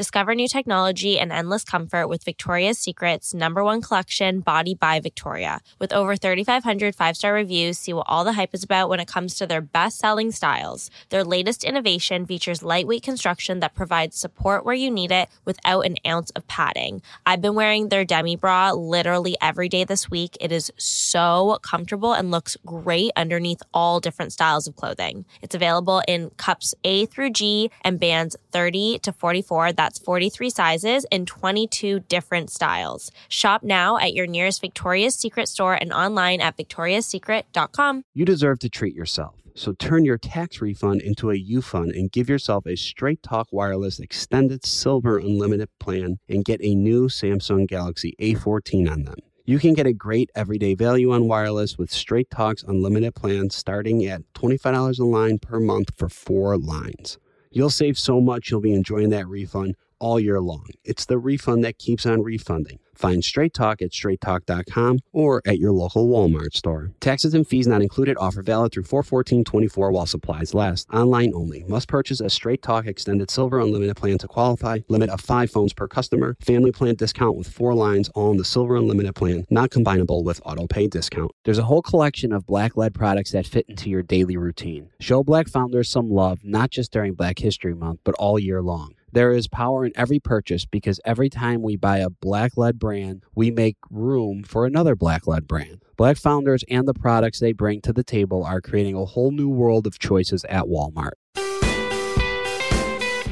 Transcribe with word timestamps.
Discover 0.00 0.34
new 0.34 0.48
technology 0.48 1.18
and 1.18 1.30
endless 1.30 1.62
comfort 1.62 2.08
with 2.08 2.24
Victoria's 2.24 2.78
Secret's 2.78 3.34
number 3.34 3.62
one 3.62 3.82
collection, 3.82 4.40
Body 4.40 4.74
by 4.74 4.98
Victoria. 4.98 5.60
With 5.78 5.92
over 5.92 6.16
3,500 6.16 6.94
five 6.94 7.18
star 7.18 7.34
reviews, 7.34 7.76
see 7.76 7.92
what 7.92 8.06
all 8.08 8.24
the 8.24 8.32
hype 8.32 8.54
is 8.54 8.64
about 8.64 8.88
when 8.88 8.98
it 8.98 9.06
comes 9.06 9.34
to 9.34 9.46
their 9.46 9.60
best 9.60 9.98
selling 9.98 10.32
styles. 10.32 10.90
Their 11.10 11.22
latest 11.22 11.64
innovation 11.64 12.24
features 12.24 12.62
lightweight 12.62 13.02
construction 13.02 13.60
that 13.60 13.74
provides 13.74 14.16
support 14.16 14.64
where 14.64 14.74
you 14.74 14.90
need 14.90 15.12
it 15.12 15.28
without 15.44 15.82
an 15.82 15.96
ounce 16.06 16.30
of 16.30 16.48
padding. 16.48 17.02
I've 17.26 17.42
been 17.42 17.54
wearing 17.54 17.90
their 17.90 18.06
demi 18.06 18.36
bra 18.36 18.72
literally 18.72 19.36
every 19.42 19.68
day 19.68 19.84
this 19.84 20.10
week. 20.10 20.34
It 20.40 20.50
is 20.50 20.72
so 20.78 21.58
comfortable 21.60 22.14
and 22.14 22.30
looks 22.30 22.56
great 22.64 23.10
underneath 23.16 23.60
all 23.74 24.00
different 24.00 24.32
styles 24.32 24.66
of 24.66 24.76
clothing. 24.76 25.26
It's 25.42 25.54
available 25.54 26.02
in 26.08 26.30
cups 26.38 26.74
A 26.84 27.04
through 27.04 27.32
G 27.32 27.70
and 27.82 28.00
bands 28.00 28.34
30 28.52 29.00
to 29.00 29.12
44. 29.12 29.72
That's 29.72 29.89
43 29.98 30.50
sizes 30.50 31.06
in 31.10 31.26
22 31.26 32.00
different 32.00 32.50
styles. 32.50 33.10
Shop 33.28 33.62
now 33.62 33.98
at 33.98 34.14
your 34.14 34.26
nearest 34.26 34.60
Victoria's 34.60 35.14
Secret 35.14 35.48
store 35.48 35.74
and 35.74 35.92
online 35.92 36.40
at 36.40 36.56
victoriassecret.com. 36.56 38.04
You 38.14 38.24
deserve 38.24 38.58
to 38.60 38.68
treat 38.68 38.94
yourself. 38.94 39.40
So 39.54 39.72
turn 39.72 40.04
your 40.04 40.16
tax 40.16 40.60
refund 40.60 41.02
into 41.02 41.30
a 41.30 41.36
U 41.36 41.60
fund 41.60 41.90
and 41.92 42.10
give 42.10 42.28
yourself 42.28 42.66
a 42.66 42.76
Straight 42.76 43.22
Talk 43.22 43.48
Wireless 43.50 43.98
Extended 43.98 44.64
Silver 44.64 45.18
Unlimited 45.18 45.68
plan 45.78 46.18
and 46.28 46.44
get 46.44 46.62
a 46.62 46.74
new 46.74 47.08
Samsung 47.08 47.66
Galaxy 47.66 48.14
A14 48.20 48.90
on 48.90 49.04
them. 49.04 49.18
You 49.44 49.58
can 49.58 49.74
get 49.74 49.86
a 49.86 49.92
great 49.92 50.30
everyday 50.36 50.74
value 50.74 51.10
on 51.10 51.26
wireless 51.26 51.76
with 51.76 51.90
Straight 51.90 52.30
Talk's 52.30 52.62
unlimited 52.62 53.16
plan 53.16 53.50
starting 53.50 54.06
at 54.06 54.22
$25 54.34 55.00
a 55.00 55.04
line 55.04 55.38
per 55.38 55.58
month 55.58 55.90
for 55.96 56.08
four 56.08 56.56
lines. 56.56 57.18
You'll 57.50 57.70
save 57.70 57.98
so 57.98 58.20
much 58.20 58.50
you'll 58.50 58.60
be 58.60 58.72
enjoying 58.72 59.10
that 59.10 59.26
refund 59.26 59.76
all 60.00 60.18
year 60.18 60.40
long. 60.40 60.66
It's 60.84 61.06
the 61.06 61.18
refund 61.18 61.64
that 61.64 61.78
keeps 61.78 62.06
on 62.06 62.22
refunding. 62.22 62.78
Find 63.00 63.24
Straight 63.24 63.54
Talk 63.54 63.80
at 63.80 63.92
straighttalk.com 63.92 64.98
or 65.14 65.40
at 65.46 65.58
your 65.58 65.72
local 65.72 66.06
Walmart 66.06 66.54
store. 66.54 66.92
Taxes 67.00 67.32
and 67.32 67.48
fees 67.48 67.66
not 67.66 67.80
included. 67.80 68.18
Offer 68.20 68.42
valid 68.42 68.72
through 68.72 68.82
41424 68.82 69.90
while 69.90 70.04
supplies 70.04 70.52
last. 70.52 70.86
Online 70.92 71.32
only. 71.34 71.64
Must 71.66 71.88
purchase 71.88 72.20
a 72.20 72.28
Straight 72.28 72.60
Talk 72.60 72.86
Extended 72.86 73.30
Silver 73.30 73.58
Unlimited 73.58 73.96
plan 73.96 74.18
to 74.18 74.28
qualify. 74.28 74.80
Limit 74.88 75.08
of 75.08 75.22
five 75.22 75.50
phones 75.50 75.72
per 75.72 75.88
customer. 75.88 76.36
Family 76.42 76.72
plan 76.72 76.94
discount 76.94 77.36
with 77.38 77.48
four 77.48 77.72
lines 77.74 78.10
all 78.10 78.32
in 78.32 78.36
the 78.36 78.44
Silver 78.44 78.76
Unlimited 78.76 79.14
plan. 79.14 79.46
Not 79.48 79.70
combinable 79.70 80.22
with 80.22 80.42
auto 80.44 80.66
pay 80.66 80.86
discount. 80.86 81.30
There's 81.46 81.56
a 81.56 81.64
whole 81.64 81.80
collection 81.80 82.34
of 82.34 82.44
black 82.44 82.76
led 82.76 82.92
products 82.92 83.32
that 83.32 83.46
fit 83.46 83.64
into 83.66 83.88
your 83.88 84.02
daily 84.02 84.36
routine. 84.36 84.90
Show 85.00 85.24
black 85.24 85.48
founders 85.48 85.88
some 85.88 86.10
love, 86.10 86.40
not 86.44 86.68
just 86.70 86.92
during 86.92 87.14
Black 87.14 87.38
History 87.38 87.74
Month, 87.74 88.00
but 88.04 88.14
all 88.16 88.38
year 88.38 88.60
long. 88.60 88.94
There 89.12 89.32
is 89.32 89.48
power 89.48 89.84
in 89.84 89.92
every 89.96 90.20
purchase 90.20 90.64
because 90.64 91.00
every 91.04 91.28
time 91.28 91.62
we 91.62 91.76
buy 91.76 91.98
a 91.98 92.10
black 92.10 92.56
led 92.56 92.78
brand, 92.78 93.24
we 93.34 93.50
make 93.50 93.76
room 93.90 94.44
for 94.44 94.66
another 94.66 94.94
black 94.94 95.26
led 95.26 95.48
brand. 95.48 95.82
Black 95.96 96.16
founders 96.16 96.64
and 96.70 96.86
the 96.86 96.94
products 96.94 97.40
they 97.40 97.52
bring 97.52 97.80
to 97.82 97.92
the 97.92 98.04
table 98.04 98.44
are 98.44 98.60
creating 98.60 98.94
a 98.94 99.04
whole 99.04 99.32
new 99.32 99.48
world 99.48 99.86
of 99.86 99.98
choices 99.98 100.44
at 100.44 100.64
Walmart. 100.64 101.12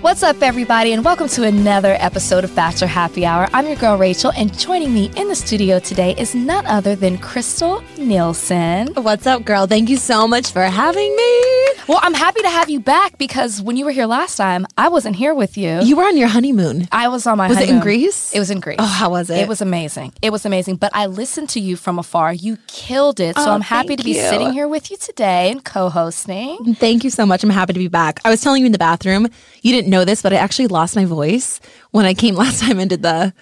What's 0.00 0.22
up, 0.22 0.42
everybody, 0.42 0.92
and 0.92 1.04
welcome 1.04 1.28
to 1.30 1.42
another 1.42 1.96
episode 1.98 2.44
of 2.44 2.54
Bachelor 2.54 2.86
Happy 2.86 3.26
Hour. 3.26 3.48
I'm 3.52 3.66
your 3.66 3.76
girl, 3.76 3.98
Rachel, 3.98 4.30
and 4.36 4.56
joining 4.56 4.94
me 4.94 5.10
in 5.16 5.28
the 5.28 5.34
studio 5.34 5.80
today 5.80 6.14
is 6.16 6.34
none 6.34 6.64
other 6.66 6.94
than 6.94 7.18
Krystal 7.18 7.82
Nielson. 7.96 9.02
What's 9.02 9.26
up, 9.26 9.44
girl? 9.44 9.66
Thank 9.66 9.90
you 9.90 9.96
so 9.96 10.28
much 10.28 10.52
for 10.52 10.62
having 10.62 11.14
me. 11.16 11.42
Well, 11.88 12.00
I'm 12.02 12.14
happy 12.14 12.42
to 12.42 12.48
have 12.50 12.70
you 12.70 12.80
back 12.80 13.18
because 13.18 13.60
when 13.60 13.76
you 13.76 13.84
were 13.84 13.90
here 13.90 14.06
last 14.06 14.36
time, 14.36 14.66
I 14.76 14.88
wasn't 14.88 15.16
here 15.16 15.34
with 15.34 15.56
you. 15.58 15.80
You 15.82 15.96
were 15.96 16.04
on 16.04 16.16
your 16.16 16.28
honeymoon. 16.28 16.86
I 16.92 17.08
was 17.08 17.26
on 17.26 17.36
my 17.38 17.48
Was 17.48 17.56
it 17.56 17.62
in 17.62 17.66
honeymoon. 17.68 17.82
Greece? 17.82 18.34
It 18.34 18.38
was 18.38 18.50
in 18.50 18.60
Greece. 18.60 18.76
Oh, 18.78 18.86
how 18.86 19.10
was 19.10 19.30
it? 19.30 19.38
It 19.38 19.48
was 19.48 19.60
amazing. 19.62 20.12
It 20.22 20.30
was 20.30 20.44
amazing. 20.46 20.76
But 20.76 20.92
I 20.94 21.06
listened 21.06 21.48
to 21.50 21.60
you 21.60 21.76
from 21.76 21.98
afar. 21.98 22.32
You 22.32 22.56
killed 22.66 23.20
it. 23.20 23.36
So 23.36 23.42
Oh, 23.46 23.52
I'm 23.52 23.62
happy 23.62 23.96
to 23.96 24.04
be 24.04 24.12
you. 24.12 24.20
sitting 24.20 24.52
here 24.52 24.68
with 24.68 24.90
you 24.90 24.96
today 24.96 25.50
and 25.50 25.64
co 25.64 25.88
hosting. 25.88 26.74
Thank 26.74 27.04
you 27.04 27.10
so 27.10 27.24
much. 27.26 27.42
I'm 27.42 27.50
happy 27.50 27.72
to 27.72 27.78
be 27.78 27.88
back. 27.88 28.20
I 28.24 28.30
was 28.30 28.40
telling 28.42 28.60
you 28.60 28.66
in 28.66 28.72
the 28.72 28.78
bathroom, 28.78 29.26
you 29.62 29.72
didn't 29.72 29.87
know 29.88 30.04
this, 30.04 30.22
but 30.22 30.32
I 30.32 30.36
actually 30.36 30.68
lost 30.68 30.94
my 30.96 31.04
voice 31.04 31.60
when 31.90 32.04
I 32.06 32.14
came 32.14 32.34
last 32.44 32.60
time 32.60 32.78
and 32.78 32.88
did 32.90 33.02
the, 33.02 33.32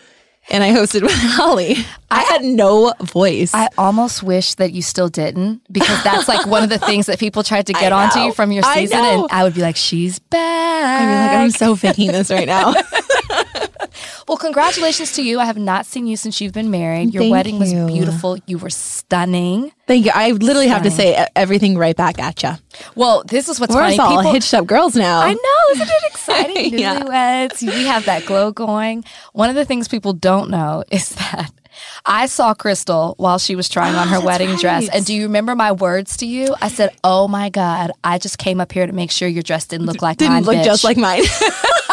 and 0.49 0.62
I 0.62 0.71
hosted 0.71 1.03
with 1.03 1.12
Holly. 1.17 1.77
I 2.11 2.21
had 2.21 2.43
no 2.45 2.95
voice. 3.03 3.53
I 3.53 3.69
almost 3.77 4.23
wish 4.23 4.55
that 4.55 4.73
you 4.73 4.81
still 4.83 5.09
didn't 5.09 5.61
because 5.73 6.03
that's 6.05 6.29
like 6.29 6.47
one 6.47 6.62
of 6.62 6.69
the 6.69 6.79
things 6.79 7.07
that 7.07 7.19
people 7.19 7.43
tried 7.43 7.67
to 7.67 7.73
get 7.83 7.93
onto 7.93 8.21
you 8.21 8.33
from 8.33 8.53
your 8.53 8.62
season. 8.62 8.99
know. 8.99 9.23
And 9.25 9.33
I 9.33 9.43
would 9.45 9.55
be 9.55 9.61
like, 9.61 9.77
she's 9.77 10.19
back. 10.21 11.01
I 11.03 11.05
mean, 11.07 11.27
like, 11.27 11.39
I'm 11.45 11.51
so 11.51 11.75
faking 11.77 12.12
this 12.12 12.31
right 12.31 12.47
now. 12.47 12.73
Well, 14.29 14.37
congratulations 14.39 15.12
to 15.12 15.23
you. 15.23 15.39
I 15.41 15.45
have 15.45 15.57
not 15.59 15.87
seen 15.87 16.07
you 16.07 16.17
since 16.17 16.41
you've 16.41 16.53
been 16.53 16.71
married. 16.71 17.12
Your 17.15 17.23
Thank 17.23 17.33
wedding 17.33 17.59
was 17.59 17.73
beautiful. 17.73 18.39
You 18.47 18.59
were 18.59 18.71
stunning. 18.71 19.73
Thank 19.87 20.05
you. 20.05 20.11
I 20.15 20.33
literally 20.33 20.69
have 20.69 20.83
to 20.83 20.91
say 20.91 21.27
everything 21.37 21.79
right 21.79 21.97
back 21.97 22.19
at 22.19 22.43
you. 22.43 22.51
Well, 22.95 23.23
this 23.27 23.49
is 23.49 23.61
what's 23.61 23.75
We're 23.75 23.83
funny. 23.83 23.99
all 23.99 24.19
People- 24.19 24.33
hitched 24.33 24.53
up 24.55 24.67
girls 24.67 24.97
now. 24.97 25.21
I 25.21 25.33
know, 25.33 25.73
isn't 25.75 25.89
it 25.89 26.03
exciting? 26.07 26.57
Yeah. 26.79 27.01
Newlyweds, 27.01 27.62
we 27.62 27.84
have 27.87 28.05
that 28.07 28.27
glow 28.27 28.51
going. 28.51 29.05
One 29.33 29.49
of 29.49 29.55
the 29.57 29.65
things 29.65 29.89
people 29.89 30.13
don't 30.13 30.51
know 30.51 30.83
is 30.91 31.11
that 31.11 31.51
I 32.05 32.27
saw 32.27 32.55
Crystal 32.55 33.15
while 33.19 33.39
she 33.39 33.55
was 33.55 33.69
trying 33.69 33.95
on 33.95 34.09
her 34.09 34.17
That's 34.17 34.25
wedding 34.25 34.57
dress. 34.57 34.89
And 34.89 35.05
do 35.05 35.15
you 35.15 35.23
remember 35.25 35.55
my 35.55 35.73
words 35.73 36.17
to 36.19 36.27
you? 36.27 36.55
I 36.61 36.69
said, 36.69 36.91
"Oh 37.05 37.28
my 37.28 37.49
God, 37.51 37.93
I 38.03 38.19
just 38.19 38.39
came 38.39 38.61
up 38.61 38.73
here 38.73 38.87
to 38.87 38.93
make 38.93 39.11
sure 39.11 39.28
your 39.28 39.43
dress 39.43 39.67
didn't 39.67 39.87
look 39.87 40.03
like 40.03 40.19
Didn't 40.19 40.33
mine, 40.34 40.43
look 40.45 40.65
just 40.65 40.84
like 40.84 40.97
mine. 40.97 41.23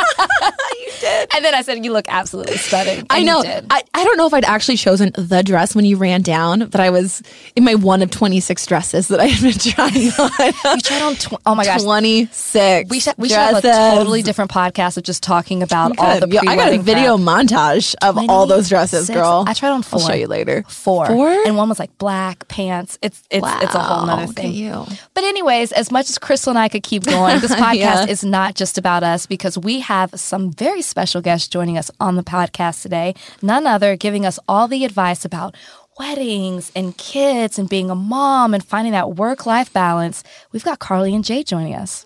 And 1.35 1.43
then 1.45 1.53
I 1.55 1.61
said, 1.61 1.83
"You 1.83 1.91
look 1.93 2.05
absolutely 2.07 2.57
stunning." 2.57 2.99
And 2.99 3.07
I 3.11 3.21
know. 3.23 3.41
did. 3.43 3.65
I, 3.69 3.83
I 3.93 4.03
don't 4.03 4.17
know 4.17 4.27
if 4.27 4.33
I'd 4.33 4.45
actually 4.45 4.77
chosen 4.77 5.11
the 5.17 5.43
dress 5.43 5.75
when 5.75 5.85
you 5.85 5.97
ran 5.97 6.21
down, 6.21 6.67
but 6.69 6.79
I 6.81 6.89
was 6.89 7.21
in 7.55 7.63
my 7.63 7.75
one 7.75 8.01
of 8.01 8.11
26 8.11 8.65
dresses 8.65 9.07
that 9.09 9.19
I 9.19 9.25
had 9.25 9.41
been 9.41 9.53
trying 9.73 10.11
on. 10.19 10.75
you 10.75 10.81
tried 10.81 11.01
on. 11.01 11.15
Tw- 11.15 11.33
oh 11.45 11.55
my 11.55 11.65
gosh. 11.65 11.81
26. 11.83 12.89
We 12.89 12.99
should, 12.99 13.13
we 13.17 13.29
should 13.29 13.37
have 13.37 13.57
a 13.57 13.61
totally 13.61 14.21
different 14.21 14.51
podcast 14.51 14.97
of 14.97 15.03
just 15.03 15.23
talking 15.23 15.63
about 15.63 15.97
all 15.97 16.19
the 16.19 16.27
Yo, 16.29 16.39
I 16.47 16.55
got 16.55 16.73
a 16.73 16.77
video 16.79 17.17
montage 17.17 17.95
of 18.01 18.17
all 18.29 18.45
those 18.45 18.69
dresses, 18.69 19.07
26. 19.07 19.13
girl. 19.19 19.43
I 19.47 19.53
tried 19.53 19.69
on 19.71 19.83
4 19.83 19.99
I'll 19.99 20.07
show 20.07 20.13
you 20.13 20.27
later. 20.27 20.63
Four. 20.67 21.07
Four? 21.07 21.29
And 21.45 21.57
one 21.57 21.69
was 21.69 21.79
like 21.79 21.95
black 21.97 22.47
pants. 22.47 22.97
It's 23.01 23.21
it's 23.29 23.45
it's 23.61 23.75
a 23.75 23.79
whole 23.79 24.05
Wow, 24.07 24.15
nother 24.17 24.33
thing. 24.33 24.53
you. 24.53 24.85
But 25.13 25.23
anyways, 25.23 25.71
as 25.71 25.91
much 25.91 26.09
as 26.09 26.17
Krystal 26.17 26.49
and 26.49 26.57
I 26.59 26.69
could 26.69 26.83
keep 26.83 27.03
going, 27.03 27.39
this 27.41 27.51
podcast 27.53 27.77
Yeah. 27.77 28.05
is 28.07 28.23
not 28.23 28.55
just 28.55 28.77
about 28.77 29.03
us 29.03 29.25
because 29.25 29.57
we 29.57 29.79
have 29.81 30.11
some 30.19 30.51
very 30.51 30.81
special 30.93 31.21
guests 31.21 31.47
joining 31.47 31.75
us 31.75 31.89
on 31.99 32.17
the 32.17 32.21
podcast 32.21 32.83
today. 32.83 33.15
None 33.41 33.65
other 33.65 33.95
giving 33.95 34.27
us 34.27 34.37
all 34.47 34.67
the 34.67 34.85
advice 34.85 35.25
about 35.25 35.55
weddings 35.97 36.71
and 36.75 36.95
kids 36.95 37.57
and 37.57 37.67
being 37.67 37.89
a 37.89 37.95
mom 37.95 38.53
and 38.53 38.63
finding 38.63 38.91
that 38.91 39.15
work-life 39.15 39.73
balance. 39.73 40.23
We've 40.51 40.63
got 40.63 40.77
Carly 40.77 41.15
and 41.15 41.25
Jade 41.25 41.47
joining 41.47 41.73
us. 41.73 42.05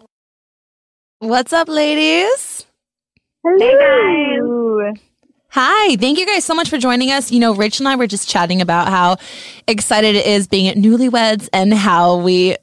What's 1.19 1.51
up, 1.51 1.67
ladies? 1.67 2.65
Hello. 3.43 4.93
Hi, 5.49 5.97
thank 5.97 6.17
you 6.17 6.25
guys 6.25 6.45
so 6.45 6.55
much 6.55 6.69
for 6.69 6.77
joining 6.77 7.11
us. 7.11 7.29
You 7.29 7.41
know, 7.41 7.53
Rich 7.55 7.79
and 7.79 7.89
I 7.89 7.97
were 7.97 8.07
just 8.07 8.29
chatting 8.29 8.61
about 8.61 8.87
how 8.87 9.17
excited 9.67 10.15
it 10.15 10.25
is 10.25 10.47
being 10.47 10.69
at 10.69 10.77
newlyweds 10.77 11.49
and 11.51 11.73
how 11.73 12.19
we, 12.19 12.55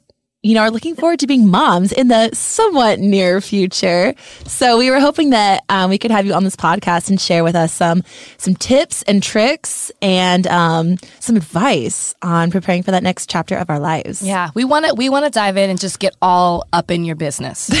you 0.45 0.53
know, 0.53 0.61
are 0.61 0.69
looking 0.69 0.95
forward 0.95 1.19
to 1.19 1.25
being 1.25 1.47
moms 1.47 1.91
in 1.91 2.07
the 2.07 2.29
somewhat 2.33 2.99
near 2.99 3.41
future. 3.41 4.13
So 4.45 4.77
we 4.77 4.91
were 4.91 4.99
hoping 4.99 5.31
that 5.31 5.63
um, 5.69 5.89
we 5.89 5.97
could 5.97 6.11
have 6.11 6.27
you 6.27 6.33
on 6.33 6.43
this 6.43 6.55
podcast 6.55 7.09
and 7.09 7.19
share 7.19 7.43
with 7.43 7.55
us 7.55 7.73
some 7.73 8.03
some 8.37 8.53
tips 8.53 9.01
and 9.03 9.23
tricks 9.23 9.91
and 10.03 10.45
um, 10.45 10.97
some 11.19 11.35
advice 11.35 12.13
on 12.21 12.51
preparing 12.51 12.83
for 12.83 12.91
that 12.91 13.01
next 13.01 13.27
chapter 13.27 13.57
of 13.57 13.71
our 13.71 13.79
lives. 13.79 14.21
Yeah, 14.21 14.51
we 14.53 14.65
want 14.65 14.85
to 14.85 14.93
we 14.93 15.09
want 15.09 15.25
to 15.25 15.31
dive 15.31 15.57
in 15.57 15.71
and 15.71 15.79
just 15.79 15.97
get 15.97 16.15
all 16.21 16.67
up 16.71 16.91
in 16.91 17.05
your 17.05 17.15
business. 17.15 17.71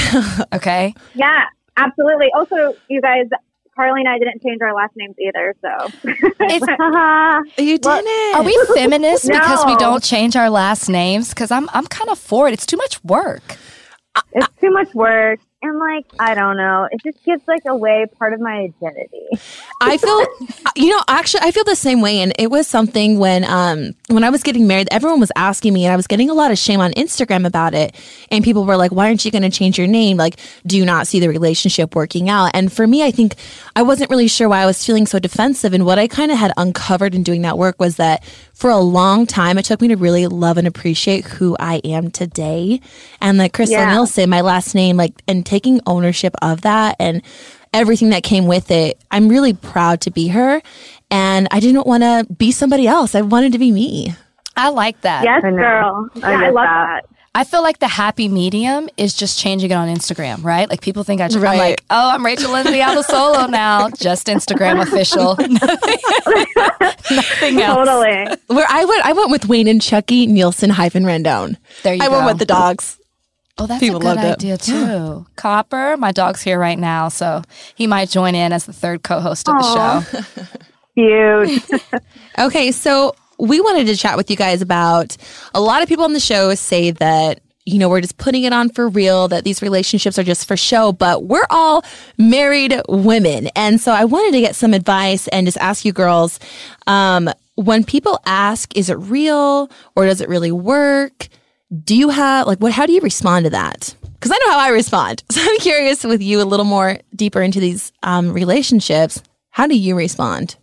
okay? 0.53 0.95
Yeah, 1.13 1.43
absolutely. 1.77 2.31
Also, 2.33 2.75
you 2.89 2.99
guys, 2.99 3.27
Carly 3.75 4.01
and 4.01 4.09
I 4.09 4.17
didn't 4.17 4.41
change 4.41 4.59
our 4.61 4.73
last 4.73 4.93
names 4.95 5.15
either, 5.19 5.53
so. 5.61 6.09
It's- 6.45 7.47
You 7.57 7.77
didn't. 7.77 8.35
Are 8.35 8.43
we 8.43 8.57
feminists 8.73 9.27
because 9.27 9.65
we 9.65 9.75
don't 9.75 10.03
change 10.03 10.35
our 10.35 10.49
last 10.49 10.87
names? 10.89 11.29
Because 11.29 11.51
I'm 11.51 11.69
I'm 11.73 11.85
kind 11.87 12.09
of 12.09 12.17
for 12.19 12.47
it. 12.47 12.53
It's 12.53 12.65
too 12.65 12.77
much 12.77 13.03
work. 13.03 13.57
it's 14.33 14.47
too 14.61 14.71
much 14.71 14.93
work. 14.93 15.39
And, 15.65 15.79
like, 15.79 16.05
I 16.19 16.35
don't 16.35 16.57
know. 16.57 16.87
It 16.91 17.01
just 17.03 17.23
gives, 17.25 17.41
like, 17.47 17.63
away 17.65 18.05
part 18.19 18.33
of 18.33 18.39
my 18.39 18.53
identity. 18.53 19.25
I 19.81 19.97
feel, 19.97 20.19
you 20.75 20.89
know, 20.89 21.01
actually, 21.07 21.41
I 21.41 21.49
feel 21.49 21.63
the 21.63 21.75
same 21.75 22.01
way. 22.01 22.21
And 22.21 22.33
it 22.37 22.51
was 22.51 22.67
something 22.67 23.17
when, 23.17 23.43
um, 23.45 23.95
when 24.09 24.23
I 24.23 24.29
was 24.29 24.43
getting 24.43 24.67
married, 24.67 24.87
everyone 24.91 25.19
was 25.19 25.31
asking 25.35 25.73
me, 25.73 25.83
and 25.83 25.91
I 25.91 25.95
was 25.95 26.05
getting 26.05 26.29
a 26.29 26.35
lot 26.35 26.51
of 26.51 26.59
shame 26.59 26.79
on 26.79 26.91
Instagram 26.93 27.47
about 27.47 27.73
it. 27.73 27.95
And 28.29 28.43
people 28.43 28.63
were 28.63 28.77
like, 28.77 28.91
"Why 28.91 29.07
aren't 29.07 29.25
you 29.25 29.31
going 29.31 29.41
to 29.41 29.49
change 29.49 29.79
your 29.79 29.87
name? 29.87 30.17
Like, 30.17 30.39
do 30.67 30.77
you 30.77 30.85
not 30.85 31.07
see 31.07 31.19
the 31.19 31.29
relationship 31.29 31.95
working 31.95 32.29
out?" 32.29 32.51
And 32.53 32.71
for 32.71 32.85
me, 32.85 33.01
I 33.03 33.09
think 33.09 33.33
I 33.75 33.81
wasn't 33.81 34.11
really 34.11 34.27
sure 34.27 34.47
why 34.47 34.61
I 34.61 34.67
was 34.67 34.85
feeling 34.85 35.07
so 35.07 35.17
defensive. 35.17 35.73
And 35.73 35.83
what 35.83 35.97
I 35.97 36.07
kind 36.07 36.31
of 36.31 36.37
had 36.37 36.51
uncovered 36.57 37.15
in 37.15 37.23
doing 37.23 37.41
that 37.41 37.57
work 37.57 37.79
was 37.79 37.95
that 37.95 38.23
for 38.55 38.69
a 38.69 38.77
long 38.79 39.25
time, 39.27 39.57
it 39.57 39.65
took 39.65 39.81
me 39.81 39.89
to 39.89 39.95
really 39.95 40.27
love 40.27 40.57
and 40.57 40.65
appreciate 40.67 41.25
who 41.25 41.55
I 41.59 41.81
am 41.83 42.09
today. 42.09 42.79
And 43.21 43.37
like 43.37 43.53
Krystal 43.53 43.71
Yeah. 43.71 43.93
Nielson, 43.95 44.29
my 44.29 44.41
last 44.41 44.73
name, 44.73 44.95
like, 44.97 45.13
and 45.27 45.45
taking 45.45 45.81
ownership 45.85 46.33
of 46.41 46.61
that 46.61 46.95
and 46.99 47.21
everything 47.73 48.09
that 48.11 48.23
came 48.23 48.47
with 48.47 48.71
it. 48.71 48.97
I'm 49.11 49.27
really 49.27 49.53
proud 49.53 49.99
to 50.01 50.11
be 50.11 50.29
her. 50.29 50.61
And 51.11 51.47
I 51.51 51.59
didn't 51.59 51.85
want 51.85 52.03
to 52.03 52.25
be 52.33 52.51
somebody 52.51 52.87
else. 52.87 53.13
I 53.13 53.21
wanted 53.21 53.51
to 53.51 53.59
be 53.59 53.71
me. 53.71 54.15
I 54.55 54.69
like 54.69 55.01
that. 55.01 55.25
Yes, 55.25 55.43
I 55.43 55.51
girl. 55.51 56.09
I 56.23 56.31
Yeah, 56.31 56.37
I, 56.37 56.41
get 56.45 56.53
love 56.53 56.63
that. 56.65 57.03
that. 57.03 57.14
I 57.35 57.43
feel 57.43 57.61
like 57.61 57.79
the 57.79 57.87
happy 57.89 58.29
medium 58.29 58.87
is 58.95 59.13
just 59.13 59.37
changing 59.37 59.69
it 59.71 59.73
on 59.73 59.89
Instagram, 59.89 60.41
right? 60.41 60.69
Like 60.69 60.79
people 60.79 61.03
think 61.03 61.19
I 61.19 61.27
just, 61.27 61.45
I'm 61.45 61.57
like, 61.57 61.83
oh, 61.89 62.09
I'm 62.11 62.25
Rachel 62.25 62.49
Lindsay 62.53 62.79
Abasolo 62.79 63.49
now. 63.49 63.89
Just 63.99 64.27
Instagram 64.27 64.81
official. 64.81 65.35
Nothing 67.11 67.61
else. 67.61 67.87
Totally. 67.87 68.37
Where 68.47 68.65
I 68.69 68.85
went, 68.85 69.05
I 69.05 69.11
went 69.11 69.31
with 69.31 69.47
Wayne 69.49 69.67
and 69.67 69.81
Chucky 69.81 70.27
Nielson 70.27 70.71
hyphen 70.71 71.03
Randone. 71.03 71.57
There 71.83 71.93
you 71.93 72.01
I 72.01 72.07
go. 72.07 72.13
I 72.13 72.17
went 72.17 72.27
with 72.27 72.39
the 72.39 72.45
dogs. 72.45 72.99
Oh, 73.57 73.67
that's 73.67 73.81
People 73.81 73.97
a 73.97 73.99
good 73.99 74.15
loved 74.15 74.19
it. 74.19 74.31
idea 74.33 74.57
too. 74.57 75.25
Copper, 75.35 75.97
my 75.97 76.13
dog's 76.13 76.41
here 76.41 76.57
right 76.57 76.79
now, 76.79 77.09
so 77.09 77.41
he 77.75 77.85
might 77.85 78.09
join 78.09 78.33
in 78.33 78.53
as 78.53 78.65
the 78.65 78.73
third 78.73 79.03
co-host 79.03 79.49
of 79.49 79.55
the 79.57 80.03
show. 80.23 80.43
Huge. 80.95 81.61
Okay, 82.39 82.71
so 82.71 83.13
we 83.39 83.59
wanted 83.59 83.87
to 83.87 83.95
chat 83.95 84.17
with 84.17 84.29
you 84.29 84.35
guys 84.35 84.61
about 84.61 85.17
a 85.53 85.61
lot 85.61 85.81
of 85.81 85.89
people 85.89 86.05
on 86.05 86.13
the 86.13 86.19
show 86.19 86.53
say 86.55 86.91
that 86.91 87.41
you 87.65 87.79
know 87.79 87.89
we're 87.89 88.01
just 88.01 88.17
putting 88.17 88.43
it 88.43 88.53
on 88.53 88.69
for 88.69 88.87
real 88.87 89.27
that 89.27 89.43
these 89.43 89.61
relationships 89.61 90.19
are 90.19 90.23
just 90.23 90.47
for 90.47 90.55
show 90.55 90.91
but 90.91 91.23
we're 91.25 91.47
all 91.49 91.83
married 92.17 92.79
women. 92.87 93.47
And 93.55 93.81
so 93.81 93.91
i 93.91 94.05
wanted 94.05 94.31
to 94.33 94.41
get 94.41 94.55
some 94.55 94.73
advice 94.73 95.27
and 95.29 95.47
just 95.47 95.57
ask 95.57 95.85
you 95.85 95.91
girls 95.91 96.39
um, 96.87 97.29
when 97.55 97.83
people 97.83 98.19
ask 98.25 98.75
is 98.77 98.89
it 98.89 98.95
real 98.95 99.69
or 99.95 100.05
does 100.05 100.21
it 100.21 100.29
really 100.29 100.51
work? 100.51 101.27
Do 101.83 101.95
you 101.95 102.09
have 102.09 102.47
like 102.47 102.59
what 102.59 102.71
how 102.71 102.85
do 102.85 102.93
you 102.93 103.01
respond 103.01 103.45
to 103.45 103.49
that? 103.51 103.95
Because 104.13 104.31
i 104.31 104.37
know 104.45 104.51
how 104.51 104.59
i 104.59 104.69
respond. 104.69 105.23
So 105.31 105.41
i'm 105.41 105.57
curious 105.57 106.03
with 106.03 106.21
you 106.21 106.41
a 106.41 106.45
little 106.45 106.65
more 106.65 106.99
deeper 107.15 107.41
into 107.41 107.59
these 107.59 107.91
um, 108.03 108.31
relationships. 108.31 109.21
How 109.49 109.67
do 109.67 109.77
you 109.77 109.95
respond 109.95 110.57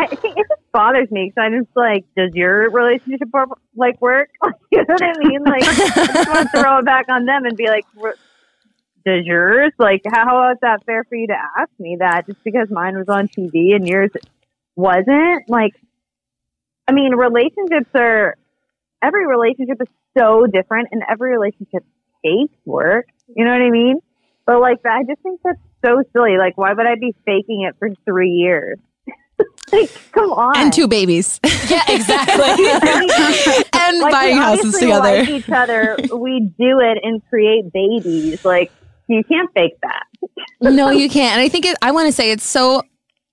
I 0.00 0.16
think 0.16 0.36
it 0.38 0.46
just 0.48 0.72
bothers 0.72 1.10
me 1.10 1.30
because 1.30 1.42
I'm 1.46 1.64
just 1.64 1.76
like, 1.76 2.04
does 2.16 2.30
your 2.34 2.70
relationship 2.70 3.28
like 3.76 4.00
work? 4.00 4.30
you 4.72 4.78
know 4.78 4.84
what 4.88 5.02
I 5.02 5.12
mean? 5.18 5.42
Like, 5.44 5.62
I 5.62 5.74
just 5.74 6.28
want 6.28 6.50
to 6.50 6.60
throw 6.60 6.78
it 6.78 6.84
back 6.84 7.06
on 7.10 7.26
them 7.26 7.44
and 7.44 7.56
be 7.56 7.66
like, 7.66 7.84
does 9.04 9.24
yours? 9.24 9.72
Like, 9.78 10.02
how 10.10 10.50
is 10.52 10.58
that 10.62 10.84
fair 10.86 11.04
for 11.04 11.16
you 11.16 11.26
to 11.28 11.36
ask 11.58 11.70
me 11.78 11.96
that 12.00 12.26
just 12.26 12.42
because 12.44 12.68
mine 12.70 12.96
was 12.96 13.08
on 13.08 13.28
TV 13.28 13.74
and 13.74 13.86
yours 13.86 14.10
wasn't? 14.74 15.48
Like, 15.48 15.72
I 16.88 16.92
mean, 16.92 17.14
relationships 17.14 17.90
are 17.94 18.36
every 19.02 19.26
relationship 19.26 19.80
is 19.80 19.88
so 20.16 20.46
different, 20.46 20.88
and 20.92 21.02
every 21.08 21.32
relationship 21.32 21.84
takes 22.24 22.56
work. 22.64 23.06
You 23.28 23.44
know 23.44 23.52
what 23.52 23.62
I 23.62 23.70
mean? 23.70 24.00
But 24.46 24.60
like, 24.60 24.78
I 24.84 25.04
just 25.04 25.22
think 25.22 25.40
that's 25.44 25.60
so 25.84 26.02
silly. 26.12 26.36
Like, 26.38 26.56
why 26.56 26.72
would 26.72 26.86
I 26.86 26.96
be 26.98 27.14
faking 27.24 27.68
it 27.68 27.76
for 27.78 27.90
three 28.04 28.30
years? 28.30 28.78
Like, 29.72 29.90
come 30.12 30.32
on. 30.32 30.56
and 30.56 30.72
two 30.72 30.88
babies 30.88 31.40
yeah, 31.70 31.84
exactly. 31.88 32.44
and 33.80 34.00
like, 34.00 34.12
buying 34.12 34.36
we 34.36 34.42
houses 34.42 34.78
together. 34.78 35.18
Like 35.18 35.28
each 35.28 35.50
other, 35.50 35.96
we 36.14 36.50
do 36.58 36.80
it 36.80 36.98
and 37.02 37.22
create 37.28 37.72
babies. 37.72 38.44
Like 38.44 38.72
you 39.08 39.22
can't 39.24 39.50
fake 39.54 39.78
that. 39.82 40.04
no, 40.60 40.90
you 40.90 41.08
can't. 41.08 41.34
And 41.34 41.40
I 41.40 41.48
think 41.48 41.64
it, 41.64 41.76
I 41.82 41.92
want 41.92 42.06
to 42.08 42.12
say 42.12 42.30
it's 42.30 42.44
so 42.44 42.82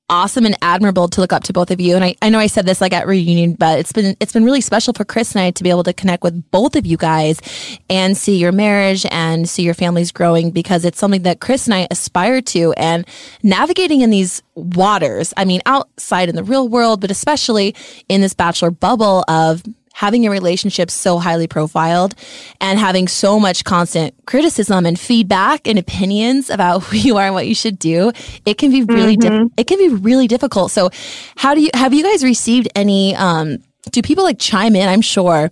awesome 0.09 0.45
and 0.45 0.57
admirable 0.62 1.07
to 1.09 1.21
look 1.21 1.33
up 1.33 1.44
to 1.44 1.54
both 1.54 1.69
of 1.69 1.81
you. 1.81 1.95
And 1.95 2.04
I, 2.04 2.15
I 2.21 2.30
know 2.30 2.39
I 2.39 2.48
said 2.48 2.65
this 2.65 2.80
like 2.80 2.94
at 2.94 3.07
reunion, 3.07 3.54
but 3.54 3.80
it's 3.80 3.92
been 3.92 4.15
it's 4.19 4.31
been 4.31 4.45
really 4.45 4.62
special 4.62 4.94
for 4.94 5.04
Chris 5.04 5.36
and 5.36 5.42
I 5.42 5.51
to 5.51 5.63
be 5.63 5.69
able 5.69 5.83
to 5.83 5.94
connect 5.94 6.24
with 6.24 6.50
both 6.51 6.75
of 6.75 6.86
you 6.86 6.98
guys 6.98 7.42
and 7.89 8.15
see 8.15 8.38
your 8.38 8.51
marriage 8.51 9.06
and 9.12 9.50
see 9.50 9.63
your 9.63 9.74
families 9.74 10.12
growing 10.12 10.51
because 10.51 10.86
it's 10.86 10.98
something 10.98 11.24
that 11.24 11.39
Chris 11.39 11.65
and 11.65 11.74
I 11.74 11.88
aspire 11.92 12.42
to 12.42 12.74
and 12.74 13.06
navigating 13.44 14.01
in 14.01 14.09
these 14.09 14.42
waters. 14.56 15.33
I 15.36 15.45
mean, 15.45 15.62
outside 15.65 16.30
in 16.30 16.36
the 16.36 16.44
real 16.44 16.69
world, 16.69 17.01
but 17.01 17.12
especially 17.12 17.75
in 18.07 18.21
this 18.21 18.33
bachelor 18.33 18.71
bubble 18.71 19.25
of 19.27 19.63
having 19.98 20.22
your 20.22 20.32
relationship 20.32 20.92
so 20.92 21.18
highly 21.18 21.48
profiled 21.48 22.14
and 22.62 22.78
having 22.78 23.08
so 23.08 23.40
much 23.40 23.64
constant 23.64 24.14
criticism 24.28 24.86
and 24.86 25.00
feedback 25.00 25.68
and 25.68 25.80
opinions 25.80 26.52
about 26.52 26.84
who 26.84 26.98
you 26.98 27.18
are 27.18 27.26
and 27.26 27.34
what 27.34 27.48
you 27.48 27.56
should 27.56 27.80
do, 27.80 28.12
it 28.46 28.60
can 28.60 28.70
be 28.70 28.84
really 28.84 29.18
diff- 29.18 29.52
it 29.58 29.66
can 29.66 29.80
be 29.80 29.90
really 29.90 30.28
difficult. 30.28 30.72
So, 30.72 30.92
how 31.36 31.56
do 31.56 31.62
you 31.62 31.72
have 31.74 31.96
you 31.96 32.04
guys 32.04 32.24
received 32.24 32.70
any? 32.76 33.16
Um, 33.16 33.58
do 33.92 34.04
people 34.04 34.24
like 34.24 34.38
chime 34.38 34.76
in? 34.76 34.88
I'm 34.88 35.02
sure 35.02 35.50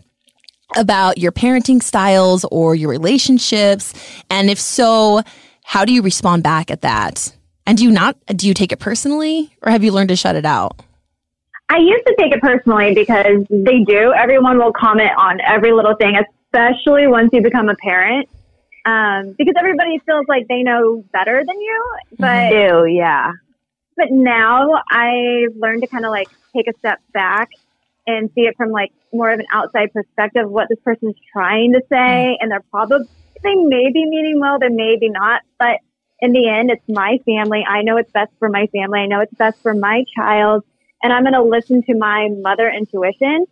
about 0.75 1.17
your 1.17 1.31
parenting 1.31 1.81
styles 1.81 2.45
or 2.51 2.75
your 2.75 2.91
relationships, 2.91 3.93
and 4.29 4.51
if 4.51 4.59
so, 4.59 5.23
how 5.63 5.85
do 5.85 5.91
you 5.91 6.03
respond 6.03 6.43
back 6.43 6.69
at 6.69 6.81
that? 6.81 7.35
And 7.65 7.79
do 7.79 7.83
you 7.83 7.89
not 7.89 8.15
do 8.27 8.47
you 8.47 8.53
take 8.53 8.71
it 8.71 8.77
personally, 8.77 9.55
or 9.63 9.71
have 9.71 9.83
you 9.83 9.91
learned 9.91 10.09
to 10.09 10.15
shut 10.15 10.35
it 10.35 10.45
out? 10.45 10.84
I 11.69 11.77
used 11.77 12.05
to 12.05 12.15
take 12.19 12.31
it 12.31 12.41
personally 12.41 12.93
because 12.93 13.45
they 13.49 13.83
do. 13.83 14.13
Everyone 14.13 14.57
will 14.57 14.73
comment 14.73 15.11
on 15.17 15.39
every 15.41 15.71
little 15.71 15.95
thing, 15.95 16.15
especially 16.15 17.07
once 17.07 17.29
you 17.33 17.41
become 17.41 17.69
a 17.69 17.75
parent. 17.75 18.29
Um, 18.85 19.33
because 19.35 19.55
everybody 19.57 19.99
feels 20.05 20.25
like 20.27 20.47
they 20.47 20.61
know 20.61 21.03
better 21.11 21.43
than 21.43 21.59
you, 21.59 21.95
but 22.19 22.49
do, 22.49 22.85
yeah. 22.85 23.31
But 23.97 24.11
now 24.11 24.73
I've 24.91 25.55
learned 25.55 25.81
to 25.81 25.87
kind 25.87 26.05
of 26.05 26.11
like 26.11 26.27
take 26.55 26.67
a 26.67 26.77
step 26.77 26.99
back 27.11 27.49
and 28.05 28.29
see 28.35 28.41
it 28.41 28.55
from 28.57 28.69
like 28.69 28.91
more 29.11 29.31
of 29.31 29.39
an 29.39 29.47
outside 29.51 29.91
perspective 29.91 30.47
what 30.47 30.69
this 30.69 30.77
person's 30.83 31.15
trying 31.33 31.73
to 31.73 31.81
say, 31.89 32.37
and 32.39 32.51
they're 32.51 32.63
probably 32.69 33.07
they 33.41 33.55
may 33.55 33.91
be 33.91 34.05
meaning 34.05 34.39
well, 34.39 34.59
they 34.59 34.69
may 34.69 34.97
be 34.99 35.09
not, 35.09 35.41
but 35.57 35.79
in 36.19 36.31
the 36.31 36.47
end, 36.47 36.69
it's 36.69 36.87
my 36.87 37.17
family. 37.25 37.65
I 37.67 37.81
know 37.81 37.97
it's 37.97 38.11
best 38.11 38.31
for 38.37 38.49
my 38.49 38.67
family. 38.67 38.99
I 38.99 39.07
know 39.07 39.21
it's 39.21 39.33
best 39.33 39.61
for 39.63 39.73
my 39.73 40.03
child 40.15 40.63
and 41.05 41.13
I'm 41.13 41.21
going 41.21 41.33
to 41.33 41.43
listen 41.43 41.83
to 41.83 41.95
my 41.95 42.29
mother 42.41 42.67
intuition. 42.67 43.45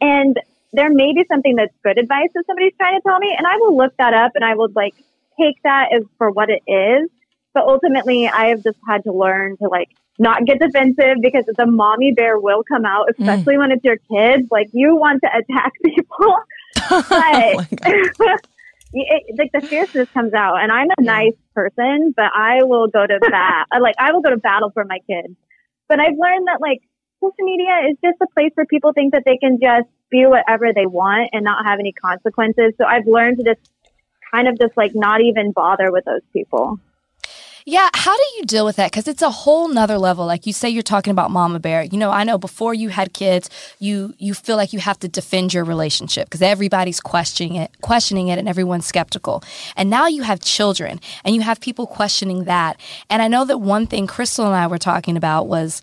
And 0.00 0.38
there 0.72 0.88
may 0.88 1.12
be 1.12 1.24
something 1.28 1.56
that's 1.56 1.74
good 1.82 1.98
advice 1.98 2.28
that 2.32 2.44
somebody's 2.46 2.74
trying 2.78 2.94
to 2.94 3.02
tell 3.04 3.18
me, 3.18 3.34
and 3.36 3.44
I 3.44 3.56
will 3.56 3.76
look 3.76 3.96
that 3.96 4.14
up 4.14 4.32
and 4.36 4.44
I 4.44 4.54
will 4.54 4.68
like 4.76 4.94
take 5.36 5.60
that 5.64 5.88
as 5.92 6.04
for 6.16 6.30
what 6.30 6.48
it 6.48 6.62
is. 6.70 7.10
But 7.54 7.64
ultimately, 7.64 8.28
I 8.28 8.46
have 8.46 8.62
just 8.62 8.78
had 8.88 9.02
to 9.02 9.12
learn 9.12 9.56
to 9.56 9.68
like 9.68 9.88
not 10.20 10.44
get 10.44 10.60
defensive 10.60 11.16
because 11.20 11.44
the 11.56 11.66
mommy 11.66 12.12
bear 12.12 12.38
will 12.38 12.62
come 12.62 12.84
out, 12.84 13.08
mm. 13.08 13.18
especially 13.18 13.58
when 13.58 13.72
it's 13.72 13.84
your 13.84 13.96
kids. 13.96 14.46
Like 14.52 14.68
you 14.72 14.94
want 14.94 15.22
to 15.22 15.28
attack 15.28 15.72
people, 15.84 16.36
oh 16.88 17.06
but 17.08 17.68
it, 18.92 19.38
like 19.38 19.50
the 19.52 19.66
fierceness 19.66 20.08
comes 20.10 20.34
out. 20.34 20.62
And 20.62 20.70
I'm 20.70 20.86
a 20.96 21.02
nice 21.02 21.34
person, 21.52 22.14
but 22.16 22.30
I 22.32 22.62
will 22.62 22.86
go 22.86 23.04
to 23.04 23.18
bat. 23.28 23.66
like 23.80 23.96
I 23.98 24.12
will 24.12 24.22
go 24.22 24.30
to 24.30 24.36
battle 24.36 24.70
for 24.70 24.84
my 24.84 25.00
kids. 25.10 25.34
But 25.88 26.00
I've 26.00 26.16
learned 26.16 26.46
that 26.46 26.60
like 26.60 26.80
social 27.22 27.44
media 27.44 27.88
is 27.90 27.96
just 28.02 28.20
a 28.20 28.26
place 28.34 28.50
where 28.54 28.66
people 28.66 28.92
think 28.92 29.12
that 29.12 29.22
they 29.24 29.36
can 29.36 29.58
just 29.60 29.88
be 30.10 30.26
whatever 30.26 30.72
they 30.74 30.86
want 30.86 31.30
and 31.32 31.44
not 31.44 31.64
have 31.64 31.78
any 31.78 31.92
consequences. 31.92 32.74
So 32.78 32.84
I've 32.84 33.06
learned 33.06 33.38
to 33.38 33.44
just 33.44 33.70
kind 34.32 34.48
of 34.48 34.58
just 34.58 34.76
like 34.76 34.92
not 34.94 35.20
even 35.20 35.52
bother 35.52 35.92
with 35.92 36.04
those 36.04 36.22
people. 36.32 36.80
Yeah, 37.64 37.88
how 37.94 38.16
do 38.16 38.22
you 38.38 38.44
deal 38.44 38.64
with 38.64 38.74
that? 38.76 38.90
Because 38.90 39.06
it's 39.06 39.22
a 39.22 39.30
whole 39.30 39.68
nother 39.68 39.96
level. 39.96 40.26
Like 40.26 40.46
you 40.46 40.52
say, 40.52 40.68
you're 40.68 40.82
talking 40.82 41.12
about 41.12 41.30
Mama 41.30 41.60
Bear. 41.60 41.84
You 41.84 41.96
know, 41.96 42.10
I 42.10 42.24
know 42.24 42.36
before 42.36 42.74
you 42.74 42.88
had 42.88 43.12
kids, 43.12 43.48
you 43.78 44.14
you 44.18 44.34
feel 44.34 44.56
like 44.56 44.72
you 44.72 44.80
have 44.80 44.98
to 45.00 45.08
defend 45.08 45.54
your 45.54 45.62
relationship 45.62 46.26
because 46.26 46.42
everybody's 46.42 47.00
questioning 47.00 47.54
it, 47.54 47.80
questioning 47.80 48.28
it, 48.28 48.38
and 48.38 48.48
everyone's 48.48 48.86
skeptical. 48.86 49.44
And 49.76 49.88
now 49.90 50.08
you 50.08 50.22
have 50.22 50.40
children, 50.40 51.00
and 51.24 51.36
you 51.36 51.42
have 51.42 51.60
people 51.60 51.86
questioning 51.86 52.44
that. 52.44 52.80
And 53.08 53.22
I 53.22 53.28
know 53.28 53.44
that 53.44 53.58
one 53.58 53.86
thing 53.86 54.08
Krystal 54.08 54.46
and 54.46 54.56
I 54.56 54.66
were 54.66 54.78
talking 54.78 55.16
about 55.16 55.46
was 55.46 55.82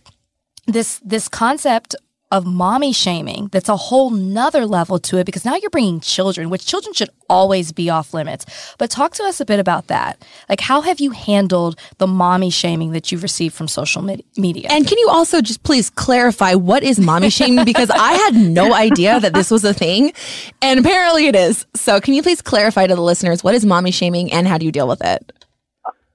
this 0.73 0.99
this 1.03 1.27
concept 1.27 1.95
of 2.31 2.45
mommy 2.45 2.93
shaming 2.93 3.47
that's 3.51 3.69
a 3.69 3.75
whole 3.75 4.11
nother 4.11 4.63
level 4.67 4.99
to 4.99 5.17
it 5.17 5.25
because 5.25 5.43
now 5.43 5.55
you're 5.55 5.69
bringing 5.71 5.99
children 5.99 6.51
which 6.51 6.63
children 6.63 6.93
should 6.93 7.09
always 7.27 7.71
be 7.71 7.89
off 7.89 8.13
limits 8.13 8.45
but 8.77 8.87
talk 8.91 9.15
to 9.15 9.23
us 9.23 9.39
a 9.39 9.45
bit 9.45 9.59
about 9.59 9.87
that 9.87 10.23
like 10.47 10.59
how 10.59 10.81
have 10.81 10.99
you 10.99 11.09
handled 11.09 11.79
the 11.97 12.05
mommy 12.05 12.51
shaming 12.51 12.91
that 12.91 13.11
you've 13.11 13.23
received 13.23 13.55
from 13.55 13.67
social 13.67 14.03
med- 14.03 14.21
media 14.37 14.67
And 14.69 14.85
can 14.87 14.99
you 14.99 15.09
also 15.09 15.41
just 15.41 15.63
please 15.63 15.89
clarify 15.89 16.53
what 16.53 16.83
is 16.83 16.99
mommy 16.99 17.31
shaming? 17.31 17.65
Because 17.65 17.89
I 17.89 18.13
had 18.13 18.35
no 18.35 18.75
idea 18.75 19.19
that 19.19 19.33
this 19.33 19.49
was 19.49 19.63
a 19.63 19.73
thing, 19.73 20.13
and 20.61 20.79
apparently 20.79 21.25
it 21.27 21.35
is. 21.35 21.65
So, 21.75 21.99
can 21.99 22.13
you 22.13 22.21
please 22.21 22.41
clarify 22.43 22.85
to 22.85 22.95
the 22.95 23.01
listeners 23.01 23.43
what 23.43 23.55
is 23.55 23.65
mommy 23.65 23.89
shaming 23.91 24.31
and 24.31 24.47
how 24.47 24.59
do 24.59 24.65
you 24.67 24.71
deal 24.71 24.87
with 24.87 25.03
it? 25.03 25.33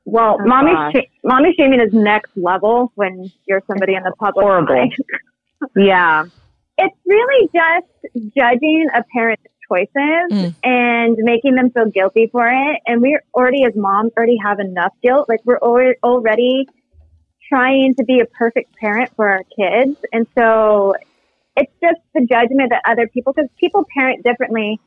Well, 0.05 0.37
Oh, 0.41 0.47
mommy, 0.47 0.73
sh- 0.95 1.09
mommy 1.23 1.55
shaming 1.59 1.81
is 1.81 1.93
next 1.93 2.33
level 2.37 2.93
when 2.95 3.31
you're 3.47 3.63
somebody 3.67 3.95
in 3.95 4.03
the 4.03 4.13
public. 4.19 4.45
Horrible. 4.45 4.89
Yeah. 5.77 6.27
it's 6.77 6.97
really 7.07 7.49
just 7.55 8.35
judging 8.37 8.87
a 8.95 9.03
parent's 9.15 9.43
choices 9.67 10.29
Mm. 10.31 10.55
and 10.63 11.17
making 11.21 11.55
them 11.55 11.71
feel 11.71 11.87
guilty 11.87 12.27
for 12.31 12.47
it. 12.47 12.81
And 12.87 13.01
we 13.01 13.19
already, 13.35 13.65
as 13.65 13.73
moms, 13.75 14.13
already 14.17 14.37
have 14.45 14.61
enough 14.61 14.93
guilt. 15.03 15.27
Like 15.29 15.41
we're 15.47 15.59
al- 15.63 15.95
already 16.03 16.67
trying 17.49 17.95
to 17.95 18.05
be 18.05 18.21
a 18.21 18.27
perfect 18.27 18.77
parent 18.77 19.11
for 19.17 19.27
our 19.29 19.43
kids. 19.57 19.97
And 20.13 20.27
so 20.37 20.95
it's 21.57 21.73
just 21.83 22.01
the 22.15 22.27
judgment 22.27 22.71
that 22.71 22.83
other 22.87 23.07
people, 23.09 23.33
because 23.33 23.49
people 23.59 23.87
parent 23.97 24.23
differently 24.23 24.81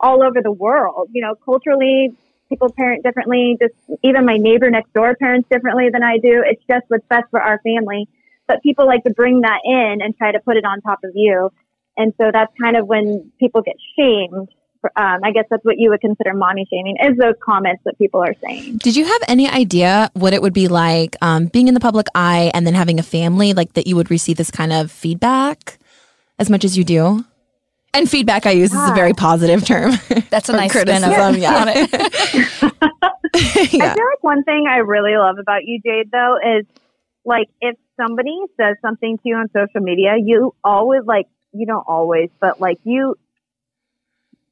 all 0.00 0.22
over 0.22 0.40
the 0.42 0.52
world. 0.52 1.08
You 1.12 1.20
know, 1.22 1.34
culturally, 1.44 2.14
people 2.54 2.70
parent 2.70 3.02
differently. 3.02 3.56
Just 3.60 3.74
even 4.02 4.24
my 4.24 4.36
neighbor 4.36 4.70
next 4.70 4.92
door 4.92 5.14
parents 5.16 5.48
differently 5.50 5.88
than 5.92 6.02
I 6.02 6.18
do. 6.18 6.42
It's 6.46 6.62
just 6.70 6.84
what's 6.88 7.06
best 7.08 7.24
for 7.30 7.42
our 7.42 7.60
family. 7.62 8.08
But 8.46 8.62
people 8.62 8.86
like 8.86 9.02
to 9.04 9.10
bring 9.10 9.40
that 9.40 9.60
in 9.64 9.98
and 10.02 10.16
try 10.16 10.32
to 10.32 10.38
put 10.40 10.56
it 10.56 10.64
on 10.64 10.80
top 10.82 11.00
of 11.02 11.12
you. 11.14 11.50
And 11.96 12.12
so 12.18 12.30
that's 12.32 12.52
kind 12.60 12.76
of 12.76 12.86
when 12.86 13.32
people 13.40 13.62
get 13.62 13.76
shamed. 13.98 14.48
Um, 14.96 15.20
I 15.24 15.32
guess 15.32 15.46
that's 15.48 15.64
what 15.64 15.76
you 15.78 15.88
would 15.90 16.02
consider 16.02 16.34
mommy 16.34 16.66
shaming 16.70 16.96
is 17.02 17.16
those 17.16 17.34
comments 17.42 17.82
that 17.86 17.96
people 17.96 18.20
are 18.20 18.34
saying. 18.44 18.76
Did 18.78 18.96
you 18.96 19.06
have 19.06 19.22
any 19.28 19.48
idea 19.48 20.10
what 20.12 20.34
it 20.34 20.42
would 20.42 20.52
be 20.52 20.68
like 20.68 21.16
um, 21.22 21.46
being 21.46 21.68
in 21.68 21.74
the 21.74 21.80
public 21.80 22.06
eye 22.14 22.50
and 22.52 22.66
then 22.66 22.74
having 22.74 22.98
a 22.98 23.02
family, 23.02 23.54
like 23.54 23.72
that 23.72 23.86
you 23.86 23.96
would 23.96 24.10
receive 24.10 24.36
this 24.36 24.50
kind 24.50 24.74
of 24.74 24.90
feedback 24.90 25.78
as 26.38 26.50
much 26.50 26.64
as 26.64 26.76
you 26.76 26.84
do? 26.84 27.24
And 27.94 28.10
feedback 28.10 28.44
I 28.44 28.50
use 28.50 28.72
is 28.72 28.90
a 28.90 28.94
very 28.94 29.12
ah. 29.12 29.16
positive 29.16 29.64
term. 29.64 29.92
That's 30.30 30.48
a 30.48 30.52
Or 30.52 30.56
nice 30.56 30.72
spin 30.72 30.86
criticism, 30.86 31.34
of 31.34 31.38
yeah. 31.38 31.54
on 31.60 31.68
it. 31.68 31.94
I 33.34 33.66
feel 33.68 33.78
like 33.80 34.22
one 34.22 34.42
thing 34.42 34.66
I 34.68 34.78
really 34.78 35.16
love 35.16 35.36
about 35.38 35.64
you, 35.64 35.80
Jade, 35.84 36.10
though, 36.10 36.36
is 36.58 36.66
like 37.24 37.48
if 37.60 37.76
somebody 37.96 38.36
says 38.56 38.76
something 38.82 39.16
to 39.18 39.22
you 39.24 39.36
on 39.36 39.48
social 39.56 39.80
media, 39.80 40.16
you 40.18 40.54
always 40.64 41.02
like 41.06 41.26
you 41.52 41.66
don't 41.66 41.84
always, 41.86 42.30
but 42.40 42.60
like 42.60 42.78
you 42.84 43.16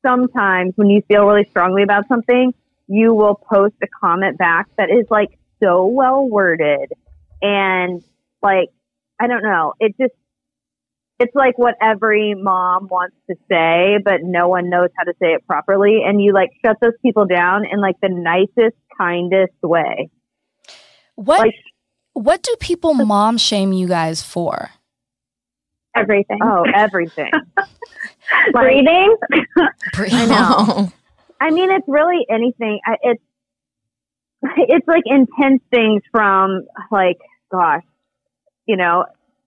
sometimes 0.06 0.72
when 0.76 0.88
you 0.88 1.02
feel 1.08 1.25
really 1.25 1.46
strongly 1.50 1.82
about 1.82 2.06
something, 2.08 2.54
you 2.88 3.14
will 3.14 3.34
post 3.34 3.75
a 3.82 3.87
comment 3.87 4.38
back 4.38 4.68
that 4.76 4.90
is 4.90 5.06
like 5.11 5.38
so 5.62 5.87
well 5.87 6.28
worded 6.28 6.92
and 7.40 8.02
like 8.42 8.68
I 9.20 9.26
don't 9.26 9.42
know, 9.42 9.75
it 9.78 9.94
just 10.00 10.14
it's 11.22 11.34
like 11.34 11.56
what 11.58 11.74
every 11.80 12.34
mom 12.34 12.88
wants 12.90 13.16
to 13.30 13.36
say, 13.50 13.98
but 14.04 14.20
no 14.22 14.48
one 14.48 14.68
knows 14.68 14.88
how 14.96 15.04
to 15.04 15.12
say 15.20 15.28
it 15.28 15.46
properly. 15.46 16.00
And 16.06 16.20
you 16.22 16.32
like 16.32 16.50
shut 16.64 16.76
those 16.80 16.92
people 17.02 17.26
down 17.26 17.64
in 17.70 17.80
like 17.80 17.96
the 18.02 18.08
nicest, 18.08 18.76
kindest 18.98 19.52
way. 19.62 20.10
What 21.16 21.38
Like 21.40 21.54
what 22.14 22.42
do 22.42 22.54
people 22.60 22.94
mom 22.94 23.38
shame 23.38 23.72
you 23.72 23.86
guys 23.88 24.22
for? 24.22 24.70
Everything. 25.94 26.38
Oh, 26.42 26.64
everything. 26.74 27.30
Breathing. 28.52 29.16
I 30.12 30.26
know. 30.26 30.92
I 31.40 31.50
mean, 31.50 31.70
it's 31.70 31.86
really 31.88 32.26
anything. 32.30 32.80
I- 32.86 32.96
It's 33.02 33.22
it's 34.56 34.86
like 34.88 35.02
intense 35.06 35.62
things 35.70 36.02
from 36.10 36.62
like, 36.90 37.18
gosh, 37.50 37.84
you 38.66 38.76
know, 38.76 39.04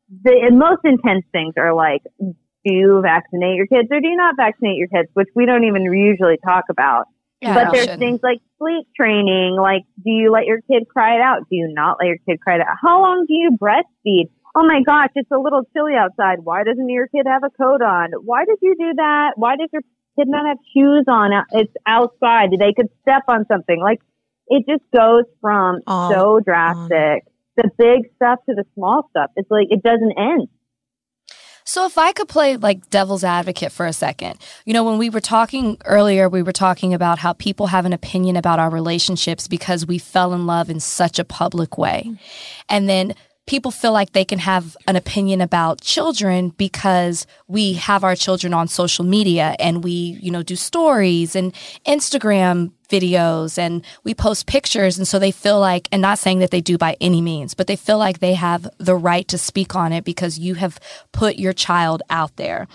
the 0.10 0.52
most 0.52 0.82
intense 0.84 1.26
things 1.32 1.54
are 1.58 1.74
like, 1.74 2.02
do 2.20 2.74
you 2.74 3.02
vaccinate 3.02 3.56
your 3.56 3.68
kids 3.68 3.88
or 3.92 4.00
do 4.00 4.08
you 4.08 4.18
not 4.18 4.36
vaccinate 4.38 4.78
your 4.78 4.88
kids? 4.88 5.10
Which 5.14 5.30
we 5.36 5.46
don't 5.46 5.64
even 5.64 5.84
usually 5.84 6.38
talk 6.44 6.66
about. 6.70 7.06
but 7.42 7.72
there's 7.72 7.84
shouldn't. 7.84 8.00
things 8.00 8.20
like 8.24 8.40
sleep 8.58 8.88
training, 8.96 9.58
like 9.60 9.84
do 10.04 10.10
you 10.10 10.32
let 10.32 10.46
your 10.46 10.62
kid 10.62 10.88
cry 10.90 11.16
it 11.16 11.22
out? 11.22 11.42
Do 11.50 11.56
you 11.56 11.72
not 11.72 11.98
let 12.00 12.08
your 12.08 12.18
kid 12.28 12.40
cry 12.42 12.56
it 12.56 12.62
out? 12.62 12.78
How 12.82 13.02
long 13.02 13.26
do 13.28 13.34
you 13.34 13.52
breastfeed? 13.62 14.30
Oh 14.56 14.66
my 14.66 14.82
gosh, 14.86 15.10
it's 15.16 15.30
a 15.32 15.38
little 15.38 15.64
chilly 15.74 15.94
outside. 16.00 16.40
Why 16.44 16.64
doesn't 16.64 16.90
your 16.90 17.08
kid 17.08 17.26
have 17.28 17.44
a 17.44 17.50
coat 17.50 17.82
on? 17.82 18.12
Why 18.24 18.46
did 18.46 18.58
you 18.62 18.76
do 18.80 18.94
that? 18.96 19.34
Why 19.36 19.58
does 19.58 19.70
your 19.74 19.82
kid 20.18 20.28
not 20.30 20.48
have 20.48 20.58
shoes 20.74 21.06
on? 21.08 21.32
It's 21.52 21.74
outside. 21.86 22.50
They 22.58 22.74
could 22.74 22.90
step 23.02 23.24
on 23.28 23.46
something. 23.52 23.80
Like 23.82 24.00
it 24.48 24.66
just 24.68 24.84
goes 24.96 25.26
from 25.42 25.82
so 25.86 26.40
drastic, 26.40 27.26
the 27.58 27.70
big 27.78 28.12
stuff 28.16 28.40
to 28.50 28.56
the 28.56 28.66
small 28.76 29.08
stuff. 29.10 29.32
It's 29.36 29.50
like 29.50 29.68
it 29.70 29.84
doesn't 29.84 30.14
end. 30.18 30.48
So 31.68 31.86
if 31.86 31.98
I 31.98 32.12
could 32.12 32.28
play 32.28 32.58
like 32.58 32.92
devil's 32.92 33.24
advocate 33.24 33.72
for 33.72 33.88
a 33.88 33.94
second, 33.94 34.40
you 34.66 34.74
know, 34.74 34.84
when 34.84 35.00
we 35.00 35.10
were 35.10 35.20
talking 35.20 35.78
earlier, 35.86 36.30
we 36.30 36.44
were 36.44 36.52
talking 36.52 36.94
about 36.94 37.18
how 37.18 37.34
people 37.34 37.68
have 37.68 37.86
an 37.88 37.94
opinion 37.94 38.36
about 38.36 38.60
our 38.60 38.70
relationships 38.70 39.48
because 39.48 39.88
we 39.88 39.98
fell 39.98 40.34
in 40.34 40.46
love 40.46 40.70
in 40.70 40.80
such 40.80 41.18
a 41.18 41.26
public 41.26 41.76
way. 41.76 42.04
Mm-hmm. 42.06 42.16
And 42.70 42.88
then 42.88 43.16
people 43.46 43.72
feel 43.72 43.92
like 43.92 44.14
they 44.14 44.26
can 44.26 44.40
have 44.40 44.76
an 44.88 44.96
opinion 44.96 45.42
about 45.42 45.82
children 45.82 46.50
because 46.50 47.28
we 47.48 47.74
have 47.74 48.04
our 48.04 48.16
children 48.16 48.54
on 48.54 48.68
social 48.68 49.06
media 49.06 49.56
and 49.60 49.84
we, 49.84 49.92
you 50.22 50.32
know, 50.32 50.42
do 50.44 50.56
stories 50.56 51.36
and 51.36 51.54
Instagram 51.86 52.72
videos 52.90 53.58
and 53.58 53.86
we 54.04 54.14
post 54.14 54.48
pictures. 54.48 54.98
And 54.98 55.08
so 55.08 55.20
they 55.20 55.32
feel 55.32 55.60
like, 55.60 55.88
and 55.92 56.02
not 56.02 56.20
saying 56.20 56.40
that 56.40 56.52
they 56.52 56.62
do 56.62 56.78
by 56.78 56.98
any 57.00 57.22
means, 57.22 57.54
but 57.54 57.68
they 57.68 57.76
feel 57.76 57.98
like 57.98 58.20
they 58.20 58.34
have 58.34 58.68
the 58.78 58.96
right 58.96 59.28
to 59.28 59.38
speak 59.38 59.76
on 59.76 59.94
it 59.94 60.04
because 60.04 60.40
you 60.40 60.56
have 60.56 60.80
put 61.12 61.36
your 61.36 61.54
child 61.54 62.02
out 62.10 62.36
there. 62.38 62.68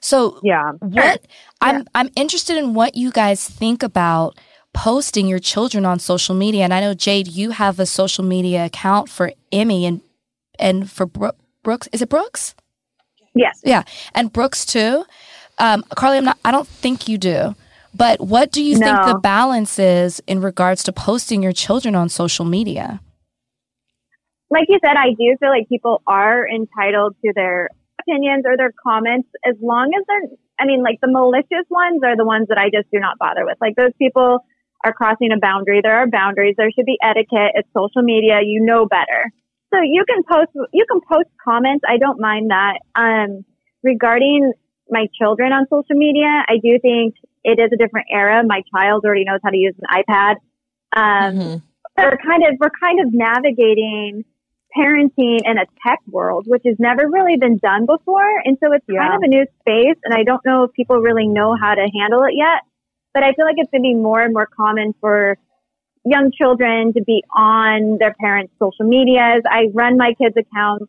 So 0.00 0.40
Yeah. 0.42 0.72
what 0.80 1.26
I'm 1.60 1.86
I'm 1.94 2.10
interested 2.16 2.56
in 2.56 2.74
what 2.74 2.94
you 2.94 3.10
guys 3.10 3.48
think 3.48 3.82
about 3.82 4.38
posting 4.74 5.26
your 5.26 5.38
children 5.40 5.84
on 5.84 5.98
social 5.98 6.34
media. 6.34 6.64
And 6.64 6.72
I 6.72 6.80
know 6.80 6.94
Jade, 6.94 7.26
you 7.28 7.50
have 7.50 7.80
a 7.80 7.86
social 7.86 8.24
media 8.24 8.66
account 8.66 9.08
for 9.08 9.32
Emmy 9.50 9.86
and 9.86 10.00
and 10.58 10.90
for 10.90 11.06
Bro- 11.06 11.32
Brooks. 11.62 11.88
Is 11.92 12.02
it 12.02 12.08
Brooks? 12.08 12.54
Yes. 13.34 13.60
Yeah, 13.64 13.82
and 14.14 14.32
Brooks 14.32 14.64
too. 14.64 15.04
Um, 15.58 15.84
Carly, 15.94 16.18
I'm 16.18 16.24
not. 16.24 16.38
I 16.44 16.50
don't 16.50 16.68
think 16.68 17.08
you 17.08 17.18
do. 17.18 17.54
But 17.94 18.20
what 18.20 18.52
do 18.52 18.62
you 18.62 18.76
think 18.76 18.96
the 19.06 19.18
balance 19.22 19.78
is 19.78 20.20
in 20.26 20.40
regards 20.40 20.82
to 20.84 20.92
posting 20.92 21.42
your 21.42 21.52
children 21.52 21.94
on 21.94 22.08
social 22.08 22.44
media? 22.44 23.00
like 24.50 24.66
you 24.68 24.78
said, 24.84 24.96
I 24.96 25.10
do 25.10 25.36
feel 25.38 25.50
like 25.50 25.68
people 25.68 26.02
are 26.06 26.46
entitled 26.48 27.16
to 27.24 27.32
their 27.34 27.68
opinions 28.00 28.44
or 28.46 28.56
their 28.56 28.72
comments 28.82 29.28
as 29.44 29.56
long 29.60 29.92
as 29.96 30.04
they're, 30.06 30.36
I 30.58 30.66
mean, 30.66 30.82
like 30.82 31.00
the 31.00 31.10
malicious 31.10 31.68
ones 31.68 32.00
are 32.04 32.16
the 32.16 32.24
ones 32.24 32.48
that 32.48 32.58
I 32.58 32.70
just 32.70 32.90
do 32.90 32.98
not 32.98 33.18
bother 33.18 33.44
with. 33.44 33.58
Like 33.60 33.76
those 33.76 33.92
people 33.98 34.44
are 34.84 34.92
crossing 34.92 35.32
a 35.32 35.38
boundary. 35.38 35.80
There 35.82 35.96
are 35.96 36.06
boundaries. 36.06 36.54
There 36.56 36.70
should 36.70 36.86
be 36.86 36.98
etiquette. 37.02 37.52
It's 37.54 37.68
social 37.76 38.02
media. 38.02 38.40
You 38.42 38.64
know 38.64 38.86
better. 38.86 39.32
So 39.72 39.80
you 39.82 40.04
can 40.08 40.22
post, 40.24 40.50
you 40.72 40.84
can 40.90 41.00
post 41.00 41.28
comments. 41.44 41.84
I 41.88 41.98
don't 41.98 42.20
mind 42.20 42.50
that. 42.50 42.78
Um, 42.94 43.44
regarding 43.82 44.52
my 44.90 45.06
children 45.18 45.52
on 45.52 45.66
social 45.68 45.96
media, 45.96 46.42
I 46.48 46.56
do 46.62 46.78
think 46.80 47.14
it 47.44 47.58
is 47.58 47.70
a 47.72 47.76
different 47.76 48.06
era. 48.10 48.42
My 48.46 48.62
child 48.74 49.04
already 49.04 49.24
knows 49.24 49.40
how 49.44 49.50
to 49.50 49.56
use 49.56 49.74
an 49.78 50.02
iPad. 50.02 50.36
Um, 50.96 51.36
Mhm. 51.36 51.62
we're 51.98 52.16
kind 52.16 52.44
of 52.46 52.54
we're 52.60 52.70
kind 52.80 53.00
of 53.00 53.12
navigating 53.12 54.24
parenting 54.76 55.40
in 55.44 55.58
a 55.58 55.64
tech 55.86 55.98
world, 56.10 56.46
which 56.46 56.62
has 56.64 56.76
never 56.78 57.08
really 57.08 57.36
been 57.36 57.58
done 57.58 57.86
before, 57.86 58.42
and 58.44 58.58
so 58.62 58.72
it's 58.72 58.84
Yeah. 58.88 59.00
kind 59.00 59.14
of 59.14 59.22
a 59.22 59.28
new 59.28 59.44
space. 59.60 59.96
And 60.04 60.14
I 60.14 60.22
don't 60.24 60.44
know 60.44 60.64
if 60.64 60.72
people 60.72 60.98
really 60.98 61.26
know 61.26 61.54
how 61.56 61.74
to 61.74 61.88
handle 61.98 62.22
it 62.24 62.34
yet. 62.34 62.62
But 63.14 63.22
I 63.24 63.32
feel 63.32 63.46
like 63.46 63.56
it's 63.58 63.70
going 63.70 63.82
to 63.82 63.88
be 63.88 63.94
more 63.94 64.20
and 64.20 64.32
more 64.32 64.46
common 64.46 64.94
for 65.00 65.36
young 66.04 66.30
children 66.32 66.92
to 66.94 67.02
be 67.02 67.22
on 67.34 67.98
their 67.98 68.14
parents' 68.20 68.52
social 68.58 68.86
medias. 68.86 69.42
I 69.48 69.68
run 69.72 69.96
my 69.96 70.14
kids' 70.14 70.36
accounts. 70.36 70.86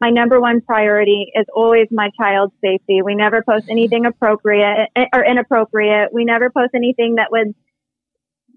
My 0.00 0.10
number 0.10 0.40
one 0.40 0.62
priority 0.62 1.30
is 1.34 1.46
always 1.54 1.88
my 1.90 2.10
child's 2.18 2.54
safety. 2.62 3.02
We 3.02 3.14
never 3.14 3.42
post 3.42 3.66
anything 3.68 4.06
appropriate 4.06 4.88
eh, 4.96 5.06
or 5.12 5.24
inappropriate. 5.24 6.12
We 6.12 6.24
never 6.24 6.48
post 6.50 6.70
anything 6.74 7.16
that 7.16 7.30
would 7.30 7.54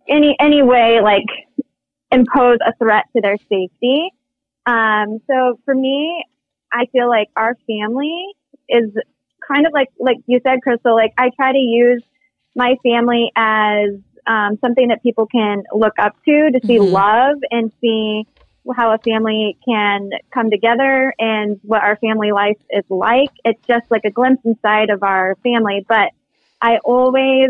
any 0.07 0.35
any 0.39 0.61
way 0.63 1.01
like 1.01 1.25
impose 2.11 2.59
a 2.65 2.73
threat 2.77 3.05
to 3.15 3.21
their 3.21 3.37
safety. 3.49 4.09
Um, 4.65 5.19
so 5.27 5.59
for 5.65 5.75
me, 5.75 6.23
I 6.71 6.85
feel 6.93 7.09
like 7.09 7.27
our 7.35 7.55
family 7.67 8.25
is 8.69 8.91
kind 9.45 9.67
of 9.67 9.73
like 9.73 9.89
like 9.99 10.17
you 10.27 10.39
said, 10.43 10.59
Krystal. 10.65 10.95
Like 10.95 11.13
I 11.17 11.29
try 11.35 11.51
to 11.51 11.57
use 11.57 12.03
my 12.55 12.75
family 12.83 13.31
as 13.35 13.89
um, 14.27 14.57
something 14.61 14.87
that 14.89 15.01
people 15.03 15.27
can 15.27 15.63
look 15.73 15.93
up 15.99 16.13
to 16.25 16.51
to 16.51 16.59
see 16.67 16.79
Mhm. 16.79 16.91
love 16.93 17.37
and 17.51 17.71
see 17.81 18.25
how 18.75 18.93
a 18.93 18.97
family 18.99 19.57
can 19.67 20.11
come 20.33 20.49
together 20.49 21.13
and 21.19 21.59
what 21.63 21.81
our 21.83 21.97
family 21.97 22.31
life 22.31 22.57
is 22.69 22.85
like. 22.89 23.31
It's 23.43 23.59
just 23.67 23.85
like 23.89 24.03
a 24.05 24.11
glimpse 24.11 24.41
inside 24.45 24.89
of 24.89 25.03
our 25.03 25.35
family, 25.43 25.85
but 25.87 26.11
I 26.61 26.77
always 26.83 27.49